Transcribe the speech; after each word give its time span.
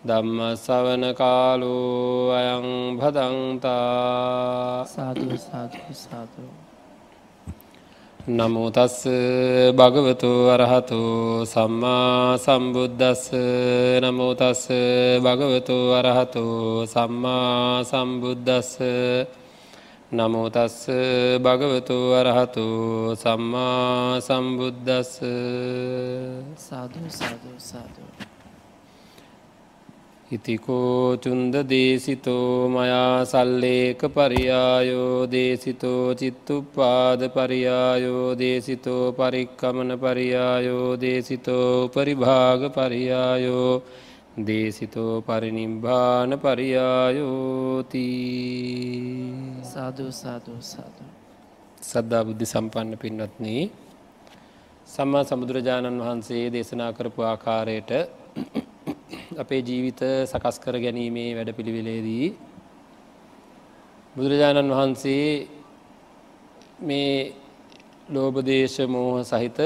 ධම්ම 0.00 0.56
සවන 0.56 1.02
කාලු 1.14 2.32
අයං 2.32 2.96
භදන්තා 2.96 4.84
සාධු 4.86 5.36
සාධු 5.38 5.92
සාධු 5.94 6.44
නමුතස්ස 8.28 9.04
භගවතු 9.72 10.30
වරහතු 10.46 11.00
සම්මා 11.44 12.38
සම්බුද්ධස්ස 12.38 13.24
නමුතස්ස 14.00 14.64
භගවතු 15.20 15.76
වරහතු 15.92 16.44
සම්මා 16.86 17.84
සම්බුද්ධස්ස 17.84 18.80
නමුතස්ස 20.12 20.78
භගවතු 21.38 21.96
වරහතු 22.12 22.66
සම්මා 23.16 24.20
සම්බුද්ධස්ස 24.20 25.12
සාධු 26.58 27.04
සාධු 27.10 27.52
සාධු 27.60 28.29
ඉතිකෝ 30.30 31.16
චුන්ද 31.16 31.54
දේසිතෝ 31.66 32.68
මයා 32.68 33.26
සල්ලේක 33.26 34.02
පරියායෝ 34.08 35.26
දේසිතෝ 35.26 36.14
චිත්තුපාද 36.14 37.22
පරියායෝ 37.28 38.28
දේසිතෝ 38.38 39.04
පරික්කමන 39.12 39.90
පරියායෝ 39.98 40.90
දේසිතෝ 40.96 41.88
පරිභාග 41.88 42.62
පරියායෝ 42.70 43.74
දේසිතෝ 44.46 45.14
පරිනිම්භාන 45.22 46.38
පරියායෝති. 46.38 48.06
සාධු 49.64 50.06
සාධු 50.14 50.54
සාධු 50.64 51.04
සද්ධා 51.82 52.24
බුද්ධි 52.24 52.46
සම්පන්න 52.46 53.00
පින්වත්නී 53.02 53.62
සම්මා 54.86 55.24
සමුදුරජාණන් 55.24 56.00
වහන්සේ 56.00 56.44
දේශනා 56.52 56.92
කරපු 56.92 57.20
ආකාරයට 57.24 57.90
අපේ 59.38 59.62
ජීවිත 59.62 60.00
සකස් 60.26 60.56
කර 60.58 60.76
ගැනීමේ 60.78 61.30
වැඩ 61.36 61.50
පිළිවෙලේදී 61.56 62.26
බුදුරජාණන් 64.16 64.72
වහන්සේ 64.72 65.26
මේ 66.80 67.14
ලෝබදේශ 68.08 68.78
මෝහ 68.88 69.16
සහිත 69.24 69.58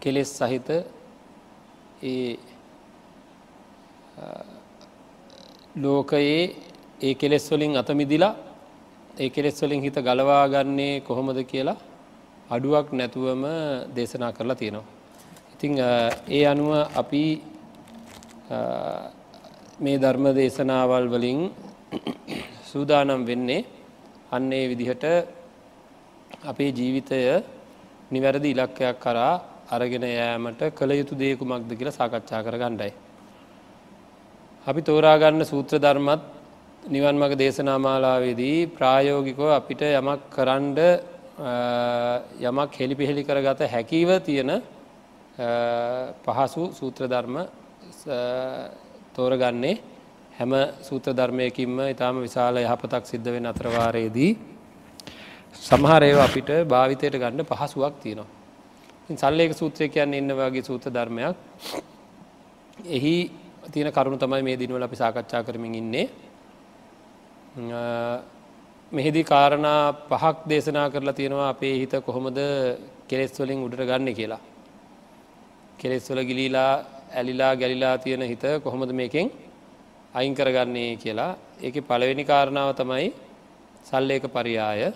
කෙලෙස් 0.00 0.30
සහිත 0.38 0.68
ඒ 2.02 2.38
ලෝකයේ 5.76 6.40
ඒ 7.00 7.14
කෙලෙස් 7.14 7.44
වලින් 7.50 7.76
අතමිදිලා 7.76 8.34
ඒ 9.18 9.30
කෙලෙස් 9.30 9.62
වලින් 9.62 9.82
හිත 9.82 9.96
ගලවා 9.98 10.44
ගන්නේ 10.48 11.00
කොහොමද 11.00 11.38
කියලා 11.44 11.78
අඩුවක් 12.50 12.92
නැතුවම 12.92 13.44
දේශනා 13.94 14.32
කරලා 14.32 14.56
තියෙනවා. 14.56 14.86
ඉතිං 15.54 15.72
ඒ 16.28 16.44
අනුව 16.46 16.70
අපි 16.94 17.22
මේ 19.78 19.98
ධර්ම 19.98 20.26
දේශනාවල් 20.32 21.06
වලින් 21.08 21.50
සූදානම් 22.64 23.24
වෙන්නේ 23.24 23.64
අන්නේ 24.30 24.68
විදිහට 24.68 25.04
අපේ 26.44 26.70
ජීවිතය 26.70 27.20
නිවැරදි 28.10 28.50
ඉලක්කයක් 28.50 28.98
කරා 28.98 29.40
අරගෙන 29.68 30.04
යෑමට 30.04 30.60
කළ 30.72 30.92
යුතු 30.92 31.14
දේකු 31.14 31.44
මක්ද 31.44 31.70
කියලා 31.72 31.92
සාකච්ඡා 31.92 32.42
කර 32.42 32.56
ගණ්ඩයි. 32.58 32.92
අපි 34.66 34.80
තෝරාගන්න 34.82 35.44
සූත්‍ර 35.44 35.78
ධර්මත් 35.78 36.22
නිවන් 36.84 37.16
මග 37.16 37.32
දේශනාමාලාවේදී 37.36 38.58
ප්‍රායෝගිකෝ 38.68 39.50
අපිට 39.50 39.82
යමක් 39.90 40.20
කරන්ඩ 40.30 40.78
යමක් 42.40 42.70
හෙළි 42.74 42.94
පිහෙළි 42.94 43.22
කරගත 43.22 43.60
හැකිව 43.66 44.10
තියෙන 44.20 44.50
පහසු 46.24 46.62
සූත්‍ර 46.72 47.06
ධර්ම 47.06 47.36
තෝරගන්නේ 49.14 49.74
හැම 50.34 50.52
සූත්‍ර 50.82 51.12
ධර්මයකින්ම 51.12 51.76
ඉතාම 51.86 52.16
විශාල 52.18 52.56
යහපතක් 52.58 53.04
සිද්ධ 53.04 53.28
වෙන 53.28 53.46
අතරවාරයේදී 53.46 54.32
සමහරයව 55.62 56.18
අපිට 56.18 56.50
භාවිතයට 56.66 57.14
ගන්න 57.14 57.44
පහසුවක් 57.44 57.94
තියෙනවා. 58.02 58.28
සල්ලේක 59.12 59.52
සූත්‍රය 59.52 59.88
කියන්න 59.88 60.14
ඉන්න 60.14 60.32
වගේ 60.32 60.62
සූත්‍ර 60.62 60.90
ධර්මයක් 60.90 61.36
එහි 62.88 63.14
තියෙන 63.64 63.90
කරුණු 63.90 64.18
තමයි 64.18 64.42
මේ 64.42 64.56
දිනුවල 64.56 64.82
අපි 64.82 64.96
සාකච්ඡා 64.96 65.42
කරමින් 65.42 65.74
ඉන්නේ. 65.74 66.06
මෙහිදි 68.92 69.22
කාරණා 69.24 69.92
පහක් 70.10 70.36
දේශනා 70.48 70.88
කරලා 70.90 71.12
තියෙනවා 71.12 71.48
අපේ 71.48 71.74
හිත 71.74 71.94
කොහොමද 72.00 72.38
කෙලෙස් 73.08 73.32
වලින් 73.34 73.60
උඩට 73.60 73.82
ගන්න 73.82 74.14
කියලා. 74.14 74.40
කෙලෙස් 75.78 76.10
වල 76.10 76.20
ගිලීලා 76.22 76.72
ඇලිලා 77.12 77.52
ගැලිලා 77.54 77.96
තියෙන 77.98 78.22
හිත 78.22 78.44
කොහොමද 78.64 78.92
මේකෙන් 78.92 79.30
අයින් 80.14 80.34
කරගන්නේ 80.34 80.90
කියලා 80.96 81.32
ඒක 81.60 81.76
පළවෙනි 81.82 82.24
කාරණාව 82.24 82.70
තමයි 82.74 83.08
සල්ලේක 83.84 84.24
පරියාය 84.28 84.92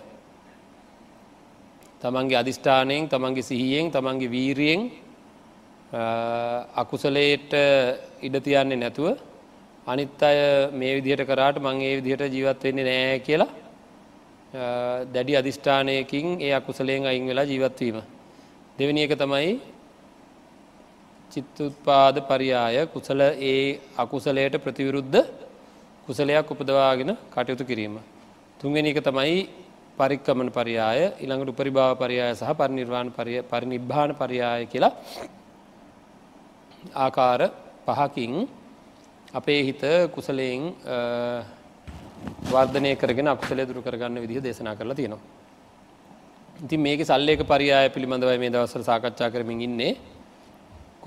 තමන්ගේ 2.01 2.39
අධිෂ්ඨානයෙන් 2.39 3.09
තමන්ගේ 3.09 3.43
සිහියෙන් 3.43 3.87
තමන්ගේ 3.91 4.31
වීරියෙන් 4.31 4.81
අකුසලයට 6.75 7.53
ඉඩ 8.21 8.37
තියන්නේ 8.41 8.77
නැතුව 8.77 9.07
අනිත් 9.87 10.23
අය 10.23 10.39
මේ 10.73 10.93
විදිහට 10.97 11.25
කරාට 11.25 11.59
මං 11.59 11.81
ඒ 11.81 11.95
විදිහට 11.99 12.27
ජීවත් 12.29 12.63
වෙන්නේ 12.65 12.87
නෑ 12.87 13.21
කියලා 13.21 13.53
දැඩි 15.07 15.37
අධිෂ්ඨානයකින් 15.37 16.27
ඒ 16.41 16.53
අකුසලයෙන් 16.53 17.07
අයින් 17.07 17.27
වෙලා 17.27 17.45
ජීවත්වීම. 17.45 17.99
දෙවැනි 18.79 19.03
එක 19.03 19.15
තමයි 19.15 19.61
චිත්තුත්පාද 21.31 22.17
පරියාය 22.23 22.87
කුසල 22.89 23.21
ඒ 23.21 23.81
අකුසලයට 23.97 24.57
ප්‍රතිවිරුද්ධ 24.59 25.21
කුසලයක් 26.07 26.47
උපදවාගෙන 26.47 27.11
කටයුතු 27.29 27.65
කිරීම. 27.65 27.99
තුන්වෙනි 28.61 28.91
එක 28.91 29.01
තමයි 29.03 29.39
පරික්කමන 29.99 30.49
පරියාය 30.51 31.01
ඉළඟට 31.19 31.53
උපරිභාව 31.53 31.93
පරියාය 31.97 32.33
සහ 32.33 32.53
පරිනිර්වාණ 32.53 33.11
පරිනිබ්භාන 33.45 34.11
පරියාය 34.15 34.67
කියලා 34.67 34.93
ආකාර 36.97 37.41
පහකින් 37.87 38.35
අපේ 39.33 39.61
හිත 39.63 39.83
කුසලයෙන් 40.09 40.63
වර්ධනය 42.47 42.93
කරගෙන 42.95 43.29
අකුසලය 43.29 43.63
දුරු 43.65 43.83
කරගන්න 43.83 44.19
විදිහ 44.19 44.41
දේශනා 44.41 44.75
කරලා 44.75 44.95
තියෙනවා. 44.95 45.25
ඉතින් 46.59 46.81
මේක 46.81 47.01
සල්ලේක 47.03 47.41
පරියාය 47.45 47.89
පිළිබඳවයි 47.89 48.39
මේ 48.39 48.51
දවසර 48.51 48.83
සාකච්ඡා 48.83 49.31
කරමින් 49.31 49.61
ඉන්නේ 49.63 49.93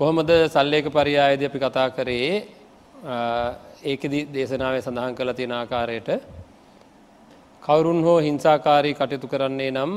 කොහොමද 0.00 0.30
සල්ලේක 0.48 0.86
පරියායද 0.90 1.42
අපි 1.42 1.58
කතා 1.58 1.88
කරේ 1.90 2.28
ඒකෙද 3.84 4.14
දේශනාවේ 4.30 4.80
සඳහන් 4.80 5.14
කළ 5.14 5.32
තියෙන 5.32 5.52
ආකාරයට 5.52 6.08
කවුරුන් 7.62 8.00
හෝ 8.02 8.16
හිංසාකාරී 8.20 8.94
කටයුතු 8.94 9.28
කරන්නේ 9.28 9.68
නම් 9.70 9.92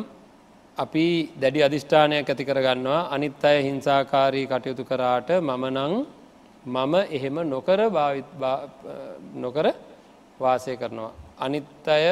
අපි 0.77 1.05
දැඩි 1.35 1.63
අධිෂ්ඨානයක් 1.63 2.27
ඇති 2.27 2.43
කරගන්නවා 2.43 2.99
අනිත් 3.09 3.43
අය 3.43 3.57
හිංසාකාරී 3.61 4.45
කටයුතු 4.45 4.83
කරාට 4.83 5.29
මම 5.39 5.63
නං 5.69 5.95
මම 6.67 6.93
එහෙම 7.09 7.35
නොකර 7.45 7.79
නොකර 9.35 9.65
වාසය 10.39 10.73
කරනවා. 10.75 11.11
අනිත් 11.39 11.87
අය 11.87 12.05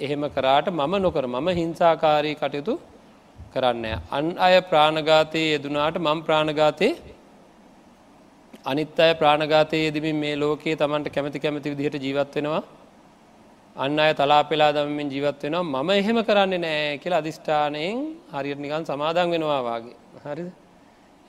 එහෙම 0.00 0.22
කරාට 0.30 0.66
මම 0.70 0.94
නොකර 0.98 1.24
මම 1.26 1.48
හිංසාකාරී 1.54 2.36
කටයුතු 2.36 2.74
කරන්න. 3.54 3.86
අන් 4.10 4.24
අය 4.38 4.54
ප්‍රාණගාතයේ 4.70 5.52
යෙදනාට 5.54 5.96
මං 5.98 6.18
ප්‍රාණගාතය 6.22 6.88
අනිත් 8.64 8.98
අය 8.98 9.12
ප්‍රාණගාතය 9.14 9.76
යෙදමින් 9.86 10.16
මේ 10.16 10.34
ලෝකයේ 10.36 10.76
තමන්ට 10.76 11.14
කැමති 11.14 11.38
කැමති 11.40 11.72
විදිහට 11.72 12.02
ජීවත් 12.02 12.34
වෙනවා. 12.36 12.62
අන්න 13.76 13.98
අය 13.98 14.12
තලා 14.14 14.42
පෙලා 14.44 14.72
දමමින් 14.72 15.08
ජීවත් 15.10 15.42
වෙනවා. 15.42 15.82
මම 15.82 15.90
එහෙම 15.92 16.18
කරන්නේ 16.24 16.58
නෑ 16.58 16.98
කියලා 16.98 17.20
අධිෂ්ඨානයෙන් 17.22 17.98
හරියට 18.32 18.60
නිකන් 18.60 18.84
සමාදන් 18.84 19.30
වෙනවා 19.30 19.62
වාගේ. 19.62 19.96
හරිද? 20.24 20.50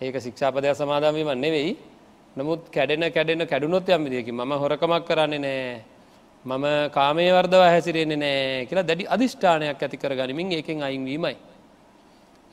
ඒක 0.01 0.16
ශික්ෂාපදයක් 0.18 0.75
සමාදන්වීම 0.75 1.31
නෙවෙයි. 1.38 1.77
නමුත් 2.36 2.62
කැඩෙන 2.71 3.06
කැඩෙන 3.12 3.48
කැඩුනොත් 3.48 3.89
යම් 3.89 4.04
විදියකින් 4.06 4.36
මම 4.36 4.54
හොරකමක් 4.63 5.06
කරන්නේ 5.07 5.39
නෑ. 5.39 5.83
මම 6.45 6.66
කාමයේ 6.92 7.31
වර්ධව 7.31 7.63
හැසිරෙන්නේ 7.66 8.18
නෑ 8.18 8.66
කියලා 8.68 8.88
දැඩි 8.89 9.06
අධිෂ්ඨානයක් 9.07 9.81
ඇති 9.83 9.98
කර 9.98 10.13
ගනිමින් 10.16 10.51
ඒකෙන් 10.51 10.83
අයින් 10.83 11.06
වීමයි. 11.06 11.36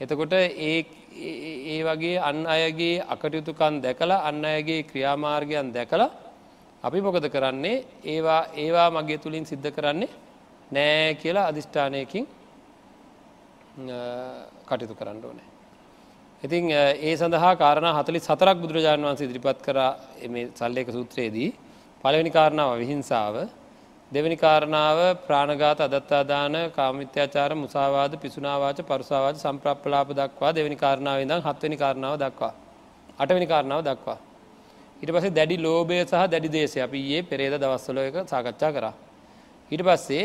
එතකොට 0.00 0.32
ඒ 0.32 0.78
ඒ 1.68 1.80
වගේ 1.82 2.16
අන් 2.20 2.38
අයගේ 2.46 3.02
අකටයුතුකන් 3.04 3.74
දැකලා 3.82 4.20
අන්න 4.28 4.44
අයගේ 4.44 4.82
ක්‍රියාමාර්ගයන් 4.82 5.72
දැකලා 5.72 6.10
අපි 6.84 7.00
මොකද 7.00 7.26
කරන්නේ? 7.28 7.84
ඒවා 8.04 8.42
ඒවා 8.54 8.88
මගේ 8.92 9.18
තුළින් 9.18 9.46
සිද්ධ 9.46 9.70
කරන්නේ 9.70 10.10
නෑ 10.70 11.14
කියලා 11.14 11.48
අධිෂ්ඨානයකින් 11.50 12.26
කටයුතු 14.68 14.94
කරන්න 14.94 15.24
ඕනෑ. 15.24 15.48
ඉතින් 16.42 16.64
ඒ 16.70 17.14
සඳහා 17.16 17.54
කාරණ 17.56 17.88
හතලි 17.98 18.20
සතරක් 18.20 18.56
බුදුරජාණන් 18.62 19.08
වන්සේ 19.08 19.26
ඉදිරිපත් 19.28 19.60
කර 19.66 19.78
මේ 20.28 20.50
සල්ලේක 20.54 20.88
සූත්‍රයේදී. 20.90 21.50
පළවෙනි 22.04 22.30
කාරණාව 22.30 22.70
විහිංසාව 22.82 23.34
දෙවැනි 24.10 24.36
කාරණාව 24.36 24.98
ප්‍රාණගාත 25.20 25.80
අදත්තාදාන 25.80 26.54
කාමිත්‍යාචාර 26.70 27.50
මුසාවාද 27.56 28.12
පිසුනාවාච 28.16 28.78
පරුසාවාද 28.82 29.36
සම්ප්‍රප්ලාප 29.36 30.08
දක්වා. 30.10 30.52
දෙවැනි 30.52 30.76
කාරණාව 30.76 31.18
ඉදම් 31.20 31.40
හත්වනි 31.40 31.76
කාරණාව 31.76 32.14
දක්වා. 32.16 32.52
අටවැනි 33.18 33.46
කාරණාව 33.46 33.82
දක්වා. 33.82 34.18
ඊට 35.02 35.10
පස්සේ 35.10 35.30
දැඩි 35.30 35.56
ලෝභය 35.58 35.98
සහ 36.02 36.22
දැඩි 36.26 36.48
දේශය. 36.48 36.78
අපි 36.80 36.98
ඒ 37.10 37.22
පෙරේද 37.22 37.54
දවස්වල 37.54 37.98
එක 38.00 38.16
සාකච්ඡා 38.24 38.72
කරා. 38.72 38.94
ඊට 39.70 39.82
පස්සේ 39.82 40.24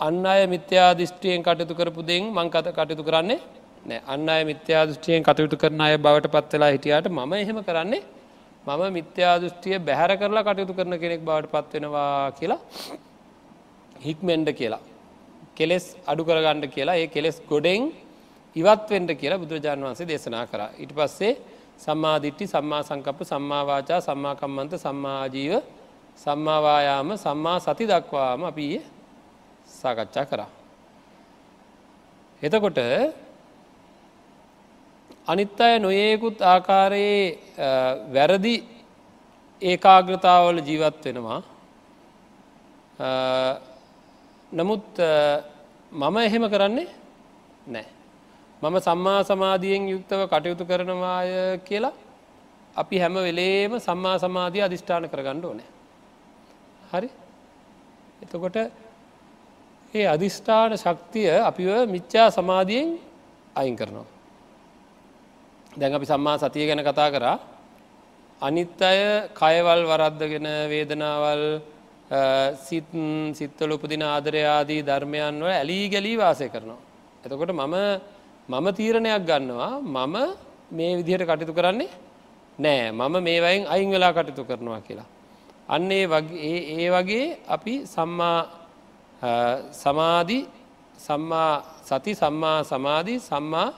අන්න 0.00 0.24
අය 0.24 0.46
මිත්‍යා 0.46 0.94
දෘෂ්ටියෙන් 0.94 1.42
කටයුතු 1.42 1.74
කරපු 1.74 2.00
දෙෙන් 2.02 2.30
මං 2.30 2.48
කත 2.48 2.66
කටයුතු 2.70 3.02
කරන්නේ 3.02 3.40
නෑ 3.84 4.00
අන්න 4.06 4.28
අය 4.28 4.42
මිත්‍යා 4.44 4.86
දෘෂ්ටියෙන් 4.86 5.22
කටයුතු 5.22 5.56
කරන 5.56 5.80
අය 5.80 5.98
බවට 5.98 6.30
පත්වෙලා 6.30 6.70
හිටියට 6.70 7.10
මම 7.10 7.32
එහෙම 7.34 7.60
කරන්නේ 7.62 8.02
මම 8.66 8.82
මිත්‍යා 8.92 9.34
දෘෂ්ටිය 9.40 9.78
බැහැර 9.80 10.12
කරලා 10.16 10.44
කටයුතු 10.44 10.74
කරන 10.74 10.94
කෙනෙක් 10.98 11.22
බවට 11.22 11.52
පත්වෙනවා 11.54 12.32
කියලා 12.38 12.60
හික්මෙන්ඩ 13.96 14.48
කියලා 14.52 14.82
කෙලෙස් 15.56 15.84
අඩු 16.06 16.22
කරගණ්ඩ 16.24 16.66
කියලා 16.68 16.96
ඒ 16.96 17.06
කෙලෙස් 17.08 17.36
ගොඩෙන් 17.48 17.82
ඉවත්වෙන්ට 18.56 19.10
කියලා 19.20 19.42
බුදුරජාණන් 19.42 19.86
වන්සේ 19.86 20.10
දේශනා 20.10 20.44
කර 20.46 20.62
ඉට 20.78 20.92
පස්සේ 20.92 21.32
සම්මාධිට්ටි 21.78 22.46
සම්මා 22.46 22.82
සංකප්ප 22.82 23.18
සම්මාවාචා 23.24 24.00
සම්මාකම්මන්ත 24.00 24.72
සම්මාජීව 24.76 25.54
සම්මාවායාම 26.18 27.10
සම්මා 27.16 27.58
සති 27.60 27.84
දක්වාම 27.86 28.42
අපි 28.44 28.66
සාකච්ඡා 29.70 30.26
කරා. 30.26 30.50
එතකොට 32.42 32.78
අනිත් 35.30 35.60
අය 35.60 35.78
නොයෙකුත් 35.78 36.38
ආකාරයේ 36.42 37.24
වැරදි 38.14 38.54
ඒකාග්‍රතාවල 39.62 40.58
ජීවත් 40.68 41.04
වෙනවා 41.04 41.40
නමුත් 44.52 44.86
මම 45.92 46.16
එහෙම 46.18 46.44
කරන්නේ 46.46 46.88
නෑ. 47.66 47.86
මම 48.62 48.76
සම්මා 48.80 49.20
සමාධියෙන් 49.22 49.88
යුක්තව 49.88 50.20
කටයුතු 50.26 50.64
කරනවාය 50.64 51.28
කියලා 51.64 51.94
අපි 52.76 52.98
හැම 52.98 53.14
වෙලේම 53.16 53.72
සම්මා 53.78 54.16
සමාධිය 54.18 54.62
අධිෂ්ඨාන 54.62 55.08
කරගණ්ඩ 55.08 55.44
ඕනෑ. 55.44 55.68
හරි 56.92 57.10
එතකොට 58.22 58.56
ඒ 59.94 60.06
අධිෂ්ඨාන 60.06 60.72
ශක්තිය 60.76 61.30
අපිව 61.40 61.68
මිච්චා 61.86 62.28
සමාධියෙන් 62.30 62.88
අයින් 63.54 63.76
කරනවා. 63.76 64.19
දැන් 65.70 65.94
අපි 65.94 66.06
සම්මා 66.06 66.36
සතිය 66.36 66.66
ගැන 66.66 66.82
කතා 66.82 67.10
කරා 67.10 67.38
අනිත් 68.42 68.80
අය 68.82 69.30
කයවල් 69.32 69.82
වරද්දගෙන 69.86 70.46
වේදනාවල් 70.66 71.44
සිත් 72.58 72.90
සිත්තල 73.32 73.70
උපදින 73.70 74.02
ආදරයාදී 74.04 74.82
ධර්මයන් 74.82 75.38
වල 75.38 75.52
ඇලී 75.52 75.86
ගැලී 75.88 76.16
වාසය 76.16 76.48
කරනවා. 76.48 76.80
එතකොට 77.24 77.52
මම 77.52 77.76
මම 78.48 78.66
තීරණයක් 78.72 79.22
ගන්නවා 79.22 79.78
මම 79.80 80.16
මේ 80.70 80.96
විදිහට 80.98 81.22
කටයුතු 81.22 81.54
කරන්නේ 81.54 81.90
නෑ 82.58 82.90
මම 82.90 83.14
මේ 83.20 83.38
වයින් 83.38 83.62
අයින් 83.66 83.90
වෙලා 83.90 84.12
කටයුතු 84.12 84.42
කරනවා 84.44 84.80
කියලා. 84.80 85.08
අන්නේ 85.68 86.04
වගේ 86.06 86.58
ඒ 86.76 86.88
වගේ 86.90 87.26
අපි 87.46 87.74
සම්මා 87.86 88.40
සමාධි 89.72 90.40
සම්මා 90.98 91.52
සති 91.84 92.12
සම්මා 92.14 92.58
සමාධී 92.64 93.20
සම්මා 93.20 93.68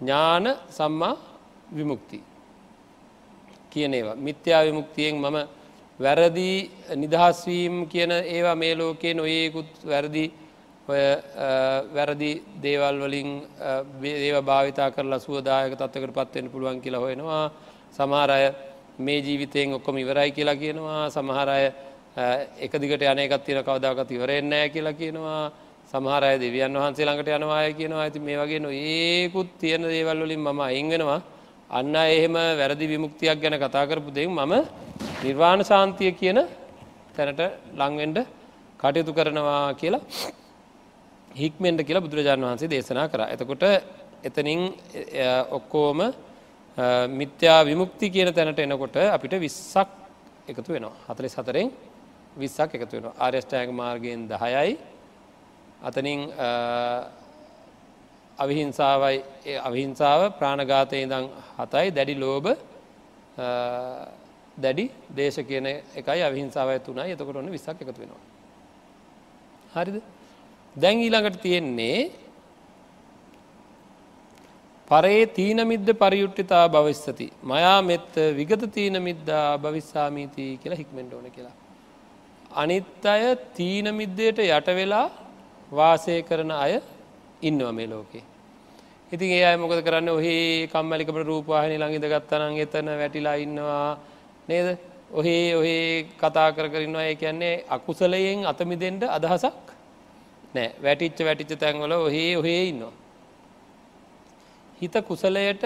ඥාන 0.00 0.46
සම්මා 0.70 1.16
විමුක්ති 1.76 2.18
කියන 3.70 3.94
ඒවා. 3.94 4.16
මිත්‍යා 4.16 4.64
විමුක්තියෙන් 4.64 5.16
මම 5.16 5.36
වැරදි 6.00 6.70
නිදහස්වීම් 6.96 7.86
කියන 7.86 8.10
ඒවා 8.10 8.54
මේ 8.54 8.74
ලෝකයේ 8.74 9.14
නොයෙකුත් 9.14 9.70
වැරදි 9.86 10.24
ඔය 10.88 11.00
වැරදි 11.94 12.30
දේවල් 12.62 12.96
වලින් 13.04 13.28
ඒව 14.02 14.36
භාවිතා 14.44 14.90
කරලා 14.90 15.18
සුවදායක 15.18 15.74
තත්වකට 15.74 16.14
පත්වෙන් 16.14 16.50
පුළුවන් 16.50 16.80
කියලා 16.80 17.00
හොයෙනවා. 17.00 17.50
සමහරය 17.96 18.54
මේ 18.98 19.20
ජීවිතයෙන් 19.26 19.74
ඔක්කොම 19.74 19.96
ඉවරයි 19.98 20.30
කියලා 20.30 20.56
කියනවා. 20.56 21.10
සමහරය 21.10 21.72
එක 22.64 22.72
දිගට 22.80 23.02
යනකත් 23.02 23.44
තියෙන 23.44 23.64
කවදාකත් 23.64 24.10
ඉවරෙන්නෑ 24.10 24.68
කියලා 24.68 24.92
කියනවා. 24.92 25.52
සමහරය 25.94 26.30
දෙවියන් 26.42 26.74
වහන්සේ 26.74 27.06
ළඟට 27.06 27.28
යනවාය 27.38 27.72
කියනවා 27.78 28.04
ඇති 28.04 28.20
මේ 28.20 28.36
වගේ 28.40 28.60
නො 28.60 28.70
ඒකුත් 28.70 29.50
තියෙන 29.60 29.82
දේවල් 29.86 30.20
වලින් 30.24 30.40
මම 30.40 30.60
අයිංගෙනවා 30.60 31.20
අන්න 31.70 31.94
එහෙම 31.96 32.36
වැරදි 32.60 32.86
විමුක්තියක් 32.92 33.38
ගැන 33.42 33.56
කතා 33.62 33.84
කරපු 33.86 34.10
දෙ 34.10 34.24
මම 34.28 34.54
නිර්වාණ 35.24 35.60
ශාන්තිය 35.62 36.10
කියන 36.20 36.38
තැනට 37.16 37.42
ලංවෙන්ඩ 37.80 38.18
කටයුතු 38.80 39.12
කරනවා 39.18 39.74
කියලා 39.74 40.02
හික්මෙන්ට 41.32 41.80
කියලා 41.86 42.04
බුදුරජාණන් 42.06 42.46
වහන්සේ 42.46 42.68
දේශනා 42.68 43.06
කර. 43.08 43.20
එතකොට 43.34 43.64
එතනින් 44.28 44.60
ඔක්කෝම 45.50 46.00
මිත්‍යා 47.10 47.60
විමුක්ති 47.62 48.10
කියන 48.10 48.30
තැනට 48.34 48.58
එනකොට 48.58 48.96
අපිට 49.08 49.34
විස්සක් 49.40 49.88
එකතු 50.50 50.70
වෙනවා. 50.74 50.96
හතලි 51.08 51.28
සතරෙන් 51.28 51.70
විස්සක් 52.36 52.70
එකතු 52.76 52.94
වෙන 52.96 53.06
ආර්යෂ්ඨායක 53.16 53.70
මාර්ගයෙන් 53.72 54.26
දහයයි. 54.28 54.74
අතනින් 55.84 56.20
අවිහිංසාවයි 58.38 59.18
අවිහිංසාව 59.60 60.20
ප්‍රාණඝාතය 60.38 60.96
ඉදං 60.98 61.26
හතයි 61.58 61.88
දැඩි 61.90 62.14
ලෝබ 62.16 62.46
දැඩි 64.56 64.84
දේශ 65.14 65.38
කියන 65.42 65.66
එකයි 65.94 66.20
අවිහිංසාවය 66.22 66.76
තුනයි 66.80 67.12
එතකොට 67.12 67.36
ඔන්න 67.36 67.50
විස්සක් 67.50 67.80
එකතු 67.82 68.00
වෙනවා. 68.00 68.22
හරිද 69.74 69.96
දැන් 70.76 70.98
ඊළඟට 70.98 71.40
තියෙන්නේ 71.40 71.98
පරේ 74.88 75.26
තීනමිද්ද 75.28 75.88
පරියුට්ටිතා 75.94 76.64
භවිස්සති 76.68 77.26
මයා 77.44 77.78
මෙත්ත 77.82 78.14
විගත 78.36 78.62
තීනමිද්දා 78.72 79.48
භවිස්සාමීති 79.58 80.46
කියලා 80.62 80.80
හික්මෙන්ට 80.82 81.12
ඕන 81.12 81.28
කියලා. 81.30 81.54
අනිත් 82.52 83.06
අය 83.06 83.22
තීනමිද්දයට 83.54 84.38
යට 84.40 84.68
වෙලා 84.72 85.06
වාසය 85.70 86.22
කරන 86.22 86.50
අය 86.50 86.80
ඉන්නව 87.42 87.72
මේ 87.72 87.86
ලෝකේ. 87.86 88.22
ඉතින් 89.12 89.30
ඒ 89.30 89.44
අය 89.44 89.56
මොකද 89.56 89.82
කරන්න? 89.82 90.08
ඔහේ 90.10 90.66
කම්මලිකට 90.68 91.26
රූපවාහිනි 91.26 91.78
ළඟිද 91.78 92.04
ගත්තනං 92.04 92.58
එතන 92.58 92.88
වැටිලා 92.92 93.36
ඉන්නවා. 93.36 93.98
නේද? 94.48 94.78
ඔහේ 95.12 95.54
ඔහේ 95.56 96.06
කතා 96.18 96.52
කර 96.52 96.68
කරන්නවා 96.68 97.04
ඒ 97.04 97.14
කියන්නේ 97.14 97.64
අකුසලයෙන් 97.68 98.46
අතමිදෙන්ට 98.46 99.02
අදහසක් 99.08 99.72
නෑ. 100.54 100.68
වැටිච්ච 100.82 101.18
වැටිච්ච 101.20 101.58
තැන්වල 101.58 101.92
ඔහේ 101.92 102.36
ඔහේ 102.36 102.68
ඉන්නවා. 102.68 102.92
හිත 104.80 104.94
කුසලයට 105.02 105.64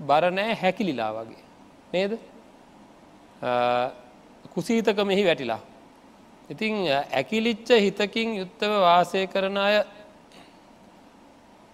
බරනෑ 0.00 0.54
හැකිලිලා 0.54 1.12
වගේ. 1.14 1.44
නේද? 1.92 2.12
කුසීතක 4.54 4.98
මෙහි 5.04 5.24
වැටිලා. 5.24 5.60
ඉතිං 6.48 6.74
ඇකිලිච්ච 6.88 7.68
හිතකින් 7.76 8.28
යුත්තව 8.36 8.72
වාසය 8.80 9.26
කරන 9.26 9.56
අය 9.58 9.76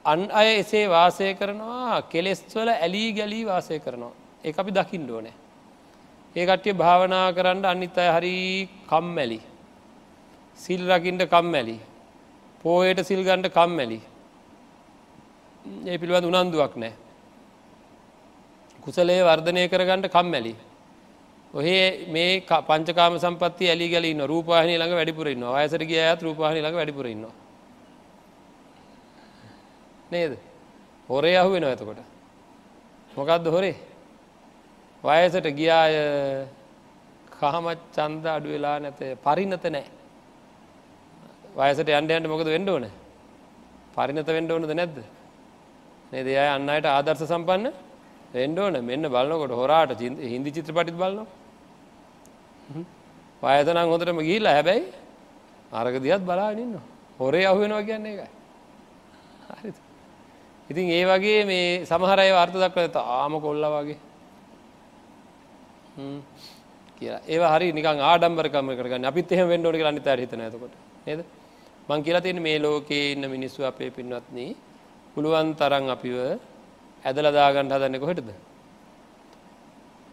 අන් 0.05 0.21
අය 0.33 0.49
එසේ 0.57 0.88
වාසය 0.88 1.35
කරනවා 1.35 2.02
කෙලෙස්වල 2.05 2.69
ඇලී 2.71 3.12
ගැලී 3.12 3.45
වාසය 3.45 3.79
කරනවා. 3.79 4.12
ඒ 4.45 4.55
අපි 4.55 4.71
දකිින් 4.73 5.05
ඩෝනෑ 5.05 5.35
ඒ 6.37 6.45
කට්ටිය 6.47 6.75
භාවනා 6.75 7.26
කරන්න 7.33 7.64
අනිත් 7.64 7.99
අය 7.99 8.09
හරි 8.11 8.37
කම්මැලි. 8.88 9.41
සිල් 10.59 10.83
රකින්ට 10.88 11.23
කම්මැලි. 11.26 11.76
පෝයට 12.64 13.00
සිල්ගන්ට 13.02 13.47
කම්මැලි. 13.50 14.00
ඒ 15.87 15.97
පිළිබඳ 15.99 16.29
උනන්දුවක් 16.31 16.75
නෑ 16.76 16.93
කුසලේ 18.81 19.21
වර්ධනය 19.23 19.69
කරගන්නට 19.69 20.09
කම්මැලි. 20.09 20.55
ඔහේ 21.54 22.06
මේ 22.09 22.40
පංචකාම 22.40 23.18
සම්පත්ති 23.18 23.68
ඇලි 23.68 23.88
ගලන්න 23.88 24.25
රූපාහනි 24.25 24.75
ළඟ 24.75 24.94
වැඩිපුරන්න 24.94 25.44
අයසර 25.52 25.82
කිය 25.85 26.00
ඇත් 26.00 26.21
රූපාහනි 26.23 26.61
ළඟ 26.61 26.76
වැඩිපුරන්න 26.76 27.26
නේද? 30.11 30.32
හොරේ 31.09 31.37
අහු 31.37 31.50
වෙන 31.50 31.64
ඇතකොට 31.64 32.00
මොකක්ද 33.11 33.47
හොරේ? 33.47 33.76
වයසට 35.04 35.47
ගියාය 35.52 35.94
කහමත් 37.32 37.80
චන්ද 37.92 38.25
අඩු 38.26 38.49
වෙලා 38.49 38.78
නැත 38.78 39.00
පරිනත 39.23 39.64
නෑ. 39.66 39.85
වයසට 41.54 41.88
අන්ඩයන්ට 41.90 42.28
මොකද 42.28 42.49
වෙන්ඩ 42.49 42.68
ඕන? 42.68 42.88
පරිනත 43.94 44.28
වෙන්ඩ 44.28 44.50
ඕනද 44.50 44.73
නැද්ද? 44.73 44.97
නේ 46.12 46.25
දෙය 46.25 46.40
අන්න 46.47 46.68
අයට 46.68 46.87
ආදර්ශ 46.87 47.28
සම්පන්න 47.28 47.68
වෙන්ඩ 48.32 48.59
ඕන. 48.59 48.75
මෙන්න 48.82 49.04
බලන්නකොට 49.06 49.52
හොරාට 49.52 50.00
හින්දි 50.00 50.50
චිත්‍රපටිත් 50.50 50.97
බලනවා. 50.97 51.41
වයතනං 53.43 53.81
හොඳටම 53.93 54.21
ගිල්ල 54.29 54.47
හැබැයි 54.47 54.85
අරක 55.73 55.97
දිහත් 56.05 56.23
බලාගෙන 56.29 56.81
හොරේ 57.21 57.45
අහුවෙනවා 57.50 57.83
කියන්නේ 57.88 58.14
එකයි. 58.14 58.31
හරිද? 59.50 59.76
ඉතින් 60.71 60.87
ඒ 60.91 61.05
වගේ 61.11 61.45
මේ 61.50 61.85
සමහර 61.91 62.19
අය 62.19 62.31
අර්ථ 62.43 62.57
දක්වලා 62.62 62.95
තාම 62.99 63.35
කොල්ලා 63.47 63.73
වගේ. 63.76 63.99
හ්ම් 65.97 66.19
කියලා. 66.99 67.23
ඒවා 67.33 67.52
හරි 67.55 67.73
නිකන් 67.73 68.00
ආඩම්බරකම 68.11 68.69
කරගන්න. 68.79 69.09
අපිත් 69.11 69.33
එහෙම 69.33 69.49
වෙන්න 69.52 69.67
ඕනේ 69.67 69.81
කියලා 69.81 69.95
අනිත් 69.95 70.07
අයට 70.07 70.25
හිතනවා 70.25 70.49
එතකොට. 70.50 70.75
නේද? 71.07 71.21
මං 71.88 72.00
කියලා 72.07 72.25
තියෙන්නේ 72.25 72.47
මේ 72.49 72.59
ලෝකේ 72.59 73.05
ඉන්න 73.12 73.25
මිනිස්සු 73.35 73.61
අපේ 73.71 73.91
පින්වත්නි 73.91 74.47
පුළුවන් 75.14 75.55
තරම් 75.61 75.87
අපිව 75.97 76.17
ඇදලා 77.05 77.37
දාගන්න 77.38 77.73
හදන්නේ 77.75 78.02
කොහෙටද? 78.05 78.31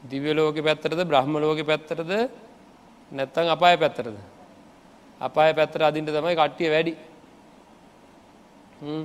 දිව්‍ය 0.04 0.32
ලෝකෙ 0.34 0.62
පැත්තටද 0.68 1.02
බ්‍රහ්ම 1.12 1.34
ලෝකෙ 1.46 1.64
පැත්තටද 1.70 2.12
නැත්නම් 3.12 3.50
අපාය 3.50 3.78
පැත්තටද? 3.78 4.18
අපාය 5.22 5.54
පැත්තට 5.54 5.82
අදින්න 5.82 6.06
තමයි 6.06 6.36
කට්ටිය 6.36 6.70
වැඩි. 6.70 6.94
හ්ම්. 8.82 9.04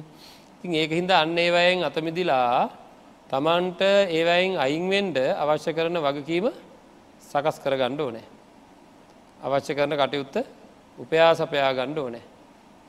ඉතින් 0.59 0.75
ඒක 0.75 0.91
හින්දා 0.93 1.21
අන්න 1.23 1.39
ඒවයෙන් 1.39 1.85
අත 1.85 1.97
මිදිලා 2.01 2.71
Tamanට 3.29 3.81
ඒවයෙන් 3.81 4.57
අයින් 4.57 4.85
වෙන්න 4.91 5.17
අවශ්‍ය 5.17 5.73
කරන 5.73 5.97
වගකීම 5.97 6.53
සකස් 7.21 7.57
කරගන්න 7.65 8.01
ඕනේ. 8.01 8.27
අවශ්‍ය 9.41 9.73
කරන 9.75 9.97
කටයුත්ත 9.97 10.37
උපයා 10.99 11.35
සපයා 11.35 11.73
ගන්න 11.73 11.99
ඕනේ. 11.99 12.25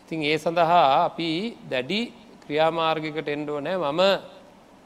ඉතින් 0.04 0.20
ඒ 0.22 0.38
සඳහා 0.38 1.06
අපි 1.08 1.58
දැඩි 1.70 2.14
ක්‍රියාමාර්ගයකට 2.44 3.28
එන්න 3.28 3.50
ඕනේ. 3.50 3.78
මම 3.78 4.02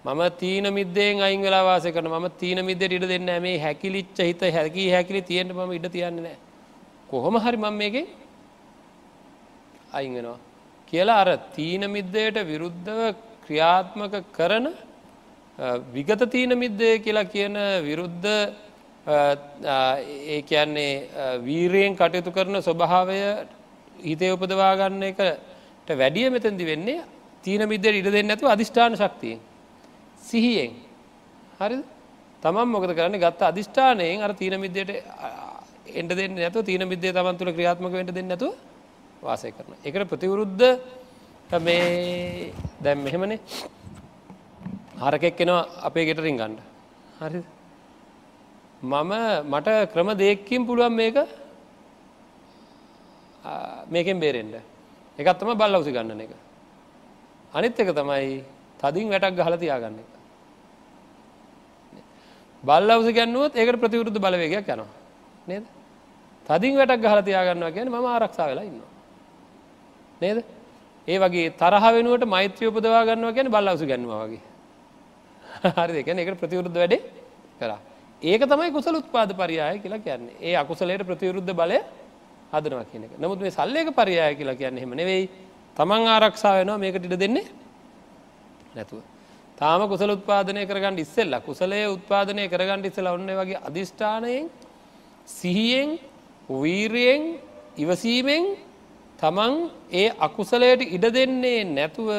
මම 0.06 0.22
තීන 0.34 0.66
මිද්දෙන් 0.74 1.22
අයින් 1.22 1.42
වෙලා 1.42 1.64
වාසය 1.66 1.92
කරන 1.92 2.08
මම 2.08 2.28
තීන 2.34 2.66
මිද්දේට 2.66 2.92
ඉඩ 2.92 3.06
දෙන්නේ 3.06 3.26
නැහැ. 3.30 3.42
මේ 3.42 3.58
හැකිලිච්ච 3.58 4.18
හිත 4.20 4.42
හැකි 4.50 4.90
හැකිලි 4.90 5.22
තියෙන්න 5.22 5.52
මම 5.52 5.72
ඉඩ 5.72 5.88
තියන්නේ 5.88 6.24
නැහැ. 6.24 6.38
කොහොම 7.10 7.36
හරි 7.38 7.58
මම 7.58 7.74
මේකෙන් 7.76 8.08
අයින් 9.92 10.14
වෙනවා. 10.14 10.40
කියලා 10.88 11.20
අර 11.24 11.30
තීන 11.56 11.84
මිද්දයට 11.88 12.38
විරුද්ධව 12.44 13.16
ක්‍රියාත්මක 13.44 14.14
කරන 14.32 14.68
විගත 15.92 16.22
තීන 16.28 16.58
මිද්දය 16.58 17.00
කියලා 17.00 17.26
කියන 17.26 17.56
විරුද්ධ 17.82 18.28
ඒ 19.06 20.42
කියන්නේ 20.44 20.92
වීරයෙන් 21.42 21.96
කටයුතු 21.96 22.32
කරන 22.32 22.56
ස්වභාවය 22.62 23.20
හිතේ 24.02 24.32
උපදවා 24.32 24.74
ගන්න 24.78 25.04
එකට 25.04 25.90
වැඩිය 25.94 26.30
මෙතැදි 26.30 26.66
වෙන්නේ 26.66 27.04
තීන 27.44 27.68
මිද්දයට 27.68 27.96
ඉඩ 27.96 28.12
දෙන්න 28.12 28.32
ඇතුව 28.32 28.50
අධිෂ්ඨාන 28.50 28.96
ශක්තියෙන් 28.96 29.49
සිහියෙන්. 30.28 30.72
හරි 31.60 31.78
තමන් 32.44 32.68
මොකද 32.68 32.92
කරන්න? 32.98 33.16
ගත්ත 33.18 33.42
අධිෂ්ඨානයෙන් 33.52 34.22
අර 34.22 34.34
තීන 34.34 34.56
මිද්දයට 34.60 34.92
එන්ඩ 36.00 36.12
දෙන්න 36.20 36.36
නැතු 36.36 36.64
තීන 36.64 36.84
මිද්දේ 36.88 37.14
තමන් 37.14 37.38
තුළ 37.38 37.52
ක්‍රියාත්මක 37.52 37.94
වෙන්ට 37.94 38.14
දෙන්න 38.14 38.28
නැතු 38.28 38.50
වාසය 39.22 39.52
කරන 39.52 39.74
එකට 39.84 40.10
ප්‍රතිවරුද්ධ 40.12 40.66
මේ 41.60 42.54
දැම් 42.84 43.00
මෙහෙමනේ. 43.04 43.40
හරකෙක් 45.00 45.36
කෙනවා 45.38 45.62
අපේ 45.88 46.06
ගෙට 46.06 46.20
රිංගන්ඩ 46.20 46.60
හරි 47.20 47.42
මම 48.82 49.12
මට 49.52 49.70
ක්‍රම 49.94 50.10
දෙයක්කින් 50.18 50.66
පුළුවන් 50.68 50.94
මේක. 50.94 51.18
මේකෙන් 53.90 54.20
බේරෙන්ඩ 54.20 54.56
එකත්තම 55.20 55.52
බල් 55.56 55.76
අවසි 55.76 55.92
ගන්නන 55.92 56.22
එක. 56.22 56.32
අනිත් 57.54 57.80
එක 57.80 57.92
තමයි 57.96 58.44
තදින් 58.80 59.10
වැටක් 59.10 59.36
ගහල 59.36 59.56
තියාගන්න 59.58 60.00
එක. 60.00 60.10
බල් 62.64 62.90
අවස 62.90 63.10
ගැන්නුවත් 63.12 63.54
ඒකට 63.56 63.82
ප්‍රතිවරුද්ධ 63.84 64.20
බලවේගයක් 64.20 64.68
යනවා. 64.68 64.88
නේද? 65.48 65.66
තදින් 66.46 66.78
වැටක් 66.78 67.02
ගහල 67.02 67.22
තියාගන්නවා 67.22 67.72
කියන 67.72 67.90
ම 67.90 67.96
ආරක්ෂා 68.06 68.48
වෙලා 68.48 68.64
ඉන්නවා. 68.64 68.92
නේද? 70.22 70.44
ඒ 71.08 71.18
වගේ 71.18 71.50
තරහ 71.54 71.86
වෙනුවට 71.94 72.26
මෛත්‍රය 72.26 72.66
උපදවා 72.68 73.04
ගන්නවා 73.06 73.34
කියන 73.34 73.48
බල් 73.50 73.68
අවසු 73.68 73.86
ගැන්නවා 73.86 74.26
වගේ. 74.26 74.42
හරි 75.78 75.94
දෙකන 75.94 76.20
එකට 76.20 76.40
ප්‍රතිවරුද්ධ 76.40 76.76
වැඩේ 76.76 77.02
කරා. 77.60 77.80
ඒක 78.22 78.42
තමයි 78.44 78.72
කුසල 78.72 78.96
උත්පාද 78.96 79.32
පරියාය 79.34 79.80
කියලා 79.80 80.00
කියන්නේ. 80.00 80.36
ඒ 80.40 80.56
අකුසලයට 80.56 81.04
ප්‍රතිවරුද්ධ 81.04 81.54
බලය 81.54 81.80
හදනවා 82.54 82.86
කියන 82.92 83.04
එක. 83.04 83.12
නමුත් 83.20 83.40
මේ 83.40 83.52
සල්ලේක 83.52 83.90
පරියාය 83.92 84.36
කියලා 84.36 84.56
කියන්නේ 84.56 84.84
හෙම 84.84 84.94
නෙවෙයි. 84.94 85.30
තමන් 85.78 86.08
ආරක්ෂා 86.08 86.54
වෙනවා 86.60 86.78
මේකට 86.78 87.06
ඉඩ 87.06 87.18
දෙන්නේ 87.18 87.46
නැතුව 88.76 89.02
තාම 89.58 89.82
කුසල 89.88 90.12
උත්පාදනය 90.12 90.62
කරගන්න 90.66 90.98
ඉස්සෙල්ලා 90.98 91.42
කුසලය 91.42 91.82
උත්පාදනය 91.88 92.44
කරගන්න 92.48 92.86
ඉස්සෙල්ලා 92.86 93.14
ඔන්න 93.14 93.32
වගේ 93.34 93.60
අධිෂ්ඨානයෙන් 93.62 94.46
සිහියෙන් 95.30 95.90
වීරයෙන් 96.50 97.24
ඉවසීමෙන් 97.78 98.46
තමන් 99.20 99.54
ඒ 99.92 100.08
අකුසලයට 100.20 100.82
ඉඩ 100.88 101.06
දෙන්නේ 101.10 101.60
නැතුව 101.68 102.10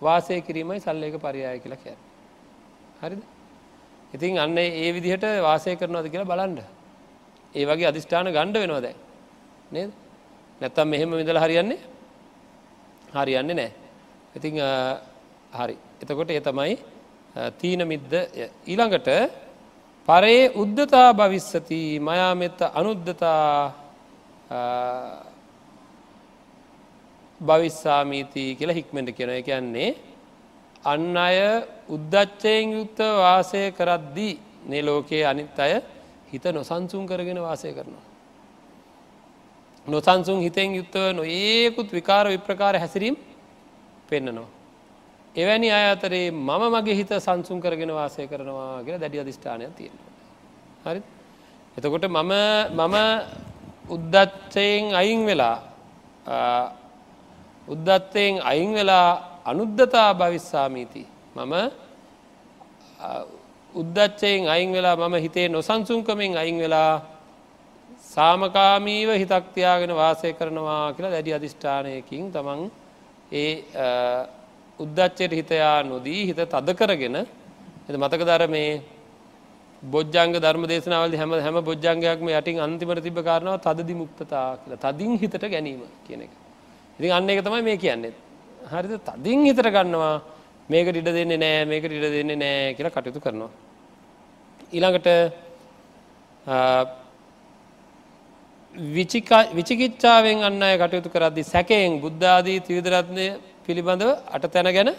වාසය 0.00 0.40
කිරීමයි 0.40 0.80
සල්ලේක 0.80 1.16
පරියාය 1.18 1.58
කියලා 1.60 1.78
කියන්න. 1.78 2.00
හරිද? 3.00 3.22
ඉතින් 4.14 4.38
අන්න 4.38 4.58
ඒ 4.58 4.90
විදිහට 4.90 5.24
වාසය 5.42 5.76
කරනවද 5.76 6.08
කියලා 6.08 6.26
බලන්න. 6.26 6.58
ඒ 7.54 7.64
වගේ 7.64 7.88
අධිෂ්ඨාන 7.90 8.28
ගණ්ඩ 8.28 8.56
වෙනවා 8.56 8.82
දැන්. 8.82 8.98
නේද? 9.70 9.90
නැත්තම් 10.60 10.88
මෙහෙම 10.88 11.10
විඳලා 11.12 11.44
හරියන්නේ? 11.44 11.80
හරියන්නේ 13.12 13.54
නැහැ. 13.54 13.72
ඉතින් 14.36 14.54
හරි. 15.54 15.76
එතකොට 16.02 16.30
ඒ 16.30 16.40
තමයි 16.40 16.74
තීන 17.52 17.80
මිද්ද 17.84 18.12
ඊළඟට 18.66 19.08
පරේ 20.08 20.42
උද්ධතා 20.54 21.08
භවිස්සති 21.12 21.80
මයා 22.00 22.32
මෙත්ත 22.34 22.60
අනුද්ධතා 22.72 23.44
භවිස්සාමීති 27.40 28.44
කියලා 28.54 28.74
හික්මෙන්ට 28.74 29.10
කියන 29.10 29.32
කියන්නේ 29.42 29.90
අන්න 30.84 31.16
අය 31.18 31.38
උද්දච්චයෙන් 31.88 32.72
යුක්ත 32.72 32.98
වාසය 33.18 33.62
කරද්දී 33.72 34.34
නේ 34.64 34.82
ලෝකයේ 34.82 35.24
අනිත් 35.24 35.58
අය 35.58 35.74
හිත 36.30 36.44
නොසන්සුන් 36.52 37.06
කරගෙන 37.06 37.40
වාසය 37.40 37.72
කරනවා. 37.72 38.04
නොසන්සුන් 39.86 40.40
හිතෙන් 40.40 40.74
යුත්තව 40.74 41.12
නොඒකුත් 41.12 41.88
විකාර 41.90 42.26
විප්‍රකාර 42.28 42.74
හැසිරීම් 42.74 43.16
පෙන්න්නනවා. 44.08 44.63
එවැනි 45.34 45.68
අය 45.68 45.86
අතරේ 45.90 46.30
මම 46.30 46.62
මගේ 46.70 46.94
හිත 46.94 47.10
සංසුන් 47.16 47.58
කරගෙන 47.58 47.90
වාසය 47.90 48.22
කරනවා 48.24 48.82
කියලා 48.82 49.00
දැඩි 49.00 49.18
අධිෂ්ඨානයක් 49.18 49.72
තියෙනවා. 49.72 50.12
හරි 50.84 51.00
එතකොට 51.76 52.06
මම 52.06 52.32
මම 52.72 52.96
උද්දච්චයෙන් 53.86 54.84
අයින් 54.92 55.20
වෙලා 55.26 55.58
උද්දත්තයෙන් 57.68 58.34
අයින් 58.42 58.70
වෙලා 58.72 59.10
අනුද්ධතා 59.44 60.14
භවිස්සාමීති 60.14 61.02
මම 61.34 61.54
උද්දච්චයෙන් 63.74 64.48
අයින් 64.48 64.70
වෙලා 64.72 64.96
මම 64.98 65.14
හිතේ 65.16 65.48
නොසන්සුන්කමෙන් 65.48 66.32
අයින් 66.36 66.58
වෙලා 66.58 67.02
සාමකාමීව 68.04 69.08
හිතක්තියාගෙන 69.12 69.92
වාසය 69.92 70.32
කරනවා 70.32 70.92
කියලා 70.92 71.10
දැඩි 71.10 71.32
අධිෂ්ඨානයකින් 71.32 72.30
තමන් 72.30 72.60
ඒ 73.32 73.50
උද්දච්චයට 74.78 75.32
හිතයා 75.32 75.82
නොදී 75.84 76.26
හිත 76.28 76.40
තද 76.46 76.68
කරගෙන 76.74 77.16
එ 77.16 77.26
මතක 77.94 78.22
දර 78.22 78.44
මේ 78.48 78.82
බොජ්ජංග 79.82 80.32
ධර්ම 80.34 80.64
දේශනාවල 80.66 81.14
හැම 81.14 81.32
හැම 81.38 81.56
බොජ්ජංගයක්ම 81.62 82.28
යටින් 82.30 82.60
අන්තිමට 82.60 83.02
තිබ 83.02 83.18
කාරණාව 83.20 83.60
තදදි 83.60 83.94
මුක්තතා 83.94 84.46
කියලා 84.60 84.82
තදින් 84.86 85.18
හිතට 85.18 85.44
ගැනීම 85.44 85.82
කියන 86.06 86.22
එක. 86.22 86.32
ඉතින් 86.98 87.12
අන්න 87.12 87.30
එක 87.30 87.44
තමයි 87.44 87.62
මේ 87.62 87.76
කියන්නේ. 87.76 88.12
හරිද 88.72 88.94
තදින් 89.08 89.44
හිතට 89.46 89.62
ගන්නවා 89.66 90.14
මේක 90.68 90.86
ඉඩ 90.90 91.08
දෙන්නේ 91.08 91.38
නෑ 91.38 91.64
මේක 91.66 91.84
ඉඩ 91.84 92.06
දෙන්නේ 92.16 92.36
නෑ 92.36 92.74
කියලා 92.76 92.94
කටයුතු 92.96 93.20
කරනවා. 93.20 93.50
ඊළඟට 94.72 95.08
විචිකිච්ඡාවෙන් 99.56 100.38
අන්න 100.42 100.62
අය 100.62 100.76
කටයුතු 100.78 101.08
කරද්දි 101.08 101.42
සැකයෙන් 101.44 102.00
බුද්ධාදී 102.00 102.58
ත්‍රිවිධරත්නය 102.60 103.26
පිළිබඳව 103.66 104.10
අට 104.28 104.44
තැන 104.48 104.68
ගැන 104.76 104.90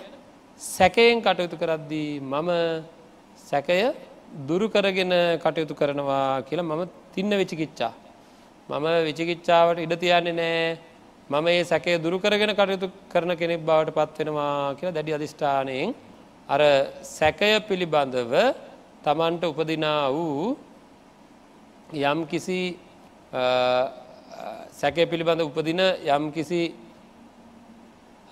සැකයෙන් 0.62 1.22
කටයුතු 1.22 1.56
කරද්දී 1.56 2.20
මම 2.24 2.50
සැකය 3.42 3.78
දුරු 4.48 4.68
කරගෙන 4.68 5.14
කටයුතු 5.38 5.74
කරනවා 5.74 6.42
කියලා 6.42 6.70
මම 6.70 6.84
තින්න 7.14 7.32
විචිකිච්චා. 7.34 7.94
මම 8.70 8.86
විචිකිච්ඡාවට 9.08 9.80
ඉඩ 9.80 9.94
තියන්නේ 9.96 10.34
නෑ 10.34 10.78
මම 11.30 11.48
ඒ 11.48 11.64
සැකය 11.64 11.98
දුරු 11.98 12.18
කරගෙන 12.20 12.52
කටයුතු 12.52 12.88
කරන 13.12 13.32
කෙනෙක් 13.34 13.62
බවට 13.62 13.96
පත්වෙනවා 13.98 14.76
කියලා 14.78 14.96
දැඩි 14.98 15.18
අධිෂ්ඨානයෙන් 15.18 15.90
අර 16.50 16.62
සැකය 17.10 17.52
පිළිබඳව 17.68 18.34
තමන්ට 19.04 19.44
උපදිනා 19.44 20.02
වූ 20.12 20.58
යම් 22.04 22.20
කිසි 22.26 22.60
සැකය 24.72 25.06
පිළිබඳ 25.06 25.42
උපදින 25.42 25.82
යම් 26.08 26.26
කිසි 26.32 26.62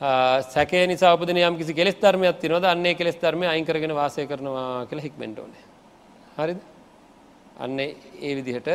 සැකේ 0.03 0.87
නිසා 0.87 1.13
උපදින 1.13 1.37
යම් 1.37 1.57
කිසි 1.57 1.73
කෙස් 1.73 1.95
ධර්මයක් 1.95 2.39
තිනවද 2.39 2.65
අන්නේ 2.65 2.93
කෙස් 2.93 3.15
ධර්මය 3.15 3.45
අයින් 3.45 3.65
කරගෙන 3.65 3.93
වාසය 3.93 4.27
කරනවා 4.27 4.85
කියලා 4.85 5.03
හික්මෙන්ට 5.03 5.39
ඕනේ. 5.39 5.63
හරිද? 6.37 6.59
අන්න 7.57 7.79
ඒ 7.79 8.35
විදිහට 8.35 8.67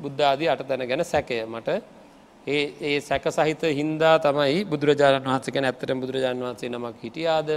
බුද්ධ 0.00 0.22
ආදී 0.22 0.48
අට 0.48 0.62
තැන 0.62 0.88
ගැන 0.88 1.04
සැකය 1.04 1.44
මට. 1.44 1.82
ඒ 2.46 2.72
ඒ 2.80 3.00
සැක 3.00 3.24
සහිත 3.28 3.62
හින්දා 3.72 4.16
තමයි 4.18 4.64
බුදුරජාණන් 4.64 5.26
වහන්සක 5.26 5.56
ඇත්තට 5.58 5.94
බුදුරජාණන් 5.94 6.42
වහන්සේ 6.42 6.70
නමක් 6.70 6.96
හිටියාද? 7.02 7.48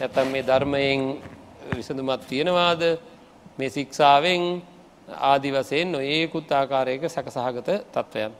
ඇතම් 0.00 0.28
මේ 0.28 0.42
ධර්මයෙන් 0.42 1.00
විසඳුමත් 1.70 2.26
තියෙනවාද? 2.26 2.82
මේ 3.58 3.70
සික්ෂාවෙන් 3.70 4.62
ආදි 5.22 5.50
වසයෙන් 5.50 5.92
නොඒකුත් 5.92 6.50
ආකාරයක 6.52 7.02
සැකසහගත 7.06 7.68
තත්ත්වයන් 7.92 8.32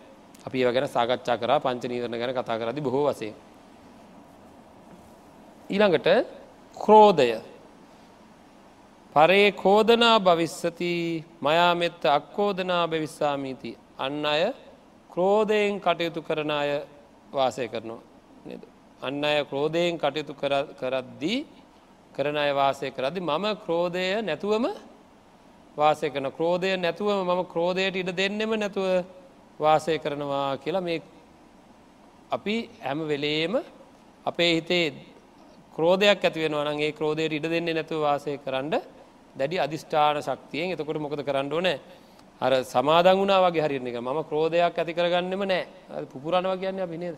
අපි 0.46 0.56
ඒව 0.58 0.70
ගැන 0.72 0.88
සාකච්ඡා 0.88 1.36
කරා 1.36 1.60
පංච 1.60 1.82
නීවරණ 1.84 2.18
ගැන 2.18 2.34
කතා 2.34 2.58
කරදි 2.58 2.80
බොහෝ 2.80 3.04
වසේ. 3.08 3.32
ඊළඟට 5.70 6.08
ක්‍රෝධය 6.76 7.30
පරේ 9.14 9.52
කෝදනා 9.54 10.16
භවිස්සති 10.20 10.92
මයාමෙත්ත 11.40 12.02
අක්කෝදනා 12.08 12.84
භවිස්සාමීති 12.86 13.70
අන්න 13.98 14.24
අය 14.26 14.42
ක්‍රෝධයෙන් 15.10 15.80
කටයුතු 15.80 16.20
කරන 16.22 16.50
අය 16.52 16.70
වාසය 17.32 17.68
කරනවා 17.68 18.02
නද. 18.48 18.62
අන්න 19.00 19.24
අය 19.24 19.44
ක්‍රෝධයෙන් 19.44 19.98
කටයුතු 19.98 20.32
කරද්දී 20.74 21.38
කරන 22.12 22.36
අය 22.36 22.50
වාසය 22.52 22.86
කරදි 22.90 23.20
මම 23.22 23.44
ක්‍රෝධය 23.64 24.06
නැතුවම 24.22 24.66
වාසය 25.76 26.06
කරන 26.10 26.28
ක්‍රෝධය 26.30 26.70
නැතුවම 26.76 27.18
මම 27.26 27.42
ක්‍රෝධයට 27.44 27.96
ඉඩ 27.96 28.10
දෙන්නෙම 28.12 28.52
නැතුව 28.56 28.88
වාසය 29.60 29.98
කරනවා 29.98 30.56
කියලා 30.58 30.80
මේ 30.80 31.02
අපි 32.30 32.56
හැම 32.80 33.00
වෙලේම 33.02 33.54
අපේ 34.24 34.52
හිතේ 34.54 34.86
ක්‍රෝධයක් 35.76 36.20
ඇතිවෙන 36.20 36.54
වනගේ 36.54 36.92
ක්‍රෝධයට 36.92 37.32
ඉඩ 37.32 37.46
දෙන්නේ 37.46 37.74
නැතුව 37.74 38.00
වාසය 38.00 38.38
කරන්න 38.38 38.74
දැඩි 39.36 39.56
අධිෂ්ඨාන 39.58 40.16
ශක්තියෙන් 40.18 40.72
එතකොට 40.72 40.98
මොකද 40.98 41.20
කරන්න 41.20 41.52
ඕන? 41.52 41.68
අර 42.40 42.52
සමාදන් 42.64 43.16
වුණා 43.16 43.40
වගේ 43.40 43.62
හරින්න 43.62 43.86
එක 43.86 43.96
ම 43.98 44.20
ක්‍රෝධයක් 44.24 44.78
ඇති 44.78 44.92
කරගන්නෙම 44.92 45.42
නෑ. 45.42 45.62
පුරණව 46.14 46.52
කියන්න 46.58 46.80
අපි 46.80 46.96
නේද? 46.98 47.16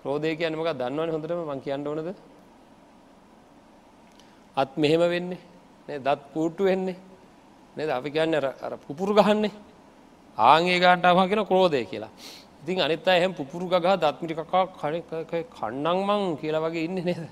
ක්‍රෝධය 0.00 0.36
කියන්නමක 0.36 0.68
දන්නවන 0.72 1.10
හොඳටම 1.10 1.40
මං 1.44 1.60
කියන්න 1.60 1.86
ඕනද? 1.86 2.08
අත් 4.56 4.70
මෙහෙම 4.76 5.02
වෙන්නේ 5.04 5.98
දත් 5.98 6.20
පූට්ටු 6.32 6.64
වෙන්නේ 6.64 6.96
නද? 7.76 7.90
අපි 7.90 8.10
කියන්න 8.10 8.34
අර 8.34 8.72
පුපුරු 8.78 9.12
ගහන්නේ. 9.14 9.67
ආගේ 10.38 10.78
ගාන්ටාව 10.78 11.28
කියෙන 11.28 11.44
ක්‍රෝධය 11.44 11.84
කියලා. 11.84 12.10
ඉතින් 12.62 12.80
අනිත් 12.80 13.06
එහෙම 13.08 13.32
පුපුරු 13.32 13.66
ගහ 13.66 13.96
දත්මිටි 13.96 14.34
කකා 14.34 14.64
කන්නං 15.50 15.98
මං 16.00 16.22
කියලා 16.36 16.62
වගේ 16.62 16.84
ඉන්න 16.84 16.98
නේද? 17.00 17.24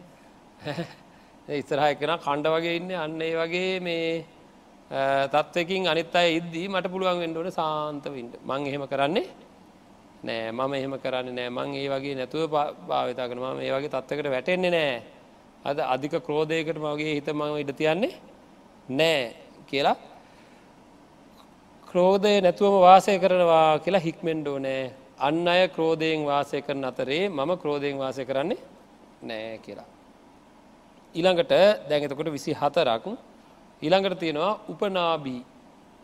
ඉස්සරහ 1.61 1.87
එකෙන 1.87 2.13
කණ්ඩ 2.19 2.47
වගේ 2.49 2.77
ඉන්න. 2.77 2.91
අන්න 2.95 3.21
ඒ 3.21 3.35
වගේ 3.35 3.81
මේ 3.81 4.25
තත්වකින් 5.29 5.87
අනිත් 5.87 6.15
අය 6.15 6.37
ඉද්දී 6.39 6.69
මට 6.69 6.91
පුළුවන් 6.91 7.21
වෙන්ඩෝන 7.21 7.51
සාන්තවින්ට 7.53 8.35
මං 8.43 8.67
එහෙම 8.67 8.85
කරන්නේ 8.85 9.27
නෑ. 10.23 10.51
මම 10.51 10.75
එහෙම 10.75 10.99
කරන්න 10.99 11.31
නෑ. 11.33 11.51
මං 11.51 11.75
ඒ 11.75 11.89
වගේ 11.89 12.15
නැතුව 12.15 12.51
භාවිතා 12.89 13.29
කරන 13.29 13.43
ම 13.45 13.61
ඒ 13.61 13.71
වගේ 13.71 13.91
තත්වකට 13.91 14.31
වැටෙන්නේ 14.31 14.71
නෑ. 14.71 15.03
අද 15.65 15.79
අධික 15.85 16.19
ක්‍රෝධයකට 16.23 16.79
මගේ 16.79 17.15
හිත 17.15 17.29
මම 17.31 17.55
ඉඩ 17.57 17.71
තියන්නේ 17.73 18.15
නෑ 18.89 19.35
කියලා 19.67 19.97
ක්‍රෝධය 21.89 22.33
නැතුවම 22.41 22.77
වාසය 22.81 23.13
කරනවා 23.19 23.79
කියලා 23.79 24.07
හික්මෙන්ඩෝ 24.07 24.59
නෑ 24.59 24.81
අන්න 25.19 25.49
අය 25.49 25.63
ක්‍රෝධයෙන් 25.69 26.25
වාසය 26.25 26.59
කරන 26.61 26.85
අතරේ 26.85 27.23
මම 27.29 27.53
ක්‍රෝධයෙන් 27.63 27.99
වාසය 27.99 28.25
කරන්නේ 28.25 28.61
නෑ 29.23 29.59
කියලා. 29.59 29.89
ඊළඟට 31.15 31.53
දැඟතකොට 31.89 32.31
විසි 32.33 32.53
හතරක් 32.53 33.05
ඊළඟට 33.83 34.19
තියෙනවා 34.19 34.53
උපනාබී 34.69 35.43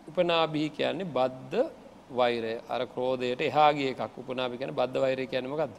උපනාබී 0.08 0.68
කියන්නේ 0.70 1.12
බද්ධ 1.16 1.70
වෛරය. 2.10 2.54
අර 2.68 2.80
ක්‍රෝධයට 2.86 3.40
එහාගේ 3.42 3.90
එකක්. 3.90 4.18
උපනාභි 4.18 4.58
කියන 4.58 4.72
බද්ධ 4.72 5.00
වෛරය 5.00 5.26
කියනමකක්ද 5.26 5.72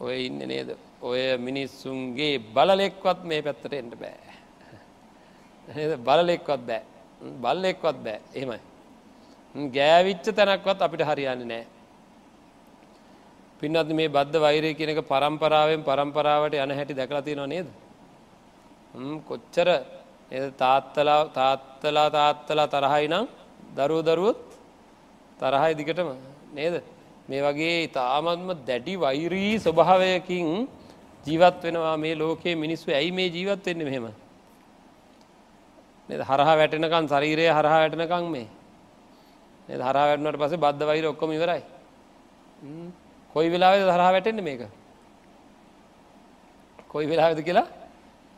ඔය 0.00 0.26
ඉන්න 0.26 0.40
නේද? 0.44 0.70
ඔය 1.00 1.20
මිනිස්සුන්ගේ 1.38 2.38
බලලෙක්වත් 2.54 3.20
මේ 3.24 3.42
පැත්තට 3.42 3.72
එන්ට 3.72 3.94
බෑ. 3.96 4.20
බලලෙක්වත් 5.98 6.62
බෑ. 6.62 6.91
බල්ලෙක්වත් 7.42 7.96
බෑ. 8.04 8.20
එහෙමයි. 8.34 8.60
ගෑවිච්ච 9.54 10.26
තැනක්වත් 10.36 10.82
අපිට 10.82 11.02
හරියන්න 11.02 11.46
නෑ. 11.48 11.64
පින්නත් 13.60 13.90
මේ 13.98 14.08
බද්ධ 14.08 14.40
වෛරය 14.40 14.74
කියනක 14.74 15.00
පරම්පරාවෙන් 15.10 15.82
පරම්පරාවට 15.88 16.54
යන 16.54 16.74
හැටි 16.78 16.94
දැකලති 16.94 17.36
නවා 17.36 17.46
නේද? 17.46 17.68
කොච්චර 19.28 19.68
තාත්තලා 20.58 21.20
තාත්තලා 21.28 22.08
තාත්තලා 22.10 22.66
තරහයි 22.66 23.08
නම් 23.08 23.26
දරුව 23.76 24.00
දරුවොත් 24.08 24.40
තරහයි 25.40 25.72
දිගටම 25.78 26.08
නේද? 26.54 26.74
මේ 27.28 27.42
වගේ 27.42 27.88
තාමත්ම 27.88 28.50
දැඩි 28.66 28.94
වෛරී 28.96 29.52
ස්වභාවයකින් 29.58 30.48
ජීවත් 31.26 31.62
වෙනවා 31.64 31.96
මේ 31.96 32.14
ලෝකයේ 32.14 32.54
මිනිස්සු. 32.54 32.90
ඇයි 32.90 33.12
මේ 33.12 33.28
ජීවත් 33.28 33.66
වෙන්න 33.66 33.84
මෙහෙම? 33.84 34.06
හරහා 36.20 36.56
වැටෙනකන් 36.60 37.06
ශරීරය 37.08 37.46
හරහා 37.48 37.78
වැටනකං 37.82 38.26
මේ. 38.30 38.46
හරා 39.68 40.06
වැටනට 40.08 40.38
පස 40.42 40.54
බද්ධ 40.64 40.86
වෛර 40.86 41.04
ඔක්කොම 41.12 41.30
ඉවරයි. 41.32 41.62
කොයි 43.34 43.48
වෙලාවෙද 43.50 43.88
හරහා 43.96 44.12
වැටෙන්නේ 44.12 44.44
මේක? 44.44 44.62
කොයි 46.88 47.06
වෙලාවෙද 47.06 47.40
කියලා 47.44 47.66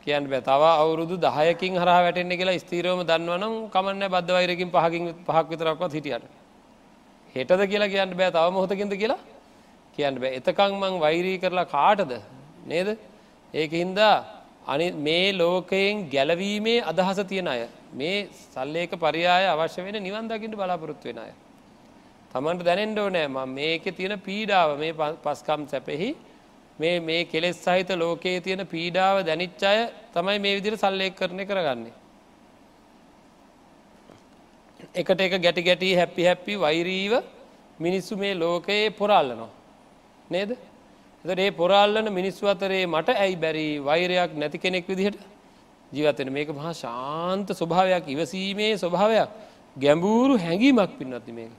කියන්න 0.03 0.29
බෑ. 0.29 0.41
තව 0.41 0.63
අවුරුදු 0.81 1.15
දහයකින් 1.17 1.73
හරහා 1.81 2.01
වැටෙන්නේ 2.05 2.37
කියලා 2.37 2.59
ස්තීරවම 2.59 3.01
දන්නවනම් 3.09 3.53
කමන්න 3.73 4.03
බද්ධ 4.13 4.31
වෛරකින් 4.37 4.69
පහකින් 4.75 5.03
පහක් 5.27 5.45
විතරක්වත් 5.51 5.93
හිටියට. 5.97 6.25
හෙටද 7.35 7.61
කියලා 7.71 7.89
කියන්න 7.89 8.15
බෑ. 8.19 8.31
තව 8.31 8.45
මොහොතකින්ද 8.55 8.93
කියලා 9.01 9.19
කියන්න 9.97 10.15
බෑ. 10.21 10.31
එතකං 10.39 10.73
මං 10.81 10.93
වෛරී 10.99 11.37
කරලා 11.43 11.65
කාටද? 11.65 12.11
නේද? 12.67 12.89
ඒක 13.53 13.71
හින්දා 13.71 14.15
අනි 14.65 14.91
මේ 14.99 15.33
ලෝකයෙන් 15.33 16.05
ගැලවීමේ 16.09 16.77
අදහස 16.83 17.19
තියෙන 17.23 17.47
අය 17.47 17.61
මේ 17.93 18.29
සල්ලේක 18.45 18.91
පරියාය 18.97 19.45
අවශ්‍ය 19.45 19.81
වෙන 19.81 19.97
නිවන් 20.03 20.29
දකිට 20.29 20.55
බලාපොරොත්තු 20.55 21.07
වෙන 21.07 21.19
අය 21.19 21.33
තමන්ට 22.31 22.63
දැනෙන්ඩෝ 22.63 23.09
නෑ 23.09 23.27
ම 23.27 23.37
මේක 23.51 23.83
තියෙන 23.97 24.15
පීඩාව 24.19 24.69
මේ 24.79 24.93
පස්කම් 25.23 25.61
සැපෙහි 25.67 26.09
මේ 26.79 26.99
මේ 26.99 27.25
කෙලෙස් 27.25 27.57
සහිත 27.57 27.89
ලෝකයේ 27.95 28.41
තියෙන 28.41 28.67
පීඩාව 28.67 29.23
දැනිච්චාය 29.23 29.79
තමයි 30.13 30.39
මේ 30.39 30.55
විදිර 30.57 30.75
සල්ලෙක් 30.75 31.15
කරණය 31.15 31.45
කරගන්නේ. 31.45 31.93
එකට 34.95 35.21
එක 35.21 35.33
ගැටි 35.37 35.61
ගැටී 35.63 35.95
හැපි 35.95 36.23
හැපි 36.23 36.53
වෛරීව 36.57 37.13
මිනිස්සු 37.79 38.17
මේ 38.17 38.33
ලෝකයේ 38.35 38.89
පොරල්ලනවා. 38.91 39.49
නේද? 40.29 40.57
එතට 41.25 41.39
ඒ 41.39 41.51
පොරල්ලන 41.51 42.07
මිනිස්සු 42.09 42.45
අතරේ 42.45 42.85
මට 42.85 43.09
ඇයි 43.15 43.35
බැරි 43.35 43.67
වෛරයක් 43.79 44.31
නැති 44.33 44.57
කෙනෙක් 44.57 44.87
විදිහට? 44.87 45.19
ජීවතෙන 45.91 46.29
මේක 46.29 46.49
මහා 46.51 46.73
ශාන්ත 46.73 47.47
ස්වභාවයක් 47.51 48.05
ඉවසීමේ 48.07 48.73
ස්වභාවයක්. 48.75 49.29
ගැඹූරු 49.75 50.37
හැඟීමක් 50.37 50.91
පින්නත්ති 50.97 51.31
මේක. 51.31 51.51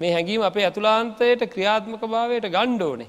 මේ 0.00 0.12
හැඟීම 0.12 0.42
අපේ 0.42 0.64
ඇතුලාන්තයට 0.64 1.42
ක්‍රියාත්මක 1.46 2.02
භාවයට 2.06 2.46
ගණ්ඩෝනේ. 2.46 3.08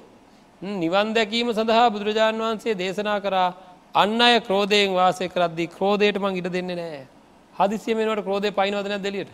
නිවන් 0.62 1.14
දැකීම 1.14 1.52
සඳහා 1.52 1.90
බුදුරජාණන් 1.90 2.40
වහන්සේ 2.40 2.76
දේශනා 2.76 3.20
කරා 3.20 3.50
අන්න 3.96 4.22
අය 4.22 4.40
ක්‍රෝධයෙන් 4.40 4.94
වාසය 4.94 5.28
කරද්දී 5.28 5.68
ක්‍රෝධයට 5.68 6.18
මං 6.18 6.38
ඉට 6.38 6.50
දෙන්නේ 6.50 6.76
නෑ 6.76 7.02
හදිසියමෙනට 7.56 8.24
ක්‍රෝධය 8.24 8.52
පයිනවදන 8.52 9.04
දෙලියට 9.04 9.32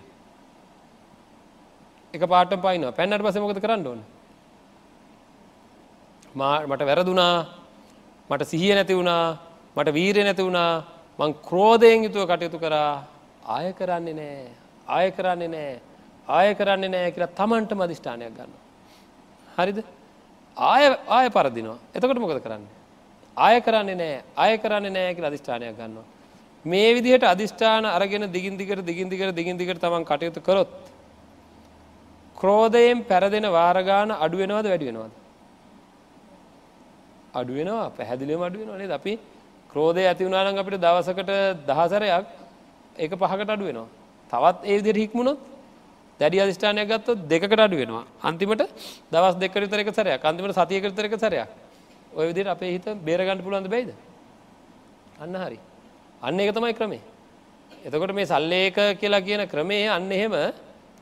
එක 2.13 2.23
පාට 2.23 2.58
පයින 2.58 2.89
පැන්නට 2.91 3.21
පසමකද 3.21 3.62
කරන්න 3.62 3.88
ඕන? 3.88 4.01
මට 6.35 6.81
වැරදුනා 6.89 7.45
මට 8.29 8.47
සිහිය 8.47 8.73
නැති 8.75 8.95
වුණා 8.95 9.37
මට 9.75 9.93
වීරය 9.93 10.23
නැති 10.23 10.43
වුණා 10.43 10.83
මං 11.19 11.33
ක්‍රෝධයෙන් 11.47 12.03
යුතුව 12.03 12.23
කටයුතු 12.25 12.59
කරා 12.59 13.03
ආය 13.45 13.73
කරන්නේ 13.73 14.13
නෑ 14.13 14.47
ආය 14.87 15.11
කරන්නේ 15.11 15.47
නෑ 15.47 15.73
ආය 16.27 16.55
කරන්නේ 16.55 16.89
නෑ 16.89 17.11
කියලා 17.11 17.35
තමන්ට 17.39 17.71
මධිෂ්ඨානයක් 17.75 18.33
ගන්න. 18.37 18.53
හරිද 19.57 19.83
ආය 20.57 20.83
ආය 21.07 21.27
පරදිනවා 21.29 21.77
එතකොට 21.95 22.21
මොකද 22.23 22.39
කරන්න. 22.45 22.65
ආය 23.37 23.61
කරන්නේ 23.61 23.95
නෑ 23.95 24.23
අය 24.37 24.57
කරන්නේ 24.57 24.95
නෑ 24.97 25.15
කියලා 25.15 25.31
අධිෂ්ඨානයක් 25.31 25.75
ගන්නවා. 25.77 26.05
මේ 26.65 26.89
විදිහට 26.95 27.23
අධිෂ්ඨාන 27.23 27.85
අරගෙන 27.87 28.31
දිගින්දිකට 28.31 28.85
දිගින්දිකට 28.85 29.35
දිගින්දිකට 29.35 29.81
තමන් 29.81 30.05
කටයුතු 30.05 30.41
කරොත්. 30.41 30.69
ක්‍රෝධයෙන් 32.37 33.03
පැරදෙන 33.03 33.47
වාරගාන 33.57 34.11
අඩුවෙනවද 34.15 34.71
වැඩි 37.33 37.53
වෙනවාද. 37.53 37.87
අඩුවෙනවා 37.87 37.89
පැහැදිලිම 37.91 38.41
අඩුවෙනවා 38.41 38.95
අපි 38.95 39.13
ක්‍රෝධය 39.69 40.03
ඇති 40.03 40.23
වුණනාන් 40.25 40.57
අපිට 40.57 40.81
දවසකට 40.81 41.31
දහසරයක් 41.67 42.25
ඒක 42.95 43.11
පහකට 43.13 43.49
අඩුවෙනවා. 43.49 43.87
තවත් 44.31 44.57
ඒ 44.63 44.75
විදිහට 44.77 45.01
හික්මුණොත් 45.03 45.39
දැඩි 46.19 46.37
අධිෂ්ඨානයක් 46.43 46.87
ගත්තොත් 46.87 47.19
දෙකට 47.27 47.59
අඩු 47.59 47.75
වෙනවා. 47.77 48.05
අන්තිමට 48.21 48.63
දවස් 49.11 49.35
දෙකකට 49.41 49.61
විතර 49.63 49.79
එක 49.79 49.89
සැරයක්. 49.89 50.21
අන්තිමට 50.21 50.53
සතියකට 50.53 50.91
විතර 50.91 51.05
එක 51.05 51.15
සැරයක්. 51.19 51.49
ඔය 52.11 52.25
විදිහට 52.29 52.53
අපේ 52.55 52.71
හිත 52.71 52.85
බේර 53.05 53.19
ගන්න 53.19 53.43
පුළුවන්ද 53.45 53.69
බැයිද? 53.69 53.93
අන්න 55.19 55.35
හරි. 55.35 55.59
අන්න 56.21 56.39
ඒක 56.39 56.53
තමයි 56.53 56.73
ක්‍රමේ. 56.73 57.01
එතකොට 57.85 58.13
මේ 58.13 58.25
සල්ලේක 58.25 58.77
කියලා 58.99 59.21
කියන 59.21 59.41
ක්‍රමේ 59.47 59.87
අන්න 59.89 60.11
එහෙම 60.11 60.35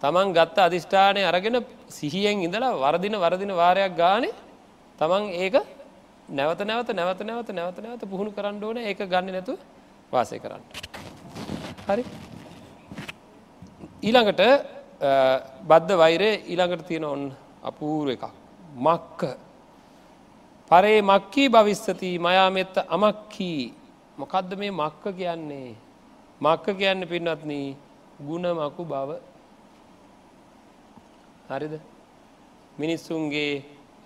තමන් 0.01 0.33
ගත්ත 0.33 0.57
අධිෂ්ඨානය 0.59 1.21
අරගෙන 1.23 1.57
සිහියෙන් 1.89 2.43
ඉඳලා 2.45 2.71
වරදින 2.75 3.15
වරදින 3.15 3.51
වාරයක් 3.53 3.93
ගානේ 3.95 4.33
තමන් 4.99 5.23
ඒක 5.35 5.55
නැවත 6.29 6.61
නැවත 6.61 6.89
නැවත 6.93 7.21
නැවත 7.21 7.49
නැවත 7.49 7.77
නැවත 7.81 8.03
පුහුණු 8.05 8.31
කරන්න 8.31 8.63
ඕන. 8.63 8.77
ඒක 8.79 8.99
ගන්න 8.99 9.31
නැතු 9.33 9.57
වාසය 10.11 10.39
කරන්න. 10.39 10.63
හරි. 11.87 12.03
ඊළඟට 14.01 14.41
බද්ධ 15.69 15.97
වෛරය 15.97 16.31
ඊළඟට 16.45 16.87
තියෙන 16.87 17.05
ඔන්න 17.05 17.23
අපූර 17.63 18.11
එකක්. 18.11 18.25
මක්ක. 18.77 19.21
පරේ 20.71 21.01
මක්කී 21.01 21.49
භවිස්සති 21.49 22.11
මයාමෙත්ත 22.19 22.75
අමක්කී. 22.87 23.73
මොකක්ද 24.17 24.53
මේ 24.57 24.71
මක්ක 24.71 25.03
කියන්නේ? 25.17 25.75
මක්ක 26.41 26.65
කියන්න 26.77 27.07
පින්නත්න 27.07 27.51
ගුණ 28.19 28.45
මකු 28.53 28.83
බව. 28.85 29.09
හරිද? 31.49 31.73
මිනිස්සුන්ගේ 32.77 33.65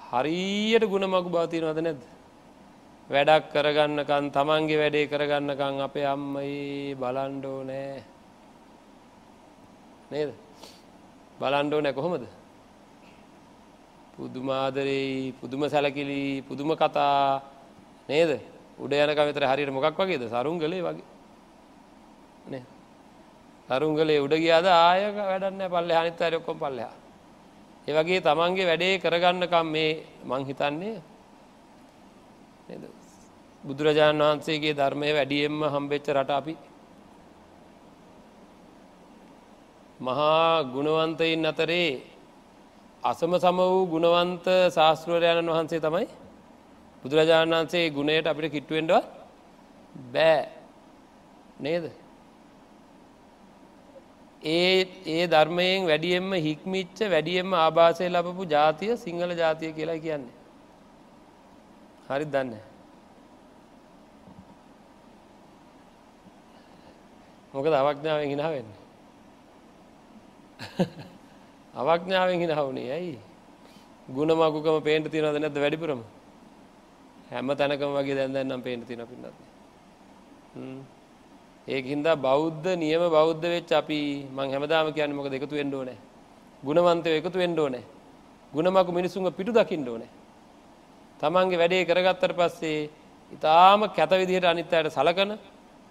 හරියට 0.10 0.84
ගුණ 0.86 1.06
මකු 1.06 1.30
බවතිනවද 1.30 1.80
නැද්ද? 1.82 2.13
වැඩක් 3.14 3.52
කරගන්නකන් 3.54 4.26
තමන්ගේ 4.34 4.80
වැඩේ 4.82 5.10
කරගන්නකං 5.12 5.82
අපේ 5.86 6.06
අම්මයි 6.06 6.96
බලන්ඩෝ 6.96 7.60
නෑ 7.64 8.02
නේද? 10.12 10.30
බලන්ඩෝ 11.40 11.82
නැ 11.82 11.94
කොහොමද? 11.94 12.26
පුදුමාදරෙයි 14.16 15.34
පුදුම 15.34 15.70
සැලකිලි 15.70 16.42
පුදුම 16.42 16.74
කතා. 16.74 17.42
නේද? 18.10 18.32
උඩ 18.80 18.94
යනක 18.94 19.22
විතර 19.22 19.46
හරියට 19.46 19.72
මොකක් 19.72 19.94
වගේද? 19.96 20.24
සරුංගලේ 20.26 20.82
වගේ. 20.82 21.06
සරුංගලේ 23.70 24.20
උඩ 24.26 24.34
ගියාද 24.36 24.66
ආයක 24.66 25.16
වැඩන්න 25.22 25.70
පල්ලෙ 25.70 25.94
අනිත් 25.94 26.22
අය 26.22 26.36
ඔක්කොම 26.36 26.58
පල්ලෙහා. 26.58 26.96
ඒ 27.88 27.94
වගේ 27.94 28.22
තමන්ගේ 28.22 28.70
වැඩේ 28.70 29.02
කරගන්නකම් 29.04 29.68
මේ 29.68 29.92
මං 30.26 30.46
හිතන්නේ 30.46 30.80
නේද 30.82 31.13
බුදුරජාණන් 33.64 34.22
වහන්සේගේ 34.22 34.74
ධර්මය 34.74 35.10
වැඩියෙන්ම 35.14 35.60
හම්බෙච්ච 35.66 36.08
රට 36.12 36.32
අපි. 36.32 36.56
මහා 40.00 40.64
ගුණවන්තයින් 40.66 41.46
අතරේ 41.46 41.92
අසම 43.04 43.32
සම 43.36 43.58
වූ 43.64 43.86
ගුණවන්ත 43.88 44.46
ශාස්තෘවරයණන් 44.70 45.50
වහන්සේ 45.50 45.80
තමයි 45.80 46.08
බුදුරජාණන් 47.04 47.54
වහන්සේ 47.54 47.86
ගුණයට 47.90 48.28
අපිට 48.28 48.52
කිට්ටුවෙන්ඩව 48.52 48.96
බෑ. 50.10 50.42
නේද? 51.60 51.86
ඒ 54.50 54.78
ඒ 55.08 55.26
ධර්මයෙන් 55.28 55.88
වැඩියෙන්ම 55.88 56.30
හික්මිච්ච 56.42 56.98
වැඩියෙන්ම 57.08 57.52
ආභාසය 57.56 58.06
ලබපු 58.08 58.44
ජාතිය 58.48 58.94
සිංහල 58.98 59.32
ජාතිය 59.38 59.72
කියලා 59.72 60.00
කියන්නේ. 60.00 60.36
හරි 62.10 62.26
දන්න? 62.28 62.73
මොකද 67.54 67.74
අවඥාවෙන් 67.74 68.30
හිනාවෙන්න 68.30 68.70
අවඥාවෙන් 71.82 72.40
හිනාවනේ 72.40 72.90
ඇයි? 72.92 73.18
ගුණමකුකම 74.08 74.78
පේන්ට 74.82 75.08
තිනවද 75.08 75.38
නැද 75.38 75.56
වැඩිපුරම? 75.56 76.02
හැම 77.30 77.48
තැනකම 77.54 77.92
වගේ 77.94 78.16
දැන් 78.16 78.34
දැන්නම් 78.34 78.62
පේන 78.62 78.82
තින 78.84 79.02
පින්නත්. 79.04 79.38
ඒක 81.68 81.86
හින්දා 81.86 82.16
බෞද්ධ 82.18 82.68
නියම 82.76 83.04
බෞද්ධ 83.10 83.46
වෙච් 83.46 83.72
අපි 83.72 84.00
මං 84.30 84.48
හැමදාම 84.50 84.92
කියන්න 84.92 85.16
මොක 85.16 85.28
දෙකතු 85.28 85.56
වෙන්ඩෝ 85.56 85.84
නෑ 85.84 85.98
ගුණවන්තය 86.64 87.10
එකතු 87.12 87.38
වෙන්ඩෝ 87.38 87.70
නෑ 87.70 87.84
ගුණමකු 88.54 88.92
මිනිසුන්ග 88.92 89.30
පිටු 89.32 89.52
දකිින්ඩෝ 89.52 89.98
නෑ 89.98 90.12
තමන්ගේ 91.20 91.58
වැඩේ 91.58 91.86
කරගත්තට 91.86 92.34
පස්සේ 92.34 92.90
ඉතාම 93.32 93.82
කැත 93.90 94.12
විදිහට 94.12 94.46
අනිත් 94.46 94.74
අයට 94.74 94.92
සලකන 94.92 95.32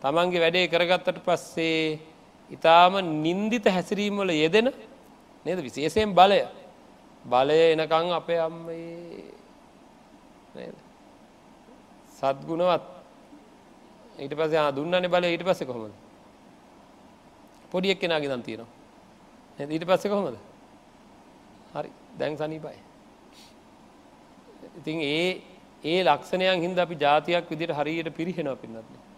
තමන්ගේ 0.02 0.42
වැඩේ 0.42 0.66
කරගත්තට 0.66 1.18
පස්සේ 1.24 1.98
ඉතාම 2.50 2.94
නින්දිත 3.22 3.66
හැසිරීමවල 3.66 4.30
යෙදෙන 4.34 4.72
නේද? 5.46 5.58
විශේෂයෙන් 5.60 6.14
බලය. 6.14 6.40
බලය 7.24 7.58
එනකං 7.74 8.10
අපේ 8.12 8.38
අම්ම 8.38 8.66
සත්ගුණවත්. 12.16 12.84
ඊට 14.18 14.34
පස 14.34 14.74
දුන්නන 14.74 15.08
බල 15.08 15.24
ඊට 15.24 15.44
පස්ස 15.44 15.64
කොහොමද? 15.64 15.94
පොඩියක් 17.70 18.00
කෙනගේ 18.00 18.28
දන් 18.28 18.42
තියෙනවා. 18.42 18.70
ඊට 19.58 19.86
පස්ස 19.86 20.08
කොහොමද? 20.08 20.36
හරි. 21.74 21.90
දැන් 22.18 22.36
සනීපයි. 22.36 22.78
ඉතින් 24.78 24.98
ඒ 25.02 25.30
ඒ 25.84 26.02
ලක්ෂණයන් 26.02 26.60
හින්ද 26.60 26.78
අපි 26.78 26.94
ජාතියක් 26.96 27.48
විදිට 27.50 27.72
හරියට 27.72 28.14
පිරිහෙනවා 28.16 28.56
පින්නත්න 28.56 29.11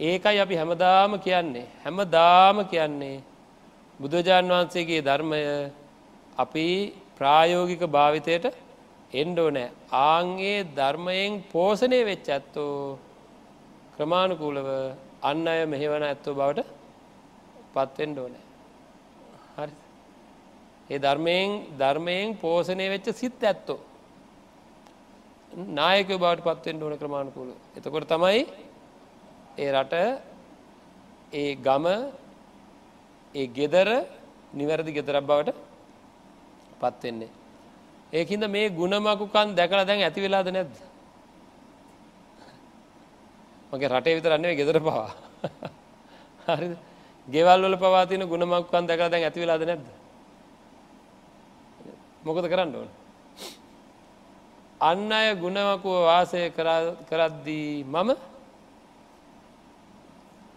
ඒකයි 0.00 0.38
අපි 0.38 0.54
හැමදාම 0.56 1.12
කියන්නේ. 1.18 1.66
හැමදාම 1.84 2.56
කියන්නේ 2.66 3.22
බුදුරජාණන් 4.00 4.52
වහන්සේගේ 4.52 5.02
ධර්මය 5.02 5.40
අපි 6.38 6.66
ප්‍රායෝගික 7.18 7.82
භාවිතයට 7.88 8.46
එන්ඩෝ 9.12 9.48
නෑ 9.50 9.68
ආන්ගේ 10.04 10.58
ධර්මයෙන් 10.72 11.32
පෝසනය 11.52 11.98
වෙච්ච 12.04 12.26
ඇත්තෝ 12.28 12.74
ක්‍රමාණුකූලව 13.94 14.68
අන්න 15.22 15.44
අය 15.46 15.60
මෙහෙවන 15.66 16.02
ඇත්තෝ 16.02 16.34
බවට 16.34 16.68
පත්වෙන්ඩෝ 17.74 18.28
නෑ 18.28 18.44
හරි. 19.58 19.74
ඒ 20.90 20.98
ධර්මයෙන් 20.98 21.48
ධර්මයෙන් 21.78 22.28
පෝසනය 22.36 22.86
වෙච්ච 22.88 23.06
සිත් 23.12 23.42
ඇත්තෝ 23.42 23.80
නායක 25.70 26.08
බවට 26.14 26.46
පත්වෙන් 26.48 26.82
ඕන 26.82 26.96
ක්‍රමාණුකූල 26.96 27.50
එතකොට 27.76 28.08
තමයි 28.08 28.42
ඒ 29.58 29.72
රට 29.72 29.94
ඒ 31.32 31.54
ගම 31.56 31.86
ඒ 33.34 33.46
ගෙදර 33.48 33.88
නිවැරදි 34.52 34.92
ගෙදරක් 34.92 35.24
බවට 35.24 35.54
පත්වෙන්නේ. 36.80 37.30
ඒහින්ද 38.12 38.44
මේ 38.48 38.68
ගුණමකුකන් 38.70 39.54
දැකලා 39.54 39.86
දැන් 39.86 40.02
ඇති 40.02 40.20
වෙලාද 40.20 40.48
නැද්ද. 40.48 40.74
මගේ 43.72 43.88
රටේ 43.88 44.16
විතරන්නේ 44.16 44.56
ගෙදර 44.56 44.78
පවා 44.80 45.10
හරි 46.48 46.76
ගෙවල් 47.28 47.62
වල 47.62 47.76
පවාතින 47.76 48.26
ගුණමක්කන් 48.26 48.86
දැකලා 48.86 49.10
දැන් 49.10 49.24
ඇති 49.24 49.40
වෙලාද 49.40 49.62
නැද්ද. 49.62 49.86
මොකද 52.24 52.48
කරන්න 52.48 52.74
ඕන. 52.74 52.90
අන්න 54.80 55.12
අය 55.12 55.36
ගුණවකුව 55.36 55.96
වාසය 56.04 56.40
කරද්දී 57.08 57.84
මම 57.84 58.29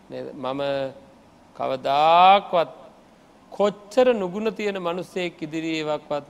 මම 0.09 0.61
කවදාක්වත් 1.55 2.71
කොච්චර 3.51 4.07
නුගුණ 4.13 4.49
තියෙන 4.51 4.77
මනුස්සයෙක් 4.79 5.41
ඉදිරියවක්වත් 5.41 6.27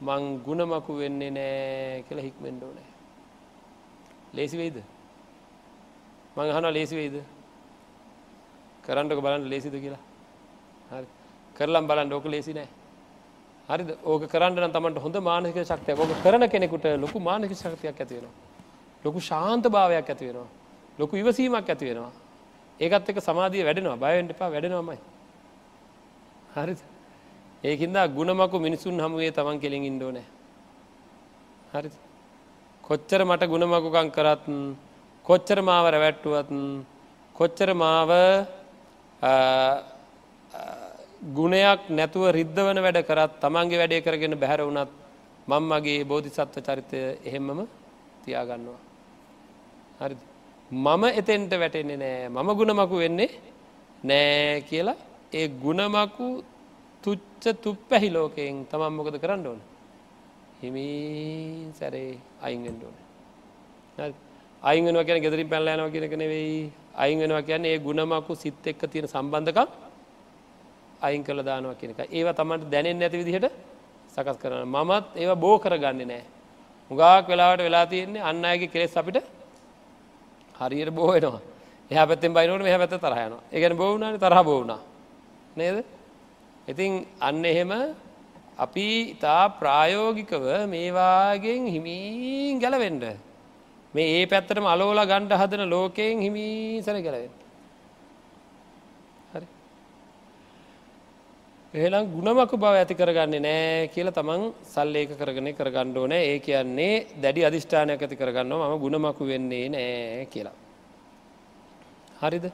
මං 0.00 0.22
ගුණමකු 0.44 0.92
වෙන්නේ 0.94 1.30
නෑ 1.30 2.04
කියල 2.08 2.20
හික්මෙන්ඩෝ 2.20 2.70
නෑ 2.70 2.90
ලේසි 4.32 4.56
වෙයිද? 4.56 4.78
මං 6.36 6.50
හන 6.50 6.72
ලේසි 6.72 6.94
වෙයිද? 6.94 7.16
කරන්නක 8.84 9.18
බලන්න 9.18 9.48
ලේසිද 9.48 9.74
කියලා. 9.74 10.02
හරි. 10.90 11.06
කරලම් 11.56 11.86
බලන්න 11.86 12.12
ඕක 12.12 12.26
ලේසි 12.26 12.52
නෑ. 12.52 12.68
හරි 13.68 13.96
ඕක 14.04 14.28
කරන්න 14.28 14.70
තමට 14.70 14.98
හොඳ 14.98 15.16
මානක 15.22 15.56
ශක්තිය 15.62 15.96
ඕක 15.96 16.12
කරන 16.22 16.48
කෙනෙකුට 16.48 16.84
ලොකු 16.98 17.18
මානක 17.20 17.52
ශක්තියක් 17.52 17.96
ඇතිවෙනවා 17.96 18.34
ලොකු 19.04 19.20
ශාන්ත 19.20 19.64
භාවයක් 19.66 20.08
ඇතිවෙනවා 20.08 20.48
ලොකු 20.98 21.16
ඉවසීමක් 21.16 21.56
ඇතිවෙනවා 21.66 22.12
ඒකත් 22.80 23.08
එක 23.08 23.18
සමාධිය 23.20 23.64
වැඩෙනවා. 23.64 23.96
බයවෙන්ට 23.96 24.30
එපා. 24.30 24.50
වැඩෙනවාමයි. 24.50 24.98
හරි 26.54 26.74
ඒකින්දා 27.64 28.06
ගුණමකු 28.08 28.56
මිනිසුන් 28.60 29.00
හමුවේ 29.00 29.30
තමන් 29.32 29.58
කෙලින් 29.60 29.84
ඉන්ඩෝනෑ 29.84 30.26
හරි 31.72 31.90
කොච්චර 32.84 33.20
මට 33.24 33.48
ගුණමකුකං 33.52 34.08
කරත් 34.16 34.44
කොච්චර 35.24 35.58
මාව 35.62 35.86
රැවැට්ටුවත් 35.86 36.50
කොච්චර 37.36 37.70
මාව 37.74 38.10
ගුණයක් 41.32 41.80
නැතුව 41.90 42.24
රිද්ධවන 42.30 42.78
වැඩ 42.78 43.00
කරත් 43.02 43.32
තමන්ගේ 43.40 43.80
වැඩේ 43.80 44.04
කරගෙන 44.06 44.36
බැහැර 44.36 44.62
වුණත් 44.62 44.92
මංමගේ 45.48 46.04
බෝධිසත්ව 46.04 46.60
චරිතය 46.60 47.00
එහෙම්මම 47.24 47.60
තියාගන්නවා. 48.24 48.80
හරි 50.00 50.16
මම 50.70 51.04
එතෙන්ට 51.20 51.52
වැටෙන්නේ 51.52 51.96
නෑ. 51.96 52.28
මම 52.28 52.48
ගුණමකු 52.58 52.96
වෙන්නේ 52.96 53.30
නෑ 54.04 54.62
කියලා 54.68 54.96
ඒ 55.32 55.48
ගුණමකු 55.48 56.42
තුච්ච 57.04 57.44
තුප් 57.62 57.78
පැහි 57.88 58.08
ලෝකයෙන් 58.10 58.66
තමන් 58.66 58.92
මොකද 58.92 59.16
කරන්න 59.20 59.46
ඕන. 59.46 59.60
හිමි 60.62 60.86
සැරේ 61.78 62.18
අයිගෙන්ට 62.42 62.82
ඕන. 62.82 62.96
අයිගෙනව 64.62 65.04
කියන 65.06 65.22
ගෙදරින් 65.22 65.48
පැල්ලෑනව 65.48 65.92
කියනක 65.92 66.16
නෙවෙයි. 66.16 66.72
අයිගෙනවා 66.96 67.42
කියන්නේ 67.42 67.74
ඒ 67.74 67.78
ගුණමකු 67.78 68.34
සිත් 68.34 68.66
එක්ක 68.66 68.82
තියෙන 68.92 69.06
සම්බන්ධකම් 69.06 69.68
අයින් 71.02 71.22
කළ 71.22 71.44
දානවා 71.44 71.76
කියනක 71.80 72.00
ඒව 72.08 72.28
තමන්ට 72.32 72.70
දැනෙන් 72.72 72.98
නැති 72.98 73.20
විදිහට 73.20 73.52
සකස් 74.14 74.36
කරන 74.42 74.64
මමත් 74.66 75.04
ඒව 75.22 75.30
බෝ 75.44 75.56
කරගන්න 75.58 76.08
නෑ. 76.08 76.24
මුගාක් 76.90 77.28
වෙලාවට 77.28 77.62
වෙලා 77.68 77.86
තියෙන්නේ 77.86 78.22
අන්න 78.22 78.44
අයගේ 78.44 78.72
කෙලෙස් 78.74 78.96
අපිට 78.96 79.33
හරියට 80.54 80.90
බෝවෙනවා 80.90 81.40
එහ 81.90 82.06
පැත්තෙන් 82.08 82.32
බයිනට 82.32 82.62
මෙහ 82.62 82.78
පැත 82.78 82.94
තරහයනවා 82.96 83.42
ඒගැන 83.52 83.76
බෝවුණනි 83.76 84.18
තරහ 84.18 84.42
බෝවුණා 84.42 84.80
නේද? 85.56 85.84
ඉතින් 86.68 87.06
අන්න 87.20 87.44
එහෙම 87.44 87.72
අපි 88.56 88.88
ඉතා 89.14 89.44
ප්‍රායෝගිකව 89.60 90.44
මේවාගෙන් 90.66 91.62
හිමීන් 91.66 92.58
ගැලවෙන්ඩ 92.58 93.04
මේ 93.94 94.08
ඒ 94.16 94.26
පැත්තටම 94.26 94.66
අලෝල 94.66 95.00
ගණ්ඩ 95.02 95.34
හදන 95.34 95.64
ලෝකයෙන් 95.68 96.20
හිමීසර 96.20 96.96
ගැලවෙන් 97.06 97.43
එහෙනම් 101.74 102.04
ගුණමකු 102.06 102.56
බව 102.56 102.74
ඇති 102.74 102.94
කරගන්නේ 102.94 103.40
නෑ 103.40 103.88
කියල 103.88 104.08
තමන් 104.08 104.42
සල්ලේක 104.64 105.12
කරගෙන 105.12 105.48
කරගණ්ඩෝ 105.52 106.04
නෑ 106.06 106.26
ඒ 106.26 106.36
කියන්නේ 106.38 106.92
දැඩි 107.16 107.42
අධිෂ්ඨානයක් 107.42 108.02
ඇති 108.04 108.16
කරගන්න 108.16 108.52
ම 108.60 108.74
ගුණමකු 108.78 109.26
වෙන්නේ 109.26 109.64
නෑ 109.68 110.26
කියලා. 110.26 110.54
හරිද? 112.20 112.46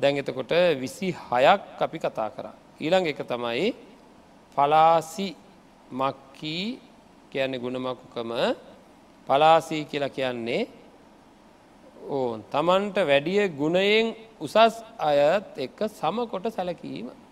දැන් 0.00 0.20
එතකොට 0.22 0.52
විසි 0.80 1.08
හයක් 1.22 1.64
අපි 1.78 1.98
කතා 1.98 2.28
කරා. 2.30 2.54
ඊළඟ 2.80 3.10
එක 3.12 3.20
තමයි 3.24 3.68
පලාසි 4.56 5.28
මක්කී 5.92 6.64
කියන්නේ 7.30 7.60
ගුණමකුකම. 7.60 8.32
පලාසී 9.28 9.82
කියලා 9.84 10.08
කියන්නේ 10.10 10.62
ඕන් 12.10 12.40
තමන්ට 12.48 12.96
වැඩිය 13.04 13.44
ගුණයෙන් 13.52 14.16
උසස් 14.40 14.56
අයත් 15.00 15.46
එක්ක 15.58 15.78
සමකොට 15.90 16.48
සැලකීම. 16.48 17.25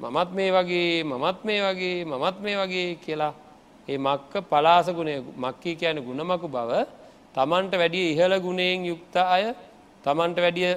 මමත් 0.00 0.30
මේ 0.30 0.50
වගේ 0.50 1.04
මමත් 1.04 1.38
මේ 1.42 1.60
වගේ 1.62 2.04
මමත් 2.04 2.36
මේ 2.40 2.56
වගේ 2.56 2.88
කියලා 2.96 3.32
ඒ 3.88 3.98
මක්ක 3.98 4.32
පලාස 4.42 4.86
ගුණය 4.88 5.14
මක්කී 5.36 5.76
කියන 5.76 5.98
ගුණමකු 5.98 6.48
බව 6.48 6.70
තමන්ට 7.34 7.72
වැඩිය 7.72 8.12
ඉහළ 8.12 8.34
ගුණයෙන් 8.38 8.84
යුක්ත 8.84 9.16
අය 9.16 9.54
තමන්ට 10.04 10.36
වැඩිය 10.36 10.74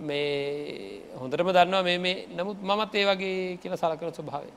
මේ 0.00 1.00
හොඳටම 1.14 1.48
දන්නවා 1.48 1.82
මේ 1.82 1.98
මේ 1.98 2.26
නමුත් 2.28 2.58
මමත් 2.60 2.94
ඒ 2.94 3.06
වගේ 3.06 3.56
කියල 3.56 3.74
සලකන 3.74 4.12
ස්වභාවය. 4.12 4.50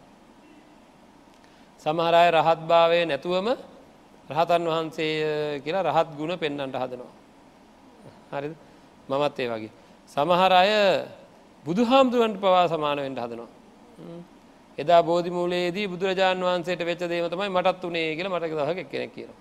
සමහරය 1.81 2.27
රහත් 2.31 2.61
භාවය 2.63 2.99
නැතුවම 3.05 3.47
රහතන් 4.29 4.63
වහන්සේ 4.65 5.61
කියලා 5.63 5.87
රහත් 5.87 6.09
ගුණ 6.17 6.35
පෙන්න්නට 6.37 6.75
හදනවා. 6.75 7.13
හරි 8.31 8.49
මමත් 9.09 9.39
ඒ 9.39 9.49
වගේ. 9.49 9.71
සමහර 10.09 10.53
අය 10.53 10.71
බුදු 11.65 11.81
හාමුදුරුවන්ට 11.83 12.37
පවා 12.37 12.67
සමානවෙන්ට 12.67 13.19
හදනවා. 13.19 13.60
එදා 14.77 15.01
බෝධිමූලයේදී 15.03 15.87
බුදුරජාණන් 15.87 16.43
වහන්සේට 16.43 16.81
වෙච්ච 16.81 17.03
දේම 17.05 17.27
තමයි 17.27 17.49
මටත් 17.49 17.83
වනේ 17.83 18.15
කියල 18.15 18.29
මටක 18.29 18.53
දහක 18.59 18.89
කෙනෙක් 18.89 19.11
කියන. 19.15 19.31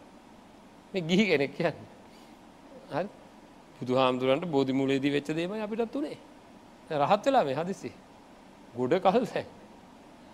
මේ 0.92 1.02
ගිහි 1.02 1.24
කෙනෙක් 1.26 1.52
කියන්න. 1.56 1.78
හරි 2.90 3.08
බුදු 3.78 3.92
හාමුදුරන්ට 3.94 4.46
බෝධිමූලේදී 4.46 5.12
වෙච්ච 5.12 5.30
දේම 5.32 5.52
අපිටත් 5.58 5.94
වනේ. 5.94 6.18
රහත් 7.00 7.24
වෙලා 7.26 7.44
මේ 7.44 7.56
හදිසි. 7.56 7.92
ගොඩ 8.74 8.94
කල් 9.00 9.24
සැ. 9.26 9.44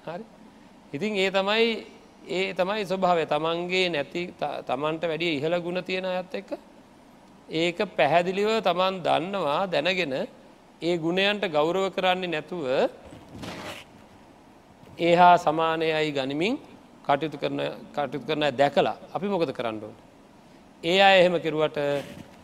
හරි 0.06 0.24
ඉතින් 0.92 1.12
ඒ 1.16 1.30
තමයි 1.30 1.66
ඒ 2.28 2.54
තමයි 2.54 2.82
ස්වභාවය 2.84 3.24
තමන්ගේ 3.26 3.88
නැති 3.88 4.22
තමන්ට 4.66 5.02
වැඩිය 5.04 5.36
ඉහළ 5.36 5.56
ගුණ 5.60 5.82
තියෙන 5.82 6.06
අයත් 6.06 6.34
එක්ක 6.34 6.50
ඒක 7.48 7.78
පැහැදිලිව 7.92 8.50
තමන් 8.60 8.94
දන්නවා 9.00 9.60
දැනගෙන 9.68 10.14
ඒ 10.82 10.94
ගුණයන්ට 10.98 11.44
ගෞරව 11.48 11.84
කරන්නේ 11.90 12.28
නැතුව 12.28 12.64
ඒහා 14.98 15.36
සමානයයි 15.38 16.12
ගනිමින් 16.12 16.54
කටයුතු 17.04 17.38
කරන 17.38 17.60
කටයුතු 17.92 18.26
කරන 18.26 18.44
දැකලා 18.52 18.96
අපි 19.14 19.26
මොකද 19.26 19.52
කරන්නඩුවට. 19.52 20.00
ඒ 20.82 21.00
අය 21.00 21.20
එහෙම 21.20 21.36
කෙරුවට 21.40 21.78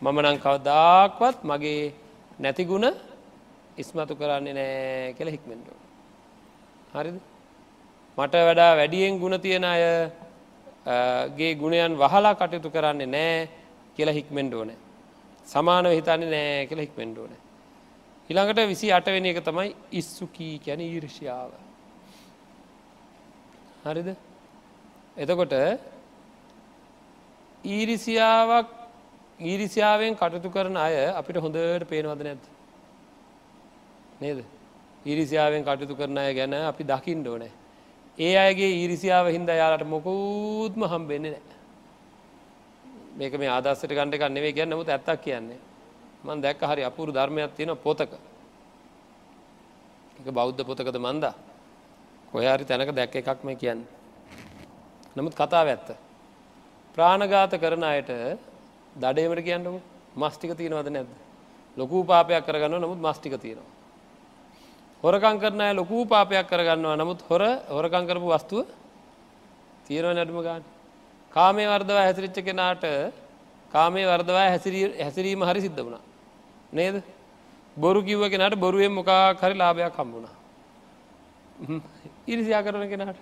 මම 0.01 0.17
නං 0.21 0.37
කවදාක්වත් 0.37 1.37
මගේ 1.43 1.93
නැතිගුණ 2.39 2.87
ඉස්මතු 3.77 4.13
කරන්නේ 4.15 4.53
නෑ 4.53 5.13
කෙළ 5.17 5.29
හික්මෙන්ටෝ. 5.29 5.77
හරිද? 6.93 7.17
මට 8.17 8.33
වඩා 8.47 8.71
වැඩියෙන් 8.75 9.19
ගුණ 9.19 9.39
තියෙන 9.39 9.65
අයගේ 9.65 11.51
ගුණයන් 11.55 11.93
වහලා 11.95 12.35
කටයුතු 12.35 12.69
කරන්නේ 12.69 13.07
නෑ 13.07 13.49
කියලා 13.95 14.13
හික්මෙන්ඩෝන. 14.13 14.71
සමානව 15.47 15.91
හිතන්නේ 15.91 16.29
නෑ 16.29 16.67
කියලා 16.67 16.87
හික්මෙන්ඩෝන. 16.87 17.33
ඉළඟට 18.29 18.67
විසි 18.67 18.91
අටවෙනි 18.91 19.29
එක 19.29 19.41
තමයි 19.41 19.75
ඉස්සුකී 19.91 20.55
කැන 20.59 20.81
ඊර්ෂාව. 20.81 21.62
හරිද? 23.83 24.09
එතකොට 25.17 25.53
ඊරිසියාවක් 27.65 28.67
ඊරිසියාවෙන් 29.39 30.15
කටයුතු 30.15 30.49
කරන 30.49 30.77
අය 30.77 30.95
අපිට 31.11 31.37
හොඳට 31.37 31.87
පේනවද 31.89 32.21
නැත් 32.21 32.43
නේද? 34.21 34.39
ඊරිසියාවෙන් 35.05 35.63
කටයුතු 35.63 35.95
කරන 35.95 36.17
අය 36.17 36.33
ගැන 36.33 36.53
අපි 36.53 36.83
දකිින් 36.83 37.23
ඩෝනෑ 37.23 37.51
ඒ 38.17 38.35
අයගේ 38.37 38.71
ඊරිසියාව 38.73 39.27
හින්ද 39.27 39.49
යාලට 39.51 39.85
මොකුත්ම 39.85 40.81
හම්බෙන්නේ 40.85 41.31
නෑ 41.31 41.53
මේක 43.15 43.33
මේ 43.37 43.49
ආදස්සට 43.49 43.87
ගණඩ 43.87 44.17
කන්නෙවේ 44.17 44.53
ගැන්න 44.53 44.69
නමුත් 44.69 44.89
ඇත්තක් 44.89 45.21
කියන්නේ. 45.21 45.59
මන් 46.23 46.41
දැක්ක 46.41 46.61
හරි 46.61 46.83
අපුරු 46.83 47.11
ධර්මයක් 47.11 47.55
තියෙන 47.55 47.77
පොතක. 47.77 48.13
එක 50.19 50.27
බෞද්ධ 50.31 50.63
පොතකද 50.63 50.97
මන්දා? 50.97 51.33
කොහරි 52.33 52.65
තැනක 52.65 52.91
දැක්ක 52.91 53.15
එකක් 53.15 53.43
මේ 53.43 53.55
කියන්න. 53.55 53.85
නමුත් 55.15 55.35
කතාව 55.35 55.67
ඇත්ත. 55.67 55.89
ප්‍රාණගාත 56.97 57.53
කරන 57.55 57.83
අයට 57.85 58.09
දඩේමට 58.95 59.43
කියන්නම 59.43 59.77
මස්ටික 60.15 60.57
තියෙනවද 60.57 60.89
නැද්ද? 60.89 61.11
ලොකූ 61.77 62.03
පාපයක් 62.03 62.45
කරගන්න 62.45 62.81
නමුත් 62.81 62.99
මස්ටික 62.99 63.37
තියෙනවා. 63.37 63.69
හොරකං 65.03 65.37
කරනය 65.39 65.67
ලොකූ 65.73 66.05
පාපයක් 66.05 66.47
කරගන්නවා 66.47 66.97
නමුත් 66.97 67.21
හොර 67.29 67.41
හොරකං 67.69 68.07
කරපු 68.09 68.27
වස්තුව 68.27 68.65
තියෙනව 69.85 70.09
නැඩුම 70.11 70.41
ගාන 70.41 70.63
කාමේ 71.31 71.67
වර්දව 71.67 71.97
හැසිරිච්ච 71.99 72.37
කෙනාට 72.41 72.83
කාමේ 73.71 74.05
වර්දවා 74.05 74.49
හැසිරීම 74.49 75.41
හරි 75.43 75.61
සිද්ධ 75.61 75.81
වුණා. 75.85 76.01
නේද? 76.73 77.03
බොරු 77.77 78.01
කිව්ව 78.01 78.23
කෙනට 78.31 78.55
බොරුවෙන් 78.57 78.91
මොකා 78.91 79.35
හරි 79.35 79.55
ලාභයක් 79.55 79.93
හම්බුණා 79.95 80.41
ඉරිසියා 82.27 82.63
කරන 82.63 82.89
කෙනාට. 82.89 83.19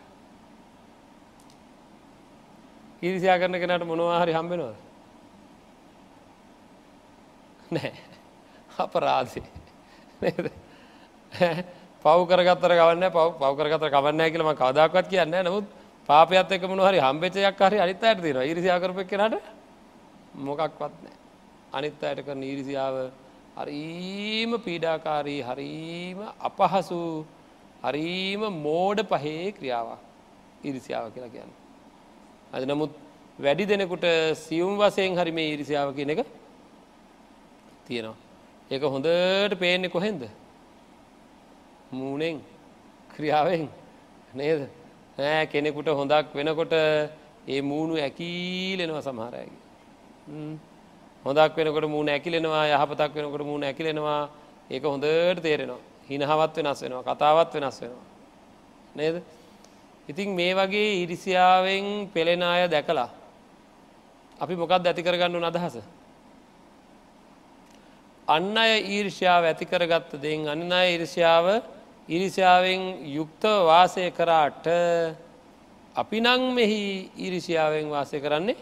ඉරිසියා 3.02 3.40
කරන 3.40 3.56
කෙනට 3.56 3.86
මොනවා 3.86 4.22
හරි 4.22 4.34
හම්බෙනවද 4.34 4.76
නෑ 7.72 7.94
අපරාධේ. 8.78 9.46
නේද? 10.22 10.52
පව් 12.04 12.20
කරගත්තර 12.26 12.74
කවන්න 12.74 13.10
පව් 13.10 13.28
පව් 13.38 13.54
කරගතර 13.58 13.90
කවන්න 13.90 14.22
කියලම 14.28 14.52
කවදක්වත් 14.56 15.10
කියන්න 15.10 15.36
නමුත් 15.42 15.66
පාපයත් 16.10 16.52
එක 16.52 16.64
මොන 16.64 16.80
හරි 16.82 17.00
හම්බෙචයක් 17.00 17.60
හරි 17.62 17.80
අනිත් 17.80 18.04
අයට 18.04 18.22
තියෙන 18.22 18.42
ඉරිසියා 18.44 18.80
කරපක් 18.80 19.08
කෙනට 19.08 19.36
මොකක්වත් 20.36 20.96
නෑ 21.02 21.16
අනිත් 21.74 22.04
අයට 22.04 22.26
කරන 22.26 22.44
ඉරිසියාව 22.46 22.96
හරීම 23.58 24.58
පීඩාකාරී 24.60 25.42
හරීම 25.42 26.20
අපහසු 26.42 27.26
හරීම 27.84 28.42
මෝඩ 28.60 29.00
පහේ 29.04 29.52
ක්‍රියාවක් 29.52 30.00
ඉරිසියාව 30.64 31.06
කියලා 31.14 31.34
කියන්න. 31.36 31.52
අද 32.54 32.64
නමුත් 32.64 32.92
වැඩි 33.40 33.66
දෙනෙකුට 33.66 34.06
සියුම් 34.38 34.74
වසයෙන් 34.78 35.18
හරි 35.18 35.32
මේ 35.32 35.54
ඉරිසියාව 35.56 35.90
කියන 35.96 36.10
එක 36.10 36.22
තියෙනවා. 37.88 38.18
ඒක 38.72 38.84
හොඳට 38.86 39.60
පේනෙ 39.60 39.88
කොහෙන්ද. 39.90 40.24
මූනෙන් 41.92 42.36
ක්‍රියාවෙන් 43.14 43.68
නේද 44.36 44.62
නෑ 45.18 45.46
කෙනෙකුට 45.48 45.88
හොඳක් 45.92 46.28
වෙනකොට 46.34 46.74
ඒ 47.48 47.62
මූුණු 47.62 47.96
ඇකීලෙනවා 47.98 49.02
සමහරයගේ. 49.02 49.62
හොදක් 51.26 51.56
වෙනකට 51.56 51.86
මූුණ 51.86 52.10
ඇකිලෙනවා 52.10 52.66
යහපතක් 52.68 53.16
වෙනකට 53.16 53.44
මූුණ 53.44 53.64
ඇකිලෙනවා 53.64 54.30
ඒක 54.72 54.84
හොඳට 54.84 55.42
තේරෙනවා 55.42 55.82
හිනහවත් 56.10 56.56
වෙනස් 56.58 56.82
වෙනවා 56.82 57.04
කතාවත් 57.10 57.54
වෙනස් 57.54 57.82
වෙනවා. 57.82 58.06
නේද? 58.96 59.24
ඉතින් 60.08 60.30
මේ 60.32 60.54
වගේ 60.54 61.04
ඉරිසියාවෙන් 61.04 62.10
පෙළෙන 62.14 62.44
අය 62.44 62.68
දැකලා 62.68 63.10
අපි 64.40 64.56
මොකක්ද 64.56 64.86
ඇති 64.86 65.04
කරගන්න 65.04 65.46
අදහස. 65.46 65.76
අන්න 68.28 68.58
අය 68.58 68.74
ඊර්ෂ්‍යාව 68.86 69.44
ඇති 69.44 69.66
කරගත්ත 69.66 70.12
දෙෙන් 70.18 70.48
අන්න 70.48 70.72
අය 70.72 70.96
ඉරිසියාව 70.96 71.46
ඉරිසියාවෙන් 72.10 72.82
යුක්තව 73.10 73.66
වාසය 73.66 74.12
කරාට 74.12 74.66
අපි 75.96 76.18
නං 76.20 76.42
මෙහි 76.54 77.10
ඉරිසියාවෙන් 77.18 77.90
වාසය 77.90 78.20
කරන්නේ 78.20 78.58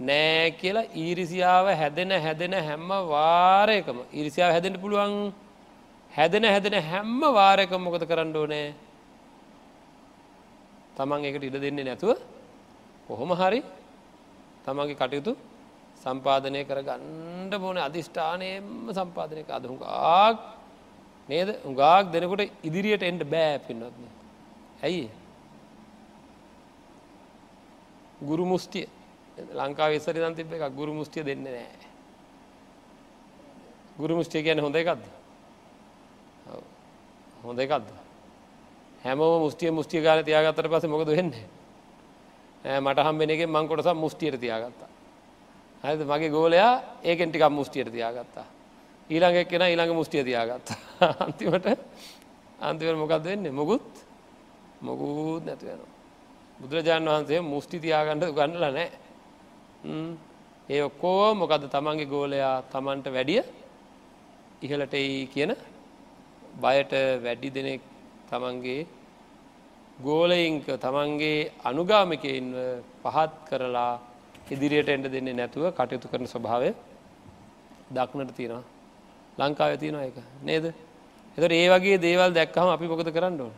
නෑ 0.00 0.50
කියලා 0.52 0.90
ඊරිසියාව 0.94 1.66
හැදෙන 1.72 2.10
හැදෙන 2.16 2.54
හැම්ම 2.60 2.88
වාරයකම 3.06 3.98
ඉරිසියාව 4.12 4.52
හැදෙන්ට 4.52 4.80
පුළුවන් 4.80 5.32
හැදෙන 6.18 6.44
හැදෙන 6.44 6.76
හැම්ම 6.82 7.20
වාරක 7.38 7.72
මොකද 7.78 8.04
කරන්න 8.10 8.36
ඕනෑ? 8.36 8.74
තමන් 10.96 11.26
එකට 11.28 11.44
ඉඩ 11.48 11.58
දෙන්නේ 11.64 11.86
නැතුව 11.88 12.18
කොහොම 13.08 13.30
හරි 13.40 13.60
තමන්ගේ 14.64 14.98
කටයුතු 15.00 15.32
සම්පාධනය 16.02 16.60
කර 16.68 16.80
ගණ්ඩ 16.88 17.54
බෝන 17.62 17.78
අධිෂ්ඨානයෙන්ම 17.78 18.90
සම්පාධනය 18.98 19.42
අද 19.48 19.64
හුඟාක් 19.70 20.36
නේද? 21.28 21.48
උගාක් 21.64 22.04
දෙනකොට 22.12 22.42
ඉදිරියට 22.68 23.02
එන්ඩ 23.02 23.22
බෑ 23.34 23.58
පින්නත්න 23.66 24.04
ඇයි 24.82 25.06
ගුරු 28.20 28.44
මුස්ටිය 28.44 28.86
ලංකා 29.54 29.88
විස්සරි 29.92 30.18
දන් 30.18 30.34
තිබ 30.34 30.50
එක 30.52 30.64
ගුරු 30.74 30.92
මුස්ටිය 30.98 31.22
දෙන්න 31.22 31.46
නෑ. 31.46 31.86
ගුරු 34.00 34.18
මුෂ්ටිය 34.18 34.42
කියන 34.42 34.58
හොඳ 34.58 34.74
එකක්ද? 34.74 35.17
හොඳ 37.48 37.58
එකක්ද? 37.58 37.88
හැමෝ 39.04 39.38
මුස්ටිය 39.40 39.70
මුස්ටිය 39.70 40.02
ගාන 40.02 40.24
තියාගත්තට 40.24 40.68
පස 40.68 40.86
මොකද 40.86 41.10
වෙන්න? 41.10 41.32
මට 42.78 42.98
හම්බෙන 43.00 43.30
එක 43.30 43.42
මං 43.46 43.68
කොටසම් 43.68 43.96
මුස්ටියට 43.96 44.40
තියාගත්තා. 44.40 44.90
හද 45.84 46.00
මගේ 46.04 46.30
ගෝලයා 46.30 46.72
ඒකෙන් 47.02 47.30
ටිකම් 47.30 47.52
මුස්ටියට 47.52 47.90
තියාගත්තා. 47.90 48.46
ඊළඟ 49.10 49.36
එක්කෙන 49.38 49.62
ඊළඟ 49.64 49.94
මුස්ටිය 49.94 50.24
තියාගත්තා. 50.24 50.76
අන්තිමට 51.24 51.66
අන්තිවර 52.60 52.96
මොකක්ද 52.96 53.24
වෙන්නේ? 53.24 53.52
මොකුත් 53.52 54.04
මොකුත් 54.80 55.44
නැතිවෙනවා 55.44 55.96
බුදුරජාණන් 56.60 57.08
වහන්සේ 57.08 57.40
මුස්ටි 57.42 57.78
තියාගන්නට 57.78 58.24
ගන්නල 58.28 58.64
නෑ 58.68 58.88
ඒ 60.68 60.82
ඔක්කෝ 60.82 61.34
මොකද 61.34 61.64
තමන්ගේ 61.68 62.06
ගෝලයා 62.06 62.54
තමන්ට 62.64 63.06
වැඩිය 63.08 63.42
ඉහලට 64.62 64.94
එයි 64.94 65.26
කියන 65.26 65.54
බයට 66.58 66.92
වැඩි 67.24 67.50
දෙනෙක් 67.50 67.82
තමන්ගේ 68.30 68.86
ගෝලයිංක 69.98 70.66
තමන්ගේ 70.84 71.50
අනුගාමිකයින්ව 71.64 72.56
පහත් 73.02 73.32
කරලා 73.48 73.92
ඉදිරියට 74.50 74.88
එන්ට 74.88 75.08
දෙන්නේ 75.14 75.38
නැතුව 75.40 75.64
කටයුතු 75.72 76.10
කරන 76.10 76.26
ස්වභාවය 76.26 76.70
දක්නට 77.90 78.36
තියෙනවා. 78.36 78.64
ලංකාව 79.38 79.78
තියෙනවා 79.78 80.08
එක 80.10 80.18
නේද? 80.42 80.64
එතට 81.38 81.52
ඒ 81.52 81.66
වගේ 81.72 81.98
දේවල් 81.98 82.30
දැක්කහම 82.32 82.68
අපි 82.74 82.86
මොකද 82.86 83.10
කරන්න 83.16 83.40
ඕන? 83.40 83.54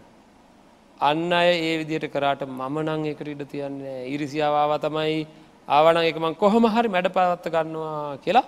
අන්න 1.00 1.32
අය 1.32 1.50
ඒ 1.58 1.74
විදිහට 1.80 2.12
කරාට 2.14 2.42
මම 2.48 2.76
නං 2.84 3.06
එකට 3.12 3.28
ඉඩ 3.34 3.44
තියන්නේ 3.52 4.08
ඉරිසියාවාව 4.14 4.72
තමයි. 4.86 5.26
ආවනං 5.68 6.04
එකමං 6.04 6.34
කොහොම 6.42 6.64
හරි 6.74 6.88
මැඩ 6.88 7.08
පවත්ත 7.16 7.52
ගන්නවා 7.54 8.18
කියලා 8.24 8.46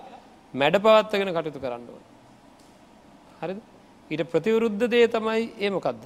මැඩ 0.55 0.77
පවත්තගෙන 0.85 1.35
කටයුතු 1.37 1.61
කරන්න 1.65 1.85
ඕන. 1.89 2.03
හරි 3.41 3.55
ඊට 4.13 4.25
ප්‍රතිවරුද්ධ 4.29 4.85
දේ 4.87 5.07
තමයි 5.09 5.43
ඒ 5.59 5.71
මොකක්ද 5.71 6.03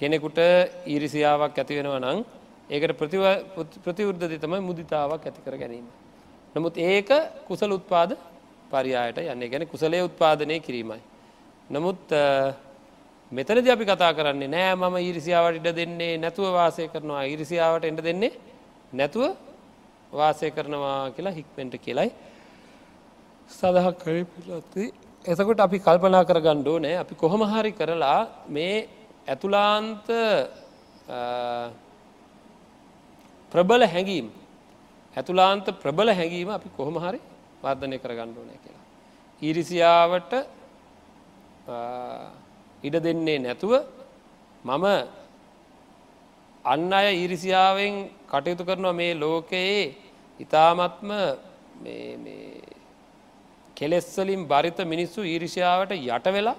කෙනෙකුට 0.00 0.38
ඊරිසියාවක් 0.86 1.58
ඇති 1.58 1.78
වෙනව 1.78 1.94
නං 1.98 2.24
ඒකට 2.70 2.96
ප්‍රතිවෘද්ධ 3.84 4.34
තමයි 4.38 4.60
මුදිතාවක් 4.60 5.22
ඇති 5.22 5.40
කර 5.44 5.56
ගැනීම. 5.56 5.86
නමුත් 6.54 6.76
ඒක 6.78 7.10
කුසල 7.46 7.72
උත්පාද 7.72 8.16
පරියායට 8.70 9.18
යන්නේ 9.24 9.48
ගැන 9.48 9.66
කුසලය 9.66 10.02
උත්පාදනය 10.02 10.58
කිරීමයි. 10.60 11.00
නමුත් 11.70 12.02
මෙතනද 13.32 13.68
අපි 13.68 13.84
කතා 13.84 14.12
කරන්නේ 14.12 14.48
නෑ 14.48 14.74
මම 14.74 14.96
ඉරිසියාවට 15.02 15.60
ඉඩ 15.60 15.68
දෙන්නේ 15.74 16.18
නැතුව 16.18 16.52
වාසය 16.52 16.88
කරනවා 16.88 17.22
ඉරිසියාවට 17.26 17.84
එට 17.84 18.02
දෙන්නේ 18.02 18.32
නැතුව 18.92 19.24
වාසය 20.12 20.50
කරනවා 20.50 21.10
කියලා 21.10 21.32
හික්මෙන්ට 21.32 21.76
කියලයි 21.78 22.10
සඳහක් 23.50 23.96
කරි 23.98 24.24
පිලොත්ති 24.24 24.84
එතකොට 25.24 25.60
අපි 25.60 25.78
කල්පනා 25.78 26.24
කර 26.24 26.38
ගණ්ඩෝ 26.40 26.78
නෑ 26.78 26.96
අපි 26.96 27.14
කොහොම 27.14 27.42
හරි 27.44 27.72
කරලා 27.72 28.20
මේ 28.48 28.76
ඇතුලාන්ත 29.26 30.06
ප්‍රබල 33.52 33.82
හැඟීම් 33.86 34.28
ඇතුලාන්ත 35.16 35.66
ප්‍රබල 35.82 36.08
හැඟීම 36.10 36.50
අපි 36.50 36.68
කොහොම 36.76 36.96
හරි 36.96 37.20
වර්ධනය 37.62 37.96
කර 37.98 38.12
ගණ්ඩෝනය 38.18 38.54
කියලා. 38.56 38.84
ඊරිසියාවට 39.42 40.32
ඉඩ 42.82 42.96
දෙන්නේ 42.98 43.38
නැතුව 43.38 43.72
මම 44.64 44.86
අන්න 46.64 46.92
අය 46.92 47.06
ඊරිසියාවෙන් 47.14 47.94
කටයුතු 48.30 48.64
කරනවා 48.64 48.92
මේ 48.92 49.14
ලෝකයේ 49.14 49.94
ඉතාමත්ම 50.40 51.10
කෙලෙස්වලින් 53.76 54.42
බරිත 54.46 54.78
මිනිස්සු 54.92 55.20
ඊරිෂාවට 55.24 55.92
යට 55.92 56.26
වෙලා 56.36 56.56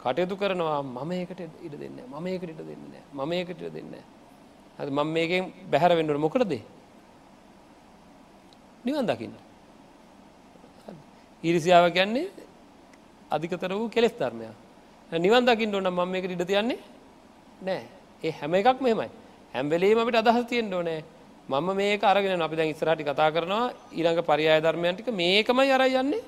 කටයුතු 0.00 0.34
කරනවා. 0.36 0.82
මම 0.82 1.12
ඒකට 1.12 1.40
ඉඩ 1.66 1.74
දෙන්න 1.82 1.98
මම 2.08 2.26
ඒකට 2.26 2.50
ඉට 2.50 2.60
දෙන්න 2.60 2.82
මම 3.14 3.32
ඒකට 3.32 3.62
දෙන්න 3.76 3.94
ඇ 4.78 4.90
මම 4.90 5.08
මේකෙන් 5.08 5.52
බැහැර 5.70 5.96
වෙන්නට 5.96 6.18
මොකටද? 6.18 6.54
නිවන් 8.84 9.06
දකින්න. 9.06 9.34
ඊරිසියාව 11.42 11.86
කියන්නේ 11.92 12.26
අධිකතර 13.30 13.72
වූ 13.72 13.88
කෙස් 13.88 14.12
ධර්මය 14.12 14.46
නිවන් 15.12 15.44
දකිින් 15.46 15.74
ඕන 15.74 15.88
මම 15.90 16.08
මේකට 16.10 16.30
ඉඩ 16.30 16.46
තියන්නේ 16.46 16.78
නෑ 17.62 17.82
ඒ 18.22 18.32
හැම 18.40 18.54
එකක් 18.54 18.80
මෙමයි 18.80 19.08
හැම්වෙලේ 19.54 19.94
අපිට 19.94 20.16
අදහස් 20.16 20.46
තියෙන් 20.46 20.74
ඕනෑ. 20.74 21.04
මම 21.48 21.76
මේ 21.76 21.98
අරගෙන 22.02 22.40
අපි 22.40 22.56
දැන් 22.56 22.70
ඉස්සරහටි 22.70 23.04
කතා 23.04 23.30
කරනවා. 23.30 23.72
ඊළඟ 23.92 24.22
පරියාය 24.22 24.60
ධර්මයන්ටික 24.60 25.08
මේකමයි 25.12 25.72
අර 25.72 25.82
යන්නේ. 25.82 26.22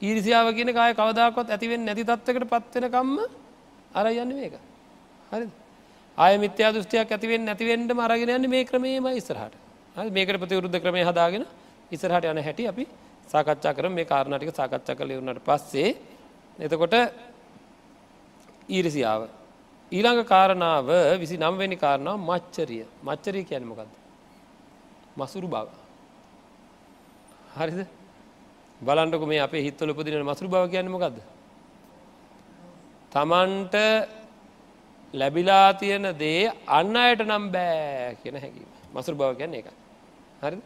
ඊරිසියාව 0.00 0.54
කියන 0.54 0.72
කාය 0.72 0.94
කවදාකොත් 0.94 1.50
ඇතිවෙන් 1.50 1.84
නැති 1.84 2.04
තත්වකට 2.04 2.46
පත්වෙනකම්ම 2.46 3.18
අර 3.94 4.06
යන්න 4.06 4.34
මේක. 4.34 4.54
හරි 5.32 5.46
ආය 6.18 6.38
මිත්‍යා 6.38 6.72
දෘෂ්ටියක් 6.72 7.10
ඇතිවෙන් 7.10 7.44
නැතිවෙන්ට 7.44 7.90
අරගෙන 7.98 8.30
යන්න 8.30 8.50
මේ 8.50 8.64
ක්‍රමේම 8.64 9.06
ඉස්සරහට. 9.16 9.54
මේකට 9.96 10.38
ප්‍රතිවරුද්ධ 10.38 10.80
ක්‍රමය 10.80 11.02
හදාගෙන 11.02 11.44
ඉස්සරහට 11.90 12.24
යන 12.24 12.42
හැටි 12.42 12.68
අපි 12.68 12.86
සාකච්ඡා 13.26 13.74
කර 13.74 13.88
මේ 13.88 14.04
කාරණටික 14.04 14.54
සාකච්ඡා 14.54 14.94
කළ 14.94 15.18
වුණට 15.18 15.42
පස්සේ 15.42 15.96
එතකොට 16.58 16.94
ඊරිසියාව 18.68 19.20
ඊළඟ 19.92 20.24
කාරණාව 20.24 20.88
විසි 21.20 21.36
නම්වැනි 21.36 21.76
කාරණාව 21.76 22.18
මච්චරිය. 22.20 22.84
මච්චරිය 23.02 23.44
කියැනමකක්ද 23.44 23.92
මසුරු 25.16 25.48
බව. 25.48 25.68
හරිද? 27.56 27.86
බලන්ටක 28.80 29.24
මේ 29.24 29.40
අපේ 29.40 29.62
හිත්වල 29.62 29.90
උපදින 29.90 30.22
මසුරු 30.22 30.48
බව 30.48 30.64
කියන්න 30.70 30.88
මොකක්ද 30.88 31.18
තමන්ට 33.12 33.76
ලැබිලා 35.14 35.68
තියෙන 35.74 36.06
දේ 36.14 36.52
අන්න 36.68 36.96
අයට 36.96 37.22
නම් 37.22 37.44
බෑ 37.50 38.16
කියන 38.22 38.36
හැකීම 38.36 38.70
මසුරු 38.92 39.16
බව 39.16 39.30
කියන්න 39.36 39.54
එක 39.54 39.68
හරි 40.42 40.58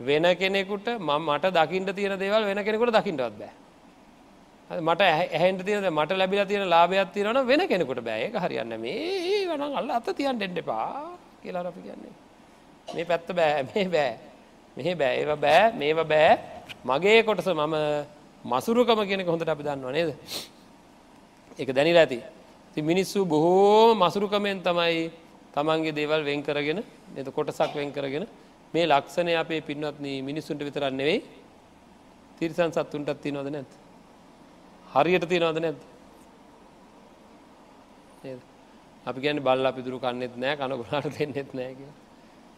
වෙන 0.00 0.24
කෙනෙකුට 0.34 0.88
ම 0.98 1.10
මට 1.18 1.52
දකිට 1.52 1.92
තියෙන 1.92 2.16
දේවල් 2.16 2.44
වෙන 2.44 2.64
කෙනෙකුට 2.64 2.92
දකිටවත් 2.92 3.34
බෑ. 3.34 3.52
මට 4.70 5.02
ඇහන්ට 5.02 5.64
තියන 5.64 5.86
මට 5.90 6.14
ලැබිලා 6.14 6.46
තියෙන 6.46 6.68
ලාභයක් 6.68 7.12
තියෙනවන 7.12 7.46
වෙන 7.46 7.66
කෙනෙකුට 7.66 8.00
බෑක 8.00 8.34
හරියන්න 8.36 8.74
මේ 8.78 9.46
වන 9.48 9.62
අල්ල 9.62 9.90
අත 9.90 10.08
තියන් 10.12 10.36
ඩෙන්ඩපා 10.36 11.18
කියලා 11.42 11.66
අපි 11.66 11.80
කියන්නේ. 11.82 12.14
මේ 12.88 13.04
පැත්ත 13.04 13.28
බෑ 13.30 13.62
මේ 13.64 13.86
බෑ. 13.86 14.12
මෙහෙ 14.76 14.94
බෑ 14.94 15.14
ඒව 15.16 15.32
බෑ 15.36 15.72
මේව 15.74 16.00
බෑ. 16.04 16.38
මගේ 16.84 17.22
කොටස 17.24 17.48
මම 17.48 17.74
මසුරුකම 18.44 19.02
කියෙනෙක 19.02 19.26
හොඳට 19.26 19.48
අපි 19.48 19.62
දන්නවා 19.62 19.92
නේද? 19.92 20.14
එක 21.58 21.68
දැනිලා 21.70 22.06
ඇති. 22.06 22.22
ති 22.74 22.80
මිනිස්සු 22.82 23.26
බොහෝ 23.26 23.94
මසුරුකමෙන් 23.96 24.62
තමයි 24.62 25.10
තමන්ගේ 25.52 25.92
දේවල් 25.92 26.22
වෙන් 26.22 26.42
කරගෙන 26.42 26.78
එත 27.16 27.28
කොටසක් 27.28 27.74
වෙන් 27.74 27.90
කරගෙන 27.90 28.26
මේ 28.74 28.86
ලක්ෂණය 28.86 29.34
අපේ 29.34 29.60
පින්වත්න 29.62 30.06
මිනිස්සුන්ට 30.22 30.62
විතරන්නෙවෙයි 30.62 31.20
තිරිසන් 32.38 32.70
සත්තුන්ටත් 32.70 33.18
තිනවද 33.20 33.50
නැත් 33.50 33.70
හරියට 34.90 35.24
තියෙනවද 35.24 35.58
නැද්ද? 35.58 35.80
අපි 39.06 39.20
ගැන 39.20 39.38
බල්ල 39.40 39.66
පිදුරු 39.72 39.98
කන්නෙත් 39.98 40.34
නෑ 40.36 40.56
කනගුණට 40.56 41.16
දෙන්නෙත් 41.16 41.54
නෑ 41.54 41.74
කිය 41.74 41.90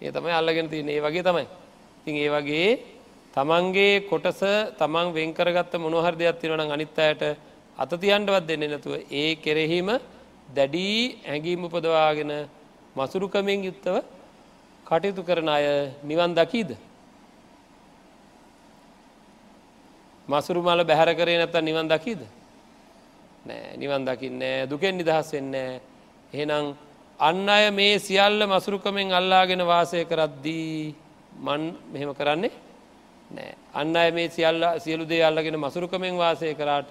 ඒ 0.03 0.11
තමයි 0.11 0.33
අල්ලගෙන 0.33 0.69
තියන 0.69 0.89
ඒ 0.89 1.01
වගේ 1.01 1.23
තමයි. 1.23 1.47
ඉතින් 2.01 2.17
ඒ 2.17 2.31
වගේ 2.31 2.71
තමන්ගේ 3.35 4.05
කොටස 4.09 4.41
තමන් 4.79 5.13
වෙන්කරගත්ත 5.13 5.75
මොනොහර 5.79 6.15
දෙයක් 6.15 6.41
තිරන 6.41 6.61
අනිත් 6.61 6.99
අයට 6.99 7.23
අතතියන්ටවත් 7.79 8.47
දෙන්න 8.47 8.65
නැතුව 8.67 8.95
ඒ 9.13 9.37
කෙරෙහිම 9.37 9.89
දැඩී 10.49 10.99
ඇඟීම 11.25 11.65
උපදවාගෙන 11.65 12.33
මසුරුකමින් 12.97 13.65
යුත්තව 13.65 14.03
කටයුතු 14.87 15.23
කරන 15.23 15.49
අය 15.49 15.67
නිවන් 16.03 16.35
දකීද. 16.35 16.77
මසුරු 20.33 20.63
මල 20.63 20.81
බැහැර 20.83 21.11
කරේ 21.13 21.39
නැත 21.39 21.55
නිවන් 21.61 21.89
දකීද. 21.89 22.21
නෑ 23.45 23.77
නිවන් 23.77 24.05
දකින්නේ 24.05 24.67
දුකෙන් 24.67 24.95
නිදහස් 24.95 25.33
වෙන්නේ 25.33 25.81
එහෙනම් 26.33 26.75
අන්න 27.21 27.49
අය 27.49 27.71
මේ 27.71 27.99
සියල්ල 27.99 28.41
මසුරුකමෙන් 28.47 29.13
අල්ලාගෙන 29.13 29.63
වාසය 29.63 30.05
කරද්දී 30.05 30.95
මන් 31.39 31.63
මෙහෙම 31.93 32.11
කරන්නේ 32.13 32.53
නෑ. 33.31 33.55
අන්න 33.75 33.97
අය 33.97 34.11
මේ 34.11 34.29
සියල්ල 34.29 34.63
සියලු 34.79 35.05
දේ 35.05 35.23
අල්ලගෙන 35.23 35.57
මසුරුකමෙන් 35.57 36.17
වාසය 36.17 36.55
කරාට 36.55 36.91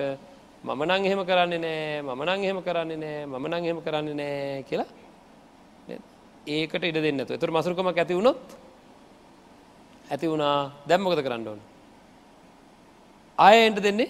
මම 0.64 0.82
නං 0.84 1.06
එහෙම 1.06 1.22
කරන්නේ 1.24 1.60
නෑ 1.60 2.02
මම 2.04 2.22
නං 2.24 2.44
එහෙම 2.44 2.60
කරන්නේ 2.62 2.98
නෑ 2.98 3.26
මම 3.28 3.46
නං 3.48 3.66
එහෙම 3.66 3.80
කරන්නේ 3.82 4.16
නෑ 4.16 4.64
කියලා 4.64 4.90
ඒකට 6.48 6.84
ඉඩ 6.84 7.00
දෙන්න 7.00 7.20
එතර 7.22 7.52
මසුරුකමක් 7.52 7.98
ඇති 7.98 8.14
වුණොත් 8.14 8.44
ඇති 10.10 10.28
වුණා. 10.28 10.72
දැම්මකද 10.84 11.22
කරන්න 11.24 11.48
ඕන? 11.48 11.60
ආයෙන්ට 13.38 13.80
දෙන්නේ 13.80 14.10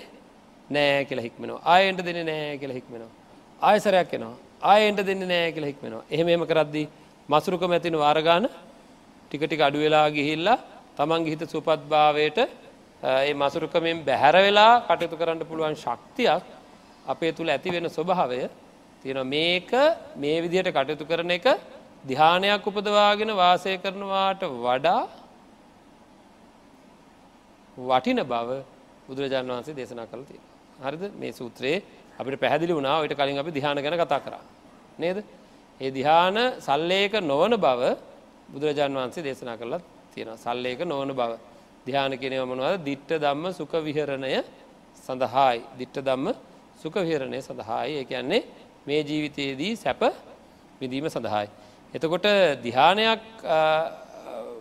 නෑ 0.69 1.05
කියලා 1.05 1.25
හික්මෙනවා. 1.27 1.61
ආයෙන්ට 1.65 2.01
දෙන්නේ 2.05 2.25
නෑ 2.25 2.57
කියලා 2.57 2.79
හික්මෙනවා. 2.79 3.11
ආයසරයක් 3.61 4.13
එනවා. 4.13 4.35
ආයෙන්ට 4.63 5.01
දෙන්නේ 5.01 5.27
නෑ 5.27 5.51
කියලා 5.51 5.71
හික්මෙනවා. 5.71 6.03
එහෙම 6.09 6.27
එහෙම 6.27 6.45
කරද්දී 6.45 6.87
මසුරුකම 7.29 7.71
ඇතින 7.71 7.97
වාරගාන 7.97 8.49
ටික 9.23 9.43
ටික 9.43 9.61
අඩු 9.61 9.79
වෙලා 9.79 10.07
ගිහිල්ලා 10.09 10.57
තමන්ගේ 10.97 11.33
හිත 11.33 11.43
සුපත් 11.47 11.81
භාවයට 11.87 12.39
ඒ 13.03 13.33
මසුරුකමෙන් 13.35 14.03
බැහැර 14.03 14.35
වෙලා 14.37 14.73
කටයුතු 14.81 15.15
කරන්න 15.15 15.43
පුළුවන් 15.43 15.75
ශක්තියක් 15.75 16.43
අපේ 17.05 17.31
තුළ 17.31 17.49
ඇති 17.49 17.69
වෙන 17.71 17.87
ස්වභාවය 17.89 18.41
තියෙන 19.05 19.21
මේක 19.27 19.71
මේ 20.15 20.37
විදිහට 20.39 20.69
කටයුතු 20.71 21.05
කරන 21.05 21.31
එක 21.31 21.47
දිහානයක් 22.03 22.67
උපදවාගෙන 22.67 23.31
වාසය 23.33 23.77
කරනවාට 23.77 24.41
වඩා 24.57 25.01
වටින 27.77 28.21
බව 28.23 28.49
බුදුරජාණන් 29.11 29.51
වහන්සේ 29.51 29.75
දේශනා 29.75 30.07
කළ 30.07 30.23
තිය. 30.23 30.39
හරිද 30.79 31.03
මේ 31.13 31.31
සූත්‍රයේ 31.31 31.83
අපිට 32.19 32.39
පැහැදිලි 32.39 32.73
වුණා 32.73 32.97
ඔයිට 32.99 33.13
කලින් 33.13 33.37
අපි 33.37 33.51
දිහාන 33.51 33.77
ගැන 33.77 33.95
කතා 33.95 34.19
කරා. 34.19 34.43
නේද. 34.97 35.17
ඒ 35.81 35.91
දිහාන 35.91 36.37
සල්ලේක 36.59 37.13
නොවන 37.21 37.53
බව 37.57 37.81
බුදුරජාණන් 38.49 38.97
වහන්සේ 38.97 39.23
දේශනා 39.23 39.57
කරලත් 39.57 39.83
තියෙන 40.13 40.37
සල්ලේක 40.37 40.79
නොවන 40.85 41.11
බව. 41.11 41.31
දිහාන 41.85 42.13
කියනව 42.13 42.45
මොනවද 42.45 42.77
දිට්ට 42.79 43.11
දම්ම 43.15 43.45
සුක 43.51 43.73
විහරණය 43.79 44.31
සඳහායි 44.97 45.59
දිට්ට 45.79 45.97
දම්ම 45.99 46.27
සුක 46.77 46.95
විහරණය 47.01 47.39
සඳහායි 47.39 47.93
ඒ 47.93 48.05
කියන්නේ 48.05 48.41
මේ 48.87 49.01
ජීවිතයේදී 49.01 49.73
සැප 49.75 50.01
විඳීම 50.79 51.07
සඳහායි. 51.07 51.49
එතකොට 51.93 52.27
දිහානයක් 52.63 53.21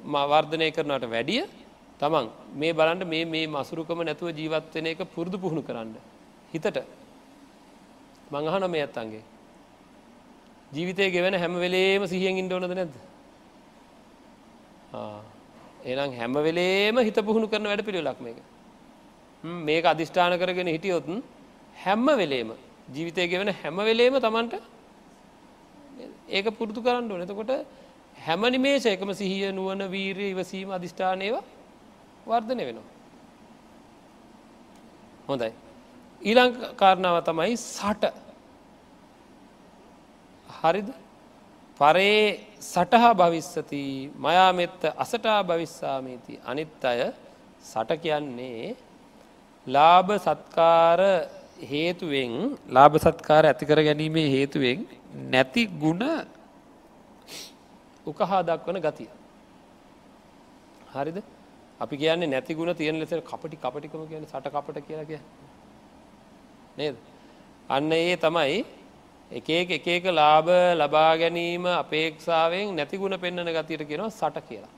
වර්ධනය 0.04 0.68
කරනට 0.70 1.04
වැඩිය 1.06 1.42
තමන් 2.00 2.26
මේ 2.54 2.72
බලන්ට 2.72 3.06
මේ 3.06 3.24
මේ 3.26 3.46
මසුරුකම 3.48 4.00
නැතුව 4.02 4.32
ජීවත්වෙන 4.32 4.86
එක 4.86 5.00
පුරුදු 5.06 5.38
පුහුණු 5.38 5.62
කරන්න. 5.62 5.94
හිතට 6.52 6.78
මංහන 8.30 8.70
මේ 8.70 8.82
ඇත්තන්ගේ. 8.82 9.22
ජීවිතය 10.72 11.10
ගෙවෙන 11.10 11.34
හැම 11.34 11.54
වෙලේම 11.56 12.06
සිහියෙන් 12.06 12.38
ඉන්ඩෝනද 12.38 12.70
නැද්ද. 12.70 12.94
එනම් 15.86 16.12
හැම 16.14 16.32
වෙලේම 16.40 16.96
හිත 17.00 17.18
පුහුණු 17.22 17.46
කරන 17.48 17.64
වැඩ 17.64 17.84
පිළිවෙලක් 17.84 18.20
මේක. 18.20 18.38
මේක 19.44 19.84
අධිෂ්ඨාන 19.84 20.38
කරගෙන 20.38 20.68
හිටියොතුන් 20.68 21.22
හැම්ම 21.76 22.06
වෙලේම 22.14 22.52
ජීවිතය 22.88 23.28
ගෙවෙන 23.28 23.54
හැම 23.54 23.76
වෙලේම 23.78 24.14
තමන්ට 24.16 24.54
ඒක 26.28 26.46
පුරුදු 26.52 26.80
කරන්න 26.80 27.10
ඕන 27.10 27.22
එතකොට 27.22 27.52
හැම 28.18 28.42
නිමේෂයකම 28.48 29.10
සිහිය 29.12 29.52
නුවන 29.52 29.82
වීරය 29.88 30.26
ඉවසීම 30.30 30.70
අධිෂ්ඨානයව 30.70 31.36
වර්ධනය 32.30 32.62
වෙනවා. 32.68 32.88
හොඳයි. 35.28 35.52
ඊළං 36.22 36.50
කාරණාව 36.76 37.16
තමයි 37.24 37.56
සට 37.56 38.04
හරිද 40.58 40.88
පරේ 41.80 42.20
සටහා 42.62 43.12
භවිස්සති 43.14 43.84
මයාමෙත්ත 44.18 44.82
අසටා 44.96 45.40
භවිස්සාමීති 45.42 46.34
අනිත් 46.44 46.84
අය 46.84 47.00
සට 47.62 47.90
කියන්නේ 48.02 48.76
ලාභ 49.66 50.10
සත්කාර 50.18 51.00
හේතුවෙන් 51.62 52.34
ලාභ 52.68 52.94
සත්කාර 52.98 53.44
ඇතිකර 53.46 53.78
ගැනීමේ 53.80 54.28
හේතුවෙන් 54.28 54.78
නැති 55.32 55.62
ගුණ 55.82 56.04
උකහා 58.06 58.40
දක්වන 58.42 58.78
ගතිය. 58.80 59.10
හරිද 60.92 61.18
අපි 61.80 61.94
කියන්නේ 61.96 62.28
නැති 62.28 62.54
ගුණ 62.54 62.74
තියෙන 62.74 62.98
ලෙස 62.98 63.14
කපටි 63.22 63.56
කපටිකම 63.58 64.02
කියන 64.10 64.26
සට 64.26 64.46
කපට 64.48 64.86
කියලා 64.86 65.08
කිය 65.10 65.20
නේද 66.76 66.96
අන්න 67.68 67.92
ඒ 67.92 68.16
තමයි 68.18 68.60
එක 69.30 69.48
එක 69.48 69.86
එක 69.86 70.04
ලාභ 70.10 70.48
ලබා 70.74 71.16
ගැනීම 71.16 71.66
අපේක්ෂාවෙන් 71.72 72.74
නැතිගුණ 72.74 73.14
පෙන්න්නන 73.16 73.46
ගතියට 73.48 73.86
කියනවා 73.86 74.10
සට 74.10 74.42
කියලා. 74.48 74.72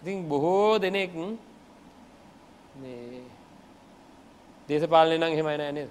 ඉතින් 0.00 0.28
බොහෝ 0.28 0.78
දෙනෙක් 0.78 1.10
දේශපාලනය 4.68 5.16
නම් 5.18 5.34
හෙමයි 5.34 5.56
නෑ 5.56 5.72
නේද. 5.72 5.90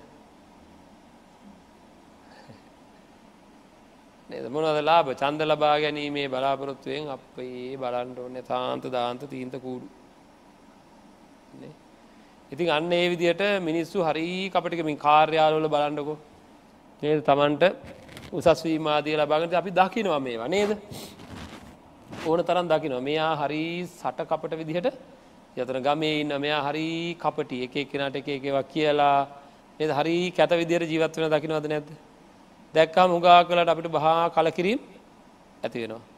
නේද 4.29 4.45
මොනද 4.49 4.79
ලාභ 4.81 5.11
චන්ද 5.13 5.41
ලබා 5.43 5.75
ගැනීමේ 5.77 6.27
බලාපොරොත්තුවෙන් 6.29 7.09
අපේ 7.09 7.75
බලන්ට 7.75 8.17
ඕන්න 8.17 8.43
තාන්ත 8.45 8.83
දාන්ත 8.89 9.21
තීන්ත 9.29 9.55
කූඩු. 9.59 9.87
ඉතින් 12.51 12.69
අන්න 12.69 12.91
ඒ 12.91 13.09
විදියට 13.09 13.43
මිනිස්සු 13.61 14.03
හරි 14.03 14.49
කපටිකමින් 14.49 14.97
කාර්යාලවල 14.97 15.67
බලන්ඩකෝ 15.67 16.17
නේද? 17.01 17.19
තමන්ට 17.21 17.63
උසස්වීමාදිය 18.31 19.15
ලබාගට 19.17 19.53
අපි 19.53 19.71
දකිනවා 19.71 20.19
මේවා 20.19 20.47
නේද? 20.47 20.71
ඕන 22.25 22.39
තරම් 22.43 22.67
දකිනවා. 22.67 23.01
මෙයා 23.01 23.35
හරි 23.35 23.85
සට 23.85 24.19
කපට 24.29 24.53
විදිහට 24.61 24.87
යතන 25.57 25.79
ගමේ 25.83 26.21
ඉන්න 26.21 26.33
මෙයා 26.39 26.61
හරි 26.67 27.17
කපටි. 27.19 27.63
එක 27.65 27.75
කෙනට 27.91 28.15
එක 28.15 28.27
එකවා 28.27 28.63
කියලා. 28.63 29.27
නද? 29.79 29.91
හරි 29.91 30.31
කැත 30.31 30.51
විදිර 30.51 30.81
ජීවත් 30.83 31.17
වෙන 31.17 31.31
දකිනවද 31.31 31.67
නැද්ද? 31.67 31.89
දැක්කා 32.73 33.07
මුගා 33.07 33.43
කලට 33.43 33.69
අපිට 33.69 33.91
බහා 33.91 34.29
කලකිරීම් 34.29 34.79
ඇති 35.63 35.77
වෙනවා. 35.83 36.16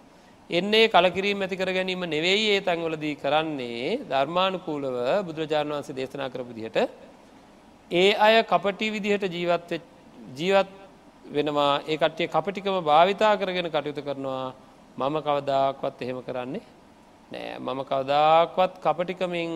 එන්නේ 0.50 0.88
කලකිරීම 0.88 1.42
ඇතිකර 1.42 1.70
ගැනීම 1.70 2.04
නෙවෙයි 2.08 2.46
ඒ 2.52 2.62
තැන්වලදී 2.62 3.16
කරන්නේ 3.16 4.00
ධර්මානුකූලව 4.06 4.96
බුදුරජාණන් 5.28 5.74
වහන්සේ 5.74 5.96
දේශනා 5.96 6.30
කරපු 6.30 6.54
දිහට 6.54 6.78
ඒ 7.92 8.12
අය 8.18 8.36
කපටි 8.44 8.88
විදිහට 8.92 9.26
ජීවත් 9.28 9.72
ජීවත් 10.36 10.72
වෙනවා. 11.28 11.82
ඒ 11.84 11.98
කට්ටිය 11.98 12.28
කපටිකම 12.28 12.78
භාවිතා 12.84 13.34
කරගෙන 13.36 13.68
කටයුතු 13.68 14.02
කරනවා. 14.02 14.54
මම 14.98 15.16
කවදාක්වත් 15.20 16.02
එහෙම 16.02 16.20
කරන්නේ 16.22 16.64
නෑ. 17.32 17.60
මම 17.60 17.80
කවදාක්වත් 17.84 18.74
කපටිකමින් 18.80 19.52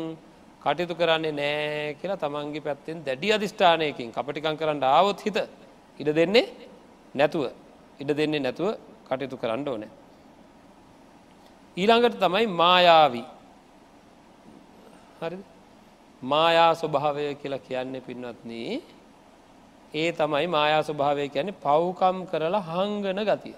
කටයුතු 0.61 0.95
කරන්නේ 0.95 1.33
නෑ 1.33 1.97
කියලා 1.99 2.17
තමන්ගේ 2.17 2.61
පැත්තෙන් 2.61 3.01
දැඩි 3.01 3.33
අධිෂ්ඨානයකින් 3.33 4.09
කපටිකං 4.11 4.55
කරන්න 4.55 4.83
ආවොත් 4.85 5.19
හිත 5.21 5.37
ඉඩ 5.99 6.09
දෙන්නේ 6.11 6.45
නැතුව 7.15 7.43
ඉඩ 7.99 8.11
දෙන්නේ 8.13 8.39
නැතුව 8.39 8.69
කටයුතු 9.07 9.37
කරන්න 9.37 9.67
ඕනෑ. 9.67 10.02
ඊළඟට 11.77 12.19
තමයි 12.19 12.47
මායාවී. 12.53 13.25
හරි 15.21 15.37
මායා 16.21 16.71
ස්වභාවය 16.73 17.35
කියලා 17.35 17.59
කියන්නේ 17.59 18.01
පින්වත්න 18.01 18.51
ඒ 19.93 20.09
තමයි 20.11 20.47
මායා 20.47 20.83
ස්වභාවය 20.83 21.29
කියන්නේ 21.29 21.59
පව්කම් 21.65 22.17
කරලා 22.31 22.63
හංගන 22.63 23.19
ගතිය. 23.29 23.55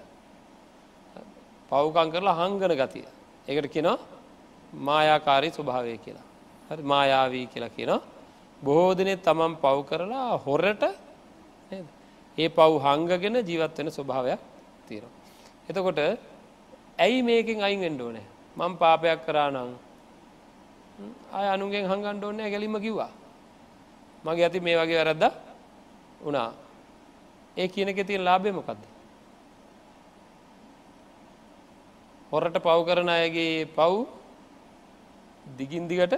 පව්කම් 1.70 2.08
කරලා 2.12 2.36
හංගන 2.40 2.74
ගතිය. 2.74 3.06
එකට 3.48 3.72
කියනවා 3.72 3.98
මායාකාරී 4.72 5.52
ස්වභාවය 5.52 5.98
කියලා. 5.98 6.26
හරි 6.68 6.82
මායාවී 6.84 7.46
කියලා 7.46 7.70
කියනවා. 7.70 8.00
බොහෝ 8.62 8.94
දෙනෙ 8.94 9.14
තමන් 9.16 9.54
පව් 9.56 9.76
කරලා 9.88 10.30
හොරට 10.38 10.82
ඒ 12.38 12.48
පව් 12.48 12.72
හංගගෙන 12.84 13.36
ජීවත් 13.42 13.78
වෙන 13.78 13.88
ස්වභාවයක් 13.90 14.40
තියෙනවා. 14.88 15.12
එතකොට 15.68 16.00
ඇයි 16.98 17.22
මේකින් 17.22 17.62
අයින් 17.62 17.80
වෙන්න 17.80 18.00
ඕනේ? 18.00 18.26
මං 18.56 18.72
පාපයක් 18.80 19.20
කරා 19.26 19.50
නං 19.50 19.70
අය 21.32 21.46
අනුගෙන් 21.54 21.88
හංගන්න 21.90 22.24
ඕනේ 22.24 22.50
ගැලිම 22.50 22.76
කිව්වා. 22.80 23.12
මගේ 24.24 24.44
ඇති 24.46 24.60
මේ 24.60 24.76
වගේ 24.80 24.98
වැරද්ද 25.00 25.24
වුණා. 26.24 26.50
ඒ 27.56 27.68
කියන 27.68 27.88
එක 27.88 28.00
තියෙන 28.06 28.24
ලාභය 28.24 28.50
මොකක්ද 28.52 28.82
හොරට 32.32 32.56
පව් 32.64 32.78
කරන 32.88 33.08
අයගේ 33.08 33.68
පව් 33.76 33.92
දිගින් 35.58 35.88
දිගට 35.88 36.14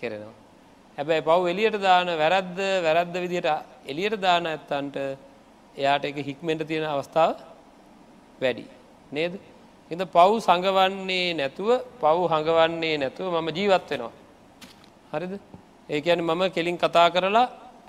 කෙරෙනවා. 0.00 0.36
හැබැයි 0.98 1.26
පව් 1.28 1.42
එලියට 1.52 1.76
දාන 1.82 2.08
වැරද්ද 2.22 2.58
වැරද්ද 2.86 3.14
විදිහට 3.24 3.48
එලියට 3.86 4.16
දාන 4.20 4.46
ඇත්තන්ට 4.46 4.96
එයාට 5.76 6.04
එක 6.04 6.16
හික්මෙන්ට 6.28 6.66
තියෙන 6.68 6.86
අවස්ථාව 6.86 7.36
වැඩි. 8.40 8.64
නේද? 9.10 9.34
එද 9.92 10.02
පව් 10.14 10.30
සඟවන්නේ 10.46 11.26
නැතුව 11.40 11.70
පව් 12.02 12.18
හඟවන්නේ 12.32 12.94
නැතුව 13.02 13.34
මම 13.34 13.48
ජීවත් 13.58 13.90
වෙනවා. 13.90 14.12
හරිද 15.12 15.32
ඒකැන 15.88 16.20
මම 16.28 16.42
කෙලින් 16.56 16.76
කතා 16.82 17.08
කරලා 17.14 17.46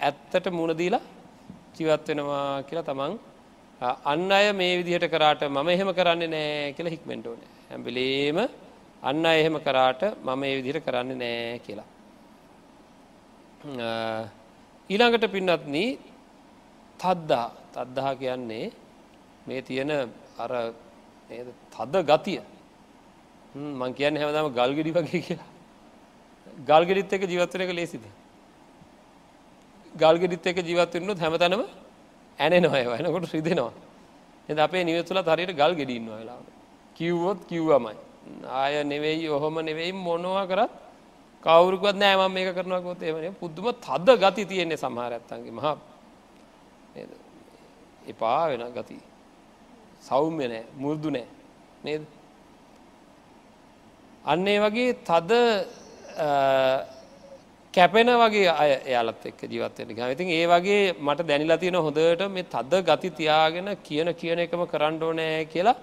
ඇත්තට 0.07 0.47
මුණදීලා 0.57 1.03
ජීවත් 1.77 2.07
වෙනවා 2.09 2.63
කියලා 2.67 2.87
තමන් 2.89 3.13
අන්න 4.11 4.31
අය 4.37 4.45
මේ 4.59 4.73
විදිහට 4.79 5.07
කරාට 5.13 5.41
මම 5.49 5.69
එහෙම 5.75 5.89
කරන්නේ 5.99 6.29
නෑ 6.35 6.73
කියලා 6.75 6.95
හික්මෙන්ටෝන 6.95 7.39
ඇම්බිලේම 7.73 8.37
අන්න 9.03 9.25
එහෙම 9.31 9.55
කරාට 9.67 10.01
මම 10.27 10.41
ඒ 10.43 10.53
විදිහට 10.59 10.85
කරන්නේ 10.87 11.19
නෑ 11.23 11.59
කියලා. 11.65 11.87
ඊළඟට 14.89 15.25
පින්නත්න 15.35 15.75
තද්දා 16.99 17.47
තද්දහා 17.75 18.13
කියන්නේ 18.21 18.65
මේ 19.47 19.61
තියෙන 19.67 19.91
අර 20.43 20.53
තද 21.75 22.03
ගතිය. 22.09 22.41
මං 23.55 23.91
කියන්න 23.93 24.17
හැමදාම 24.17 24.51
ගල්ගෙඩි 24.59 24.91
වගේ 24.91 25.21
කියලා. 25.27 25.49
ගල්ගෙඩිත් 26.69 27.13
එක 27.13 27.23
ජීවත්වන 27.31 27.61
එක 27.65 27.71
ලේසිද? 27.79 28.03
ගල්ගෙඩිත් 29.95 30.45
එක 30.47 30.57
ජීවත්වන්නොත් 30.69 31.19
හැමතනම 31.19 31.63
ඇනෙනවා 32.39 32.83
වයනකොට 32.93 33.31
රිදෙනවා. 33.33 33.73
එද 34.49 34.57
අපේ 34.59 34.83
නිවතුල 34.83 35.17
හරියට 35.23 35.55
ගල් 35.59 35.73
ගෙඩින්ව 35.79 36.09
වෙලාට 36.19 36.47
කිව්වොත් 36.97 37.39
කිව්වමයි. 37.49 37.95
ආය 38.59 38.83
නෙවෙයි 38.83 39.27
ඔහොම 39.29 39.55
නෙවෙයි 39.69 39.93
මොනවා 40.07 40.45
කරත් 40.51 40.71
කවුරුකත් 41.43 41.95
නෑම 41.95 42.31
මේක 42.31 42.49
කරනකොත් 42.57 43.01
එවන 43.03 43.35
පුද්දුම 43.41 43.67
තද 43.85 44.07
ගති 44.23 44.43
තියෙන්නේ 44.51 44.77
සමහරඇත්තන්ගේ 44.77 45.55
මහ 45.59 45.65
එපා 48.11 48.43
වෙන 48.49 48.63
ගති. 48.77 48.97
සෞම්‍ය 50.03 50.47
නෑ 50.47 50.63
මු르දු 50.77 51.13
නෑ 51.15 51.27
නේද 51.83 52.03
අන්නේ 54.25 54.57
වගේ 54.59 54.91
තද 55.03 55.31
කැපෙන 57.73 58.09
වගේ 58.15 58.49
අය 58.53 58.71
එයාලත් 58.81 59.23
එක්ක 59.25 59.41
ජීවත්වෙන 59.45 60.11
ඉතින් 60.15 60.29
ඒ 60.31 60.45
වගේ 60.47 60.83
මට 60.99 61.27
දැනිලා 61.29 61.57
තියෙන 61.57 61.79
හොඳට 61.87 62.27
මේ 62.29 62.45
තද 62.45 62.83
ගති 62.89 63.09
තියාගෙන 63.19 63.69
කියන 63.83 64.13
කියන 64.15 64.39
එකම 64.39 64.63
කරන්න 64.65 65.03
ඕනෑ 65.03 65.45
කියලා 65.45 65.77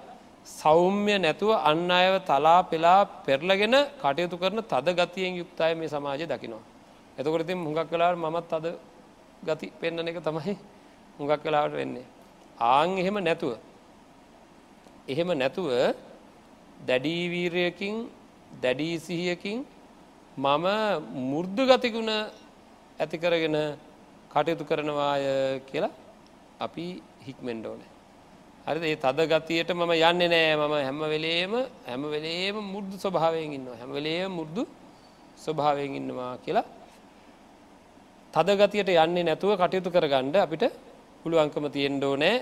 සෞම්‍ය 0.46 1.14
නැතුව 1.18 1.50
අන්න 1.60 1.90
අයව 1.90 2.14
තලා 2.24 2.62
පෙලා 2.64 3.00
පෙරලගෙන 3.24 3.76
කටයුතු 4.02 4.36
කරන 4.38 4.62
තද 4.64 4.88
ගතියෙන් 4.94 5.36
යුක්තය 5.36 5.74
මේ 5.74 5.88
සමාජය 5.88 6.26
දකිනවා. 6.26 6.62
එතකොට 7.18 7.42
ඉතින් 7.42 7.58
හුඟක් 7.58 7.90
කලාට 7.90 8.16
මමත් 8.16 8.46
තද 8.48 8.66
ගති 9.42 9.66
පෙන්න්න 9.80 10.08
එක 10.08 10.18
තමයි 10.20 10.56
හුඟක් 11.18 11.42
කලාවට 11.42 11.74
වෙන්නේ. 11.74 12.06
ආං 12.58 12.98
එහෙම 12.98 13.18
නැතුව. 13.18 13.58
එහෙම 15.12 15.30
නැතුව 15.42 15.68
දැඩීවීරයකින් 16.88 17.94
දැඩීසිහියකින් 18.62 19.58
මම 20.36 20.66
මුර්දු 21.30 21.62
ගතිගුණ 21.70 22.10
ඇති 23.02 23.16
කරගෙන 23.22 23.56
කටයුතු 24.32 24.64
කරනවාය 24.70 25.24
කියලා 25.68 25.92
අපි 26.66 26.86
හික්මෙන්ඩ 27.26 27.64
ඕනේ. 27.70 27.90
හරි 28.66 28.88
ඒ 28.90 28.96
තද 29.04 29.18
ගතියට 29.32 29.70
මම 29.78 29.92
යන්නේ 30.08 30.28
නෑ. 30.34 30.52
මම 30.60 30.74
හැම 30.86 31.00
වෙලේම 31.14 31.52
හැම 31.88 32.02
වෙලේම 32.14 32.56
මු르දු 32.72 32.96
ස්වභාවයෙන් 33.04 33.52
ඉන්නවා. 33.58 33.78
හැම 33.80 33.90
වෙලේම 33.96 34.30
මු르දු 34.38 34.62
ස්වභාවයෙන් 35.44 35.96
ඉන්නවා 36.00 36.32
කියලා 36.44 36.66
තද 38.34 38.48
ගතියට 38.60 38.90
යන්නේ 39.04 39.26
නැතුව 39.28 39.52
කටයුතු 39.62 39.90
කරගන්න 39.94 40.36
අපිට 40.44 40.64
පුළුවන්කම 41.22 41.66
තියෙන්න 41.76 42.04
ඕනේ. 42.08 42.36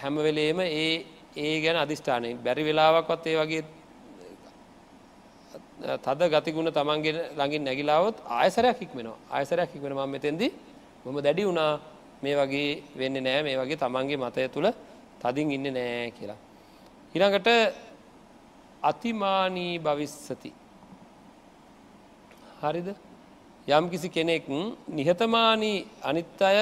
හැම 0.00 0.16
වෙලේම 0.26 0.60
ඒ 0.60 0.90
ඒ 1.38 1.56
ගැන 1.62 1.76
අදිෂ්ඨානයෙන් 1.76 2.38
බැරි 2.38 2.62
වෙලාවක්වත් 2.64 3.26
ඒ 3.26 3.36
වගේ 3.40 3.62
තද 5.98 6.20
ගතිගුණ 6.28 6.70
තමන්ගේ 6.70 7.12
ළඟින් 7.30 7.62
නැගිලාවොත් 7.64 8.16
ආයසරයක් 8.30 8.78
හික්මෙනවා 8.82 9.18
ආයසරයක් 9.30 9.70
හික්මෙන 9.74 9.94
මම 9.94 10.10
මෙතෙන්දී 10.10 10.52
මම 11.04 11.18
දැඩි 11.20 11.42
වුණා 11.44 11.72
මේ 12.22 12.34
වගේ 12.36 12.70
වෙන්නේ 12.96 13.22
නෑ 13.22 13.42
මේ 13.42 13.56
වගේ 13.56 13.78
තමන්ගේ 13.78 14.18
මතය 14.18 14.48
තුළ 14.48 14.68
තදින් 15.20 15.50
ඉන්න 15.50 15.66
නෑ 15.70 16.10
කියලා. 16.10 16.38
ඉළඟට 17.14 17.48
අතිමානී 18.82 19.74
භවිස්සති. 19.78 20.50
හරිද 22.62 22.88
යම් 23.68 23.84
කිසි 23.90 24.08
කෙනෙක් 24.08 24.44
නිහතමානී 24.88 25.78
අනිත් 26.02 26.42
අය 26.42 26.58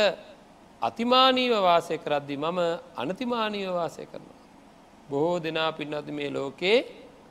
අතිමානීව 0.83 1.53
වාසය 1.59 1.95
කරද්දි 1.99 2.37
මම 2.37 2.59
අනතිමානීව 2.97 3.69
වාසය 3.73 4.03
කරනවා. 4.05 4.36
බොහෝ 5.11 5.37
දෙනා 5.41 5.71
පින්නද 5.79 6.09
මේ 6.19 6.31
ලෝකේ 6.31 6.79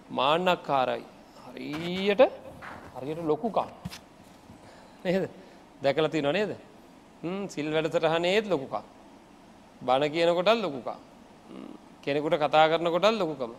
මාන්නක්කාරයි. 0.09 1.03
හරියට 1.45 2.21
හරියට 2.95 3.21
ලොකුකා. 3.23 3.67
නේද 5.03 5.23
දැකලති 5.83 6.21
නොනේද 6.21 6.51
සිල් 7.53 7.67
වැඩතරහනේත් 7.75 8.45
ලොකුකා. 8.53 8.83
බණ 9.81 10.13
කියනකොටල් 10.13 10.61
ලොකුකා. 10.61 10.99
කෙනෙකුට 12.03 12.37
කතා 12.37 12.69
කරන 12.69 12.87
කොටල් 12.95 13.17
ලොකුකම 13.21 13.51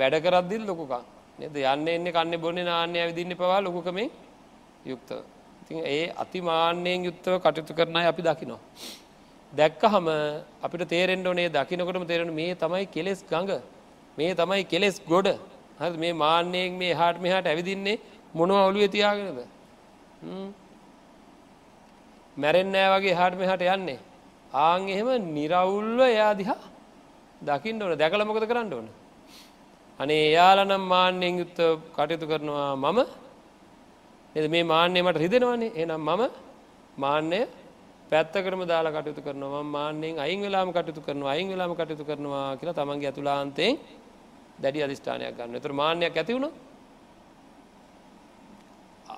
වැඩ 0.00 0.16
කරද්දිල් 0.24 0.62
ලොකුකා 0.66 1.02
නද 1.40 1.56
යන්න 1.64 1.88
එන්නේ 1.88 2.12
කන්න 2.12 2.40
බොන්නේ 2.44 2.64
නාන්‍ය 2.64 2.98
ඇවිදින්න 3.00 3.36
පවා 3.40 3.60
ලොකුකමේ 3.66 4.08
යුක්තව 4.84 5.20
ඉතින් 5.62 5.78
ඒ 5.86 6.04
අතිමාන්‍යයෙන් 6.22 7.04
යුත්තව 7.08 7.34
කටයුතු 7.44 7.72
කරනයි 7.74 8.06
අපි 8.12 8.22
දකිනවා. 8.22 8.60
දැක්ක 9.52 9.82
හම 9.84 10.08
අපිට 10.62 10.88
තේරෙන්ඩ 10.88 11.28
නේ 11.34 11.48
දකිනකොටම 11.48 12.06
තේරෙන 12.06 12.30
මේ 12.34 12.54
තමයි 12.54 12.86
කෙලෙස් 12.86 13.24
ගඟ. 13.30 13.62
මේ 14.18 14.34
තමයි 14.34 14.64
කෙලෙස් 14.64 15.00
ගොඩ. 15.08 15.28
හ 15.80 15.82
මේ 15.96 16.12
මාන්‍යයෙන් 16.14 16.78
මේ 16.78 16.94
හාට 16.94 17.20
මෙහාට 17.20 17.46
ඇවිදින්නේ 17.46 18.00
මොනව 18.34 18.54
ඔලුව 18.68 18.86
තියාගෙනද? 18.94 19.40
මැරෙන්නෑ 22.36 22.88
වගේ 22.94 23.14
හාට 23.14 23.34
මෙහට 23.40 23.62
යන්නේ. 23.76 23.98
ආං 24.54 24.88
එහෙම 24.88 25.08
නිරවුල්ව 25.36 26.00
එයා 26.06 26.32
දිහා 26.34 26.60
දකින්න 27.42 27.82
ඕන. 27.82 27.98
දැකල 27.98 28.24
මොකද 28.24 28.46
කරන්න 28.50 28.72
ඕන. 28.72 28.88
අනේ 30.00 30.22
එයාලනම් 30.30 30.82
මාන්‍යයෙන් 30.92 31.38
යුත්ත 31.40 31.58
කටයුතු 31.96 32.26
කරනවා 32.30 32.76
මම. 32.76 32.98
එ 34.34 34.48
මේ 34.48 34.64
මාන්‍යය 34.64 35.02
මට 35.02 35.22
රිදෙනවානේ. 35.24 35.72
එනම් 35.74 36.00
මම 36.00 36.22
මාන්‍යය 36.98 37.44
පැත්තකරම 38.10 38.62
දාලා 38.66 38.92
කටයුතු 38.92 39.22
කරනවා. 39.22 39.62
මාන්‍යයෙන් 39.66 40.18
අයින් 40.18 40.40
වෙලාම 40.40 40.72
කටයුතු 40.72 41.00
කරනවා 41.00 41.30
අයින් 41.30 41.48
වෙලාම 41.48 41.72
කටයුතු 41.72 42.04
කරනවා 42.04 42.56
කියලා 42.56 42.74
තමන්ගේ 42.74 43.10
ඇතුලාන්තයෙන් 43.10 43.78
දැඩි 44.62 44.84
අධිෂ්ඨානයක් 44.86 45.36
ගන්න 45.38 45.62
තුර 45.62 45.72
මාන්‍යයක් 45.72 46.16
ඇතිවුණ 46.16 46.50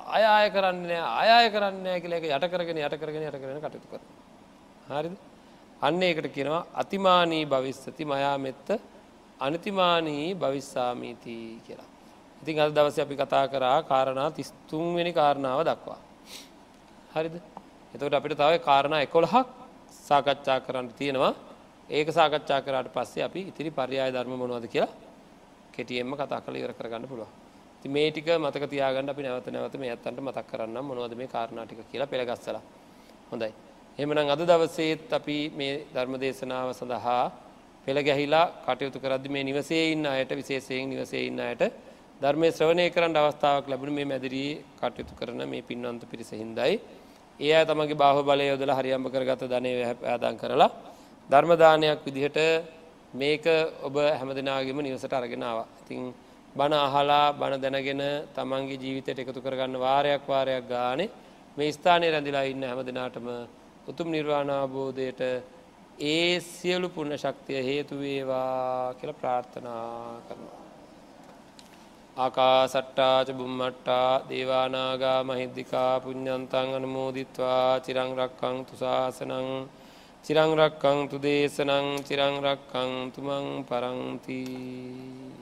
අය 0.09 0.51
කරන්න 0.51 0.91
අය 1.19 1.51
කරන්න 1.51 1.87
කියල 2.03 2.13
එක 2.13 2.25
යට 2.27 2.47
කරගෙන 2.47 2.79
යට 2.79 2.97
කරගෙන 2.97 3.23
යට 3.23 3.39
කරන 3.41 3.61
කටයුතු 3.61 3.89
කර 3.89 4.01
හරිද? 4.91 5.15
අන්න 5.81 6.03
ඒකට 6.03 6.29
කියනවා 6.29 6.67
අතිමානී 6.75 7.45
භවිස්සති 7.47 8.05
මයා 8.05 8.37
මෙත්ත 8.39 8.69
අනතිමානී 9.41 10.35
භවිස්සාමීති 10.35 11.37
කියලා. 11.67 11.89
ඉතින් 12.43 12.61
අද 12.61 12.75
දවස 12.75 12.99
අපි 12.99 13.17
කතා 13.17 13.45
කරා 13.49 13.79
කාරණා 13.83 14.31
තිස්තුන්වෙනි 14.31 15.13
කාරණාව 15.13 15.61
දක්වා. 15.65 15.99
හරිද? 17.15 17.52
එතකට 17.95 18.15
අපිට 18.15 18.35
තව 18.35 18.59
කාරණා 18.61 19.01
එකොළහක් 19.03 19.47
සාකච්ඡා 20.01 20.59
කරන්න 20.61 20.89
තියෙනවා. 20.93 21.33
ඒක 21.91 22.09
සාකච්ඡා 22.11 22.61
කරට 22.61 22.89
පස්සේ 22.91 23.25
අපි 23.25 23.41
ඉතිරි 23.43 23.71
පර්යාය 23.73 24.11
ධර්ම 24.11 24.35
මොනවද 24.35 24.67
කියලා 24.67 24.93
කෙටියෙන්ම 25.73 26.15
කතා 26.15 26.41
කළ 26.41 26.57
ඉවර 26.57 26.73
කරගන්න 26.73 27.07
පුළුව 27.07 27.31
ති 27.83 27.89
මේ 27.89 28.11
ටික 28.11 28.29
මතක 28.37 28.65
තියාගන්න 28.67 29.09
අපි 29.09 29.23
නැවත 29.23 29.47
නැවත 29.49 29.75
මේ 29.77 29.91
ඇත්තන්ට 29.91 30.21
මතක් 30.21 30.47
කරන්න 30.47 30.79
මොනවද 30.83 31.15
මේ 31.15 31.29
කාරණාටික 31.29 31.85
කියලා 31.87 32.09
පෙළගස්සලා 32.09 32.63
හොඳයි. 33.31 33.53
එමනම් 33.99 34.29
අද 34.29 34.43
දවසේත් 34.43 35.13
අපි 35.13 35.39
මේ 35.53 35.73
ධර්ම 35.93 36.15
දේශනාව 36.17 36.69
සඳහා 36.73 37.25
පෙළ 37.87 37.99
ගැහිලා 38.01 38.47
කටයුතු 38.65 38.99
කරදදි 38.99 39.29
මේ 39.29 39.45
නිවසේ 39.45 39.85
ඉන්න 39.93 40.07
අයට 40.07 40.33
විශේෂයෙන් 40.33 40.89
නිවසේ 40.89 41.23
ඉන්න 41.27 41.41
අයට 41.41 41.63
ධර්මය 42.21 42.49
ශ්‍රවණය 42.51 42.85
කරන්න 42.91 43.17
අවස්ථාවක් 43.19 43.67
ලැබුණ 43.67 43.93
මේ 43.93 44.05
මැදිරී 44.05 44.51
කටයුතු 44.81 45.15
කරන 45.15 45.43
මේ 45.45 45.63
පින්වන්ත 45.63 46.03
පිරිස 46.07 46.31
හින්දයි. 46.33 46.75
ඒ 47.41 47.53
අය 47.53 47.65
තමගේ 47.65 47.97
බාහ 47.97 48.17
බලය 48.23 48.45
යොදල 48.47 48.73
හරියම්භ 48.73 49.09
කරගත 49.09 49.43
ධනය 49.47 49.73
ඇදන් 50.05 50.37
කරලා 50.37 50.71
ධර්මදානයක් 51.31 52.01
විදිහට 52.05 52.39
මේක 53.15 53.45
ඔබ 53.83 53.95
හැමදිනාගේම 54.13 54.79
නිවසට 54.79 55.13
අරගෙනාව. 55.13 55.59
ඉතිං 55.83 56.13
බණ 56.55 56.75
අහලා 56.79 57.33
බණ 57.33 57.61
දැනගෙන 57.61 58.03
තමන්ගේ 58.33 58.79
ජීවිතයට 58.79 59.19
එකතු 59.19 59.41
කරගන්න 59.41 59.77
වාරයක් 59.77 60.23
වාරයක් 60.25 60.65
ගානේ 60.67 61.11
මේ 61.57 61.71
ස්ථානය 61.71 62.07
රැඳිලා 62.09 62.45
ඉන්න 62.45 62.65
හැම 62.65 62.81
දෙනාටම 62.83 63.27
උතුම් 63.89 64.09
නිර්වාණාබෝධයට 64.09 65.21
ඒ 66.03 66.41
සියලු 66.43 66.89
පුුණ 66.89 67.13
ශක්තිය 67.17 67.61
හේතුවේවා 67.61 68.95
කියල 68.95 69.13
ප්‍රාර්ථනා 69.15 70.21
කරනවා. 70.27 70.62
ආකා 72.15 72.69
සට්ටාච 72.69 73.29
බුම්මට්ටා 73.33 74.29
දේවානාගා 74.29 75.21
මහිද්දිකා 75.25 76.01
පුഞ්ඥන්තන් 76.01 76.75
අනමෝදිත්වා 76.77 77.81
චිරංරක්කං 77.81 78.57
තුසාසනං 78.69 79.49
චිරංරක්කං 80.25 80.99
තු 81.11 81.17
දේශනං 81.19 81.89
චිරංරක්කං 82.05 82.93
තුමං 83.15 83.47
පරංතිී 83.65 85.42